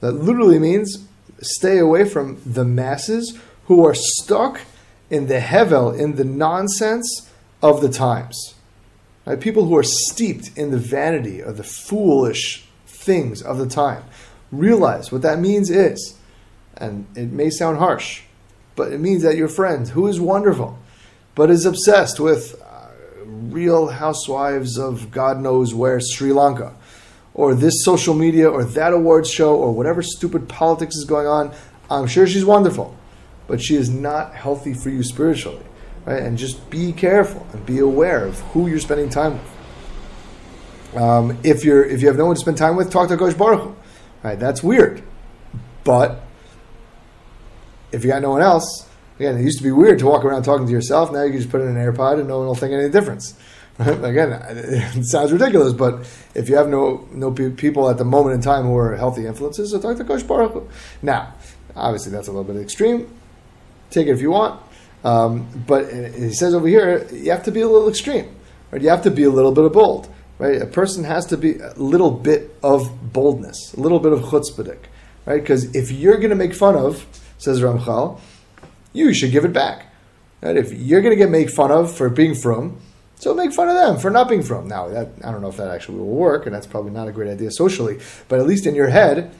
That 0.00 0.12
literally 0.12 0.58
means 0.58 1.06
stay 1.40 1.78
away 1.78 2.08
from 2.08 2.40
the 2.44 2.64
masses 2.64 3.38
who 3.66 3.84
are 3.86 3.94
stuck 3.94 4.60
in 5.10 5.26
the 5.26 5.38
hevel, 5.38 5.98
in 5.98 6.16
the 6.16 6.24
nonsense 6.24 7.30
of 7.62 7.80
the 7.80 7.88
times. 7.88 8.54
Right? 9.26 9.40
People 9.40 9.66
who 9.66 9.76
are 9.76 9.82
steeped 9.82 10.56
in 10.56 10.70
the 10.70 10.78
vanity 10.78 11.42
or 11.42 11.52
the 11.52 11.64
foolish 11.64 12.66
things 12.86 13.42
of 13.42 13.58
the 13.58 13.66
time. 13.66 14.04
Realize 14.52 15.10
what 15.10 15.22
that 15.22 15.38
means 15.38 15.70
is, 15.70 16.18
and 16.76 17.06
it 17.16 17.30
may 17.30 17.50
sound 17.50 17.78
harsh, 17.78 18.22
but 18.76 18.92
it 18.92 19.00
means 19.00 19.22
that 19.22 19.36
your 19.36 19.48
friend, 19.48 19.88
who 19.88 20.06
is 20.06 20.20
wonderful, 20.20 20.78
but 21.34 21.50
is 21.50 21.66
obsessed 21.66 22.20
with 22.20 22.60
uh, 22.62 22.88
real 23.24 23.88
housewives 23.88 24.78
of 24.78 25.10
God 25.10 25.40
knows 25.40 25.74
where, 25.74 26.00
Sri 26.00 26.32
Lanka, 26.32 26.74
or 27.34 27.54
this 27.54 27.84
social 27.84 28.14
media, 28.14 28.48
or 28.48 28.64
that 28.64 28.92
awards 28.92 29.30
show, 29.30 29.56
or 29.56 29.72
whatever 29.72 30.02
stupid 30.02 30.48
politics 30.48 30.94
is 30.96 31.04
going 31.04 31.26
on, 31.26 31.52
I'm 31.90 32.06
sure 32.06 32.26
she's 32.26 32.44
wonderful, 32.44 32.96
but 33.46 33.60
she 33.60 33.74
is 33.74 33.90
not 33.90 34.34
healthy 34.34 34.74
for 34.74 34.90
you 34.90 35.02
spiritually. 35.02 35.64
Right? 36.04 36.22
And 36.22 36.36
just 36.36 36.70
be 36.70 36.92
careful 36.92 37.46
and 37.52 37.64
be 37.64 37.78
aware 37.78 38.24
of 38.24 38.38
who 38.40 38.68
you're 38.68 38.78
spending 38.78 39.08
time 39.08 39.34
with. 39.34 41.02
Um, 41.02 41.38
if 41.42 41.64
you're 41.64 41.84
if 41.84 42.02
you 42.02 42.08
have 42.08 42.16
no 42.16 42.26
one 42.26 42.36
to 42.36 42.40
spend 42.40 42.56
time 42.56 42.76
with, 42.76 42.90
talk 42.92 43.08
to 43.08 43.16
Kosh 43.16 43.34
Baruch 43.34 43.62
Hu. 43.62 43.76
Right? 44.22 44.38
That's 44.38 44.62
weird, 44.62 45.02
but 45.82 46.22
if 47.90 48.04
you 48.04 48.10
got 48.10 48.22
no 48.22 48.30
one 48.30 48.42
else, 48.42 48.83
again, 49.18 49.38
it 49.38 49.42
used 49.42 49.58
to 49.58 49.64
be 49.64 49.70
weird 49.70 49.98
to 50.00 50.06
walk 50.06 50.24
around 50.24 50.42
talking 50.42 50.66
to 50.66 50.72
yourself. 50.72 51.12
Now 51.12 51.22
you 51.22 51.30
can 51.30 51.40
just 51.40 51.50
put 51.50 51.60
in 51.60 51.68
an 51.68 51.76
AirPod 51.76 52.18
and 52.18 52.28
no 52.28 52.38
one 52.38 52.46
will 52.46 52.54
think 52.54 52.72
any 52.72 52.88
difference. 52.88 53.34
Again, 53.78 54.32
it 54.50 55.04
sounds 55.06 55.32
ridiculous, 55.32 55.72
but 55.72 56.08
if 56.34 56.48
you 56.48 56.56
have 56.56 56.68
no 56.68 57.08
no 57.10 57.32
pe- 57.32 57.50
people 57.50 57.90
at 57.90 57.98
the 57.98 58.04
moment 58.04 58.36
in 58.36 58.40
time 58.40 58.64
who 58.66 58.76
are 58.76 58.94
healthy 58.94 59.26
influences, 59.26 59.72
so 59.72 59.80
talk 59.80 59.96
to 59.96 60.04
Kosh 60.04 60.22
Baruch 60.22 60.70
Now, 61.02 61.34
obviously, 61.74 62.12
that's 62.12 62.28
a 62.28 62.30
little 62.30 62.44
bit 62.44 62.60
extreme. 62.62 63.12
Take 63.90 64.06
it 64.06 64.10
if 64.10 64.20
you 64.20 64.30
want. 64.30 64.60
Um, 65.02 65.48
but 65.66 65.92
he 65.92 66.32
says 66.32 66.54
over 66.54 66.66
here, 66.66 67.06
you 67.12 67.30
have 67.30 67.42
to 67.44 67.50
be 67.50 67.60
a 67.60 67.68
little 67.68 67.88
extreme, 67.88 68.34
right? 68.70 68.80
You 68.80 68.88
have 68.88 69.02
to 69.02 69.10
be 69.10 69.24
a 69.24 69.30
little 69.30 69.52
bit 69.52 69.64
of 69.64 69.72
bold, 69.72 70.08
right? 70.38 70.62
A 70.62 70.66
person 70.66 71.04
has 71.04 71.26
to 71.26 71.36
be 71.36 71.58
a 71.58 71.74
little 71.74 72.10
bit 72.10 72.56
of 72.62 73.12
boldness, 73.12 73.74
a 73.74 73.80
little 73.80 73.98
bit 73.98 74.12
of 74.12 74.20
chutzpahdik, 74.20 74.78
right? 75.26 75.40
Because 75.40 75.74
if 75.74 75.90
you're 75.90 76.16
going 76.16 76.30
to 76.30 76.36
make 76.36 76.54
fun 76.54 76.74
of, 76.74 77.06
says 77.38 77.60
Ramchal, 77.60 78.20
you 78.94 79.12
should 79.12 79.30
give 79.30 79.44
it 79.44 79.52
back. 79.52 79.92
Right? 80.40 80.56
If 80.56 80.72
you're 80.72 81.02
going 81.02 81.12
to 81.12 81.22
get 81.22 81.30
made 81.30 81.50
fun 81.50 81.70
of 81.70 81.94
for 81.94 82.08
being 82.08 82.34
frum, 82.34 82.80
so 83.16 83.34
make 83.34 83.52
fun 83.52 83.68
of 83.68 83.74
them 83.74 83.98
for 83.98 84.10
not 84.10 84.30
being 84.30 84.42
frum. 84.42 84.66
Now, 84.66 84.88
that, 84.88 85.08
I 85.22 85.30
don't 85.30 85.42
know 85.42 85.48
if 85.48 85.58
that 85.58 85.68
actually 85.68 85.98
will 85.98 86.06
work, 86.06 86.46
and 86.46 86.54
that's 86.54 86.66
probably 86.66 86.90
not 86.92 87.08
a 87.08 87.12
great 87.12 87.30
idea 87.30 87.50
socially, 87.50 88.00
but 88.28 88.40
at 88.40 88.46
least 88.46 88.66
in 88.66 88.74
your 88.74 88.88
head, 88.88 89.34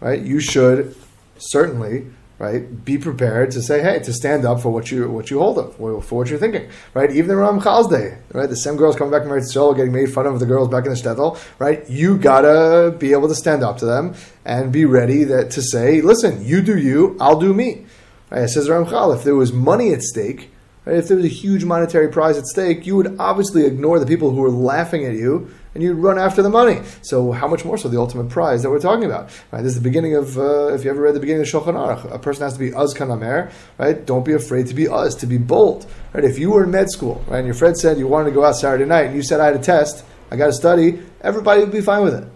right, 0.00 0.20
you 0.20 0.38
should 0.38 0.94
certainly 1.38 2.06
right? 2.38 2.84
Be 2.84 2.98
prepared 2.98 3.50
to 3.52 3.62
say, 3.62 3.82
hey, 3.82 3.98
to 4.00 4.12
stand 4.12 4.44
up 4.44 4.60
for 4.60 4.70
what 4.70 4.90
you 4.90 5.10
what 5.10 5.30
you 5.30 5.38
hold 5.38 5.58
of, 5.58 5.74
for 5.76 6.18
what 6.18 6.30
you're 6.30 6.38
thinking, 6.38 6.68
right? 6.94 7.10
Even 7.10 7.28
the 7.28 7.34
Ramchal's 7.34 7.88
day, 7.88 8.18
right? 8.32 8.48
The 8.48 8.56
same 8.56 8.76
girls 8.76 8.96
coming 8.96 9.10
back 9.10 9.22
from 9.22 9.32
Eretz 9.32 9.52
Yisrael 9.52 9.76
getting 9.76 9.92
made 9.92 10.12
fun 10.12 10.26
of 10.26 10.38
the 10.38 10.46
girls 10.46 10.68
back 10.68 10.84
in 10.84 10.90
the 10.90 10.96
shtetl, 10.96 11.38
right? 11.58 11.88
You 11.90 12.16
gotta 12.16 12.94
be 12.96 13.12
able 13.12 13.28
to 13.28 13.34
stand 13.34 13.62
up 13.62 13.78
to 13.78 13.86
them 13.86 14.14
and 14.44 14.72
be 14.72 14.84
ready 14.84 15.24
that, 15.24 15.50
to 15.52 15.62
say, 15.62 16.00
listen, 16.00 16.44
you 16.44 16.62
do 16.62 16.78
you, 16.78 17.16
I'll 17.20 17.40
do 17.40 17.52
me. 17.52 17.86
Right? 18.30 18.42
It 18.42 18.48
says 18.48 18.68
Ramchal, 18.68 19.16
if 19.16 19.24
there 19.24 19.34
was 19.34 19.52
money 19.52 19.92
at 19.92 20.02
stake, 20.02 20.50
right, 20.84 20.96
if 20.96 21.08
there 21.08 21.16
was 21.16 21.26
a 21.26 21.30
huge 21.30 21.64
monetary 21.64 22.08
prize 22.08 22.36
at 22.36 22.46
stake, 22.46 22.86
you 22.86 22.96
would 22.96 23.16
obviously 23.18 23.64
ignore 23.64 23.98
the 23.98 24.06
people 24.06 24.30
who 24.30 24.40
were 24.40 24.50
laughing 24.50 25.04
at 25.04 25.14
you 25.14 25.50
and 25.74 25.82
you'd 25.82 25.94
run 25.94 26.18
after 26.18 26.42
the 26.42 26.48
money. 26.48 26.80
So 27.02 27.32
how 27.32 27.46
much 27.46 27.64
more 27.64 27.78
so 27.78 27.88
the 27.88 28.00
ultimate 28.00 28.30
prize 28.30 28.62
that 28.62 28.70
we're 28.70 28.80
talking 28.80 29.04
about? 29.04 29.30
Right? 29.52 29.62
This 29.62 29.76
is 29.76 29.80
the 29.80 29.88
beginning 29.88 30.16
of, 30.16 30.36
uh, 30.36 30.74
if 30.74 30.84
you 30.84 30.90
ever 30.90 31.02
read 31.02 31.14
the 31.14 31.20
beginning 31.20 31.42
of 31.42 31.48
Shulchan 31.48 31.74
Aruch, 31.74 32.12
a 32.12 32.18
person 32.18 32.42
has 32.42 32.54
to 32.54 32.58
be 32.58 32.74
uz 32.74 32.94
kanamer, 32.94 33.52
right? 33.78 34.04
Don't 34.04 34.24
be 34.24 34.32
afraid 34.32 34.66
to 34.68 34.74
be 34.74 34.88
uz, 34.88 35.14
to 35.16 35.26
be 35.26 35.38
bold, 35.38 35.86
right? 36.12 36.24
If 36.24 36.38
you 36.38 36.50
were 36.50 36.64
in 36.64 36.70
med 36.70 36.90
school, 36.90 37.24
right, 37.28 37.38
and 37.38 37.46
your 37.46 37.54
friend 37.54 37.76
said 37.78 37.98
you 37.98 38.08
wanted 38.08 38.30
to 38.30 38.34
go 38.34 38.44
out 38.44 38.56
Saturday 38.56 38.84
night, 38.84 39.06
and 39.06 39.16
you 39.16 39.22
said 39.22 39.40
I 39.40 39.46
had 39.46 39.56
a 39.56 39.60
test, 39.60 40.04
I 40.30 40.36
got 40.36 40.46
to 40.46 40.52
study, 40.52 41.00
everybody 41.20 41.60
would 41.60 41.72
be 41.72 41.80
fine 41.80 42.02
with 42.02 42.14
it. 42.14 42.28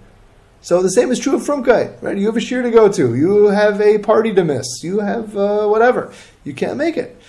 So 0.63 0.81
the 0.81 0.91
same 0.91 1.11
is 1.11 1.19
true 1.19 1.35
of 1.35 1.43
Frumkeit, 1.43 2.01
right? 2.03 2.17
You 2.17 2.27
have 2.27 2.37
a 2.37 2.41
shiur 2.41 2.63
to 2.63 2.71
go 2.71 2.91
to, 2.91 3.15
you 3.17 3.47
have 3.49 3.81
a 3.81 3.99
party 3.99 4.33
to 4.33 4.45
miss, 4.45 4.83
you 4.83 5.01
have 5.01 5.37
uh, 5.37 5.67
whatever. 5.67 6.15
You 6.45 6.55
can't 6.55 6.77
make 6.77 6.97
it. 6.97 7.21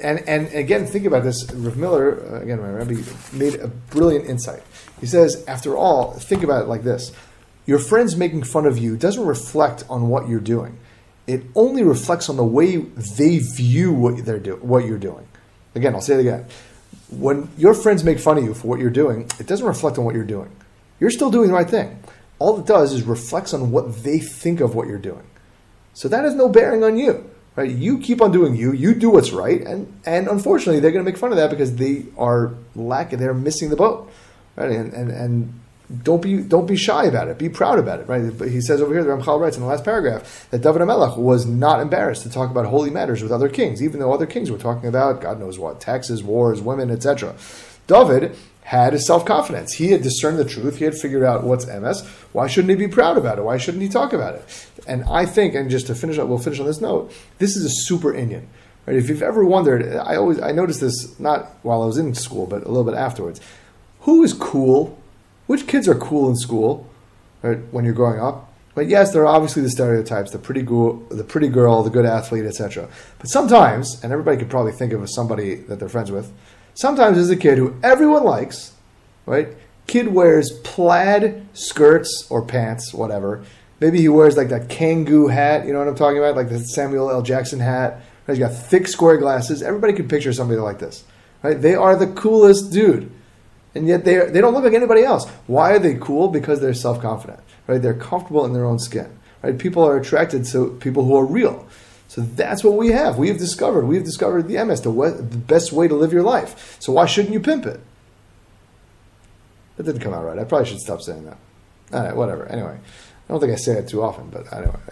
And 0.00 0.20
and 0.28 0.52
again, 0.52 0.86
think 0.86 1.04
about 1.04 1.24
this. 1.24 1.50
Rav 1.52 1.76
Miller, 1.76 2.22
uh, 2.30 2.40
again, 2.40 2.60
my 2.60 2.70
rabbi 2.70 3.02
made 3.32 3.56
a 3.56 3.68
brilliant 3.68 4.26
insight. 4.26 4.62
He 5.00 5.06
says, 5.06 5.44
after 5.48 5.76
all, 5.76 6.12
think 6.12 6.44
about 6.44 6.62
it 6.62 6.68
like 6.68 6.84
this: 6.84 7.12
your 7.66 7.78
friends 7.78 8.16
making 8.16 8.44
fun 8.44 8.66
of 8.66 8.78
you 8.78 8.96
doesn't 8.96 9.26
reflect 9.26 9.84
on 9.90 10.08
what 10.08 10.28
you're 10.28 10.38
doing. 10.38 10.78
It 11.26 11.42
only 11.54 11.82
reflects 11.82 12.28
on 12.28 12.36
the 12.36 12.44
way 12.44 12.76
they 12.76 13.38
view 13.38 13.92
what 13.92 14.24
they're 14.24 14.38
do- 14.38 14.60
what 14.62 14.84
you're 14.84 14.98
doing. 14.98 15.26
Again, 15.74 15.94
I'll 15.94 16.00
say 16.00 16.14
it 16.14 16.20
again. 16.20 16.46
When 17.10 17.48
your 17.58 17.74
friends 17.74 18.04
make 18.04 18.18
fun 18.18 18.38
of 18.38 18.44
you 18.44 18.54
for 18.54 18.68
what 18.68 18.78
you're 18.78 18.90
doing, 18.90 19.30
it 19.40 19.46
doesn't 19.46 19.66
reflect 19.66 19.98
on 19.98 20.04
what 20.04 20.14
you're 20.14 20.24
doing. 20.24 20.50
You're 21.00 21.10
still 21.10 21.30
doing 21.30 21.48
the 21.48 21.54
right 21.54 21.68
thing. 21.68 21.98
All 22.38 22.58
it 22.58 22.66
does 22.66 22.92
is 22.92 23.02
reflects 23.02 23.52
on 23.52 23.70
what 23.70 24.04
they 24.04 24.18
think 24.18 24.60
of 24.60 24.74
what 24.74 24.86
you're 24.86 24.98
doing. 24.98 25.24
So 25.94 26.08
that 26.08 26.24
has 26.24 26.34
no 26.34 26.48
bearing 26.48 26.84
on 26.84 26.96
you. 26.96 27.28
Right? 27.56 27.70
You 27.70 27.98
keep 27.98 28.22
on 28.22 28.30
doing 28.30 28.54
you. 28.54 28.72
You 28.72 28.94
do 28.94 29.10
what's 29.10 29.32
right, 29.32 29.60
and 29.60 30.00
and 30.06 30.28
unfortunately, 30.28 30.78
they're 30.78 30.92
going 30.92 31.04
to 31.04 31.10
make 31.10 31.18
fun 31.18 31.32
of 31.32 31.38
that 31.38 31.50
because 31.50 31.74
they 31.74 32.04
are 32.16 32.54
lacking. 32.76 33.18
They're 33.18 33.34
missing 33.34 33.70
the 33.70 33.74
boat, 33.74 34.08
right? 34.54 34.70
And 34.70 34.92
and 34.92 35.10
and 35.10 35.60
don't 36.02 36.22
be 36.22 36.42
don't 36.42 36.66
be 36.66 36.76
shy 36.76 37.06
about 37.06 37.26
it. 37.26 37.36
Be 37.36 37.48
proud 37.48 37.80
about 37.80 37.98
it, 37.98 38.08
right? 38.08 38.30
But 38.38 38.50
he 38.50 38.60
says 38.60 38.80
over 38.80 38.92
here, 38.92 39.02
the 39.02 39.10
Ramchal 39.10 39.40
writes 39.40 39.56
in 39.56 39.62
the 39.62 39.68
last 39.68 39.84
paragraph 39.84 40.46
that 40.50 40.60
David 40.60 40.82
HaMelech 40.82 41.16
was 41.16 41.46
not 41.46 41.80
embarrassed 41.80 42.22
to 42.22 42.30
talk 42.30 42.50
about 42.50 42.66
holy 42.66 42.90
matters 42.90 43.22
with 43.22 43.32
other 43.32 43.48
kings, 43.48 43.82
even 43.82 43.98
though 43.98 44.12
other 44.12 44.26
kings 44.26 44.50
were 44.50 44.58
talking 44.58 44.88
about 44.88 45.20
God 45.20 45.40
knows 45.40 45.58
what 45.58 45.80
taxes, 45.80 46.22
wars, 46.22 46.60
women, 46.60 46.90
etc. 46.90 47.34
David 47.88 48.36
had 48.68 48.92
his 48.92 49.06
self 49.06 49.24
confidence. 49.24 49.72
He 49.72 49.92
had 49.92 50.02
discerned 50.02 50.38
the 50.38 50.44
truth. 50.44 50.76
He 50.76 50.84
had 50.84 50.94
figured 50.94 51.22
out 51.22 51.42
what's 51.42 51.64
emes. 51.64 52.06
Why 52.32 52.48
shouldn't 52.48 52.68
he 52.68 52.76
be 52.76 52.92
proud 52.92 53.16
about 53.16 53.38
it? 53.38 53.42
Why 53.42 53.56
shouldn't 53.56 53.82
he 53.82 53.88
talk 53.88 54.12
about 54.12 54.34
it? 54.34 54.68
And 54.86 55.04
I 55.04 55.24
think, 55.24 55.54
and 55.54 55.70
just 55.70 55.86
to 55.86 55.94
finish 55.94 56.18
up, 56.18 56.28
we'll 56.28 56.36
finish 56.36 56.60
on 56.60 56.66
this 56.66 56.78
note. 56.78 57.10
This 57.38 57.56
is 57.56 57.64
a 57.64 57.70
super 57.70 58.12
inyan. 58.12 58.44
Right? 58.86 58.96
If 58.96 59.08
you've 59.08 59.22
ever 59.22 59.42
wondered, 59.42 59.96
I 59.96 60.16
always 60.16 60.38
I 60.38 60.52
noticed 60.52 60.82
this 60.82 61.18
not 61.18 61.46
while 61.62 61.82
I 61.82 61.86
was 61.86 61.96
in 61.96 62.14
school, 62.14 62.46
but 62.46 62.64
a 62.64 62.68
little 62.68 62.84
bit 62.84 62.92
afterwards. 62.92 63.40
Who 64.00 64.22
is 64.22 64.34
cool? 64.34 64.98
Which 65.46 65.66
kids 65.66 65.88
are 65.88 65.94
cool 65.94 66.28
in 66.28 66.36
school? 66.36 66.90
Right, 67.40 67.60
when 67.70 67.86
you're 67.86 67.94
growing 67.94 68.20
up. 68.20 68.52
But 68.74 68.88
yes, 68.88 69.14
there 69.14 69.22
are 69.22 69.34
obviously 69.34 69.62
the 69.62 69.70
stereotypes: 69.70 70.30
the 70.30 70.38
pretty 70.38 70.60
girl, 70.60 70.96
the 71.10 71.24
pretty 71.24 71.48
girl, 71.48 71.82
the 71.82 71.88
good 71.88 72.04
athlete, 72.04 72.44
etc. 72.44 72.86
But 73.18 73.28
sometimes, 73.28 74.04
and 74.04 74.12
everybody 74.12 74.36
could 74.36 74.50
probably 74.50 74.72
think 74.72 74.92
of 74.92 75.08
somebody 75.08 75.54
that 75.54 75.78
they're 75.78 75.88
friends 75.88 76.12
with 76.12 76.30
Sometimes 76.78 77.16
there's 77.16 77.28
a 77.28 77.36
kid 77.36 77.58
who 77.58 77.74
everyone 77.82 78.22
likes, 78.22 78.72
right? 79.26 79.48
Kid 79.88 80.14
wears 80.14 80.52
plaid 80.62 81.44
skirts 81.52 82.24
or 82.30 82.40
pants, 82.40 82.94
whatever. 82.94 83.44
Maybe 83.80 84.00
he 84.00 84.08
wears 84.08 84.36
like 84.36 84.50
that 84.50 84.68
Kangol 84.68 85.28
hat, 85.28 85.66
you 85.66 85.72
know 85.72 85.80
what 85.80 85.88
I'm 85.88 85.96
talking 85.96 86.18
about? 86.18 86.36
Like 86.36 86.50
the 86.50 86.60
Samuel 86.60 87.10
L. 87.10 87.22
Jackson 87.22 87.58
hat. 87.58 88.00
He's 88.28 88.38
got 88.38 88.54
thick 88.54 88.86
square 88.86 89.16
glasses. 89.16 89.60
Everybody 89.60 89.92
can 89.92 90.06
picture 90.06 90.32
somebody 90.32 90.60
like 90.60 90.78
this, 90.78 91.02
right? 91.42 91.60
They 91.60 91.74
are 91.74 91.96
the 91.96 92.06
coolest 92.06 92.70
dude. 92.70 93.10
And 93.74 93.88
yet 93.88 94.04
they, 94.04 94.30
they 94.30 94.40
don't 94.40 94.54
look 94.54 94.62
like 94.62 94.72
anybody 94.72 95.02
else. 95.02 95.28
Why 95.48 95.72
are 95.72 95.80
they 95.80 95.96
cool? 95.96 96.28
Because 96.28 96.60
they're 96.60 96.74
self 96.74 97.02
confident, 97.02 97.40
right? 97.66 97.82
They're 97.82 97.92
comfortable 97.92 98.44
in 98.44 98.52
their 98.52 98.64
own 98.64 98.78
skin, 98.78 99.18
right? 99.42 99.58
People 99.58 99.82
are 99.82 99.96
attracted 99.96 100.44
to 100.52 100.78
people 100.80 101.04
who 101.04 101.16
are 101.16 101.26
real. 101.26 101.66
So 102.08 102.22
that's 102.22 102.64
what 102.64 102.74
we 102.74 102.88
have. 102.88 103.18
We 103.18 103.28
have 103.28 103.38
discovered. 103.38 103.86
We 103.86 103.96
have 103.96 104.04
discovered 104.04 104.48
the 104.48 104.54
emes, 104.54 104.82
the, 104.82 105.22
the 105.22 105.36
best 105.36 105.72
way 105.72 105.88
to 105.88 105.94
live 105.94 106.12
your 106.12 106.22
life. 106.22 106.76
So 106.80 106.92
why 106.92 107.04
shouldn't 107.06 107.34
you 107.34 107.40
pimp 107.40 107.66
it? 107.66 107.80
That 109.76 109.84
didn't 109.84 110.00
come 110.00 110.14
out 110.14 110.24
right. 110.24 110.38
I 110.38 110.44
probably 110.44 110.66
should 110.66 110.80
stop 110.80 111.02
saying 111.02 111.26
that. 111.26 111.36
All 111.92 112.02
right, 112.02 112.16
whatever. 112.16 112.46
Anyway, 112.46 112.76
I 112.76 113.32
don't 113.32 113.40
think 113.40 113.52
I 113.52 113.56
say 113.56 113.74
it 113.74 113.88
too 113.88 114.02
often, 114.02 114.30
but 114.30 114.50
anyway. 114.52 114.74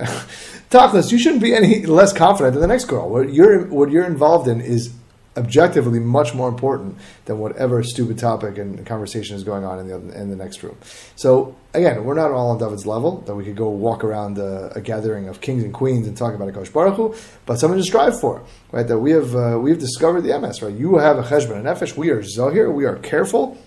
Tachlis, 0.70 1.10
you 1.10 1.18
shouldn't 1.18 1.42
be 1.42 1.54
any 1.54 1.86
less 1.86 2.12
confident 2.12 2.54
than 2.54 2.60
the 2.60 2.68
next 2.68 2.84
girl. 2.84 3.08
What 3.08 3.32
you're 3.32 3.66
what 3.66 3.90
you're 3.90 4.04
involved 4.04 4.46
in 4.46 4.60
is 4.60 4.92
objectively 5.36 5.98
much 6.00 6.34
more 6.34 6.48
important 6.48 6.96
than 7.26 7.38
whatever 7.38 7.82
stupid 7.82 8.18
topic 8.18 8.58
and 8.58 8.84
conversation 8.86 9.36
is 9.36 9.44
going 9.44 9.64
on 9.64 9.78
in 9.78 9.88
the 9.88 9.94
other, 9.96 10.12
in 10.14 10.30
the 10.30 10.36
next 10.36 10.62
room. 10.62 10.76
So 11.16 11.54
again, 11.74 12.04
we're 12.04 12.14
not 12.14 12.30
all 12.30 12.50
on 12.50 12.58
David's 12.58 12.86
level 12.86 13.20
that 13.22 13.34
we 13.34 13.44
could 13.44 13.56
go 13.56 13.68
walk 13.68 14.02
around 14.02 14.38
a, 14.38 14.72
a 14.74 14.80
gathering 14.80 15.28
of 15.28 15.40
kings 15.40 15.62
and 15.62 15.74
queens 15.74 16.06
and 16.06 16.16
talk 16.16 16.34
about 16.34 16.48
a 16.48 16.52
Kosh 16.52 16.70
Baruch 16.70 16.96
Hu, 16.96 17.14
but 17.44 17.56
something 17.56 17.78
to 17.78 17.84
strive 17.84 18.18
for, 18.18 18.42
right? 18.72 18.86
That 18.86 18.98
we 18.98 19.10
have 19.12 19.34
uh, 19.34 19.58
we 19.60 19.70
have 19.70 19.78
discovered 19.78 20.22
the 20.22 20.30
emes, 20.30 20.62
right? 20.62 20.74
You 20.74 20.98
have 20.98 21.18
a 21.18 21.22
cheshbon 21.22 21.62
hanefesh. 21.62 21.96
We 21.96 22.10
are 22.10 22.22
zohir. 22.22 22.72
We 22.72 22.84
are 22.84 22.96
careful, 22.96 23.58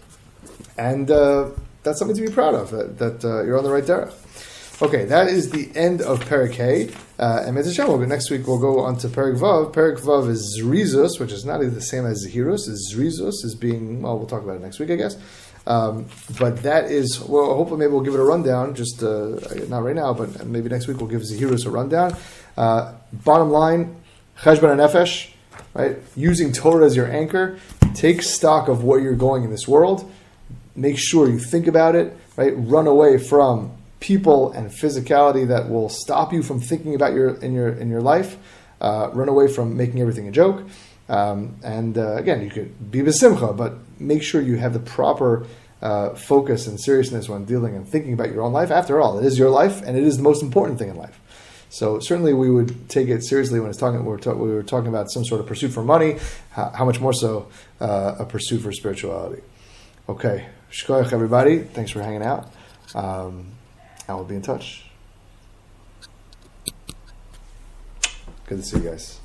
and 0.77 1.09
uh, 1.11 1.49
that's 1.83 1.99
something 1.99 2.17
to 2.17 2.25
be 2.25 2.31
proud 2.31 2.55
of. 2.55 2.71
That, 2.71 2.97
that 2.97 3.25
uh, 3.25 3.43
you're 3.43 3.57
on 3.57 3.63
the 3.63 3.71
right 3.71 3.83
derech. 3.83 4.13
Okay, 4.81 5.03
that 5.03 5.27
is 5.27 5.49
the 5.49 5.69
end 5.75 6.01
of 6.01 6.23
Perek 6.23 6.53
Hey. 6.53 6.89
Uh, 7.19 7.43
and 7.45 7.57
Hashem, 7.57 8.07
next 8.07 8.29
week 8.29 8.47
we'll 8.47 8.61
go 8.61 8.79
on 8.79 8.95
to 8.99 9.09
Perek 9.09 9.37
Vav. 9.37 9.73
Perek 9.73 9.99
Vav 9.99 10.29
is 10.29 10.57
Zrizus, 10.57 11.19
which 11.19 11.33
is 11.33 11.43
not 11.43 11.59
the 11.59 11.81
same 11.81 12.05
as 12.05 12.25
Zehirus. 12.25 12.61
Zrizus 12.89 13.43
is 13.43 13.57
being, 13.59 14.01
well, 14.01 14.17
we'll 14.17 14.25
talk 14.25 14.41
about 14.41 14.55
it 14.55 14.61
next 14.61 14.79
week, 14.79 14.89
I 14.89 14.95
guess. 14.95 15.17
Um, 15.67 16.05
but 16.39 16.63
that 16.63 16.85
is, 16.85 17.19
well, 17.19 17.55
hopefully 17.55 17.77
maybe 17.81 17.91
we'll 17.91 18.03
give 18.03 18.13
it 18.13 18.21
a 18.21 18.23
rundown, 18.23 18.73
just 18.73 19.03
uh, 19.03 19.37
not 19.67 19.83
right 19.83 19.97
now, 19.97 20.13
but 20.13 20.45
maybe 20.45 20.69
next 20.69 20.87
week 20.87 20.95
we'll 21.01 21.09
give 21.09 21.23
Zehirus 21.23 21.65
a 21.65 21.69
rundown. 21.69 22.15
Uh, 22.55 22.93
bottom 23.11 23.49
line, 23.49 23.97
Cheshbon 24.37 24.77
Hanefesh, 24.77 25.33
right? 25.73 25.97
Using 26.15 26.53
Torah 26.53 26.85
as 26.85 26.95
your 26.95 27.11
anchor. 27.11 27.59
Take 27.95 28.21
stock 28.21 28.69
of 28.69 28.85
where 28.85 29.01
you're 29.01 29.13
going 29.13 29.43
in 29.43 29.51
this 29.51 29.67
world. 29.67 30.09
Make 30.73 30.97
sure 30.97 31.27
you 31.27 31.39
think 31.39 31.67
about 31.67 31.95
it, 31.95 32.15
right? 32.37 32.53
Run 32.55 32.87
away 32.87 33.17
from 33.17 33.73
people 33.99 34.51
and 34.51 34.69
physicality 34.69 35.47
that 35.47 35.69
will 35.69 35.89
stop 35.89 36.31
you 36.31 36.41
from 36.43 36.59
thinking 36.59 36.95
about 36.95 37.13
your 37.13 37.35
in 37.35 37.53
your 37.53 37.69
in 37.69 37.89
your 37.89 38.01
life. 38.01 38.37
Uh, 38.81 39.09
run 39.13 39.27
away 39.27 39.47
from 39.47 39.75
making 39.75 39.99
everything 39.99 40.27
a 40.27 40.31
joke. 40.31 40.63
Um, 41.09 41.57
and 41.63 41.97
uh, 41.97 42.15
again, 42.15 42.41
you 42.41 42.49
could 42.49 42.91
be 42.91 42.99
besimcha, 42.99 43.57
but 43.57 43.73
make 43.99 44.23
sure 44.23 44.41
you 44.41 44.57
have 44.57 44.73
the 44.73 44.79
proper 44.79 45.47
uh, 45.81 46.11
focus 46.11 46.67
and 46.67 46.79
seriousness 46.79 47.27
when 47.27 47.45
dealing 47.45 47.75
and 47.75 47.87
thinking 47.87 48.13
about 48.13 48.31
your 48.31 48.41
own 48.41 48.53
life. 48.53 48.71
After 48.71 49.01
all, 49.01 49.17
it 49.17 49.25
is 49.25 49.37
your 49.37 49.49
life, 49.49 49.81
and 49.81 49.97
it 49.97 50.03
is 50.03 50.17
the 50.17 50.23
most 50.23 50.43
important 50.43 50.77
thing 50.77 50.89
in 50.89 50.97
life. 50.97 51.19
So 51.69 51.99
certainly, 51.99 52.33
we 52.33 52.49
would 52.49 52.89
take 52.89 53.09
it 53.09 53.23
seriously 53.23 53.59
when 53.59 53.69
it's 53.69 53.79
talking. 53.79 53.99
We 54.03 54.07
were, 54.07 54.17
ta- 54.17 54.33
we 54.33 54.49
were 54.49 54.63
talking 54.63 54.87
about 54.89 55.11
some 55.11 55.25
sort 55.25 55.41
of 55.41 55.47
pursuit 55.47 55.69
for 55.69 55.83
money. 55.83 56.17
How, 56.51 56.69
how 56.69 56.85
much 56.85 56.99
more 56.99 57.13
so 57.13 57.47
uh, 57.81 58.15
a 58.19 58.25
pursuit 58.25 58.59
for 58.61 58.71
spirituality? 58.71 59.41
Okay, 60.07 60.47
shkoyach 60.71 61.11
everybody. 61.11 61.59
Thanks 61.59 61.91
for 61.91 62.01
hanging 62.01 62.23
out. 62.23 62.51
Um, 62.95 63.51
and 64.09 64.17
we'll 64.17 64.25
be 64.25 64.35
in 64.35 64.41
touch. 64.41 64.85
Good 68.47 68.57
to 68.57 68.63
see 68.63 68.77
you 68.77 68.89
guys. 68.89 69.19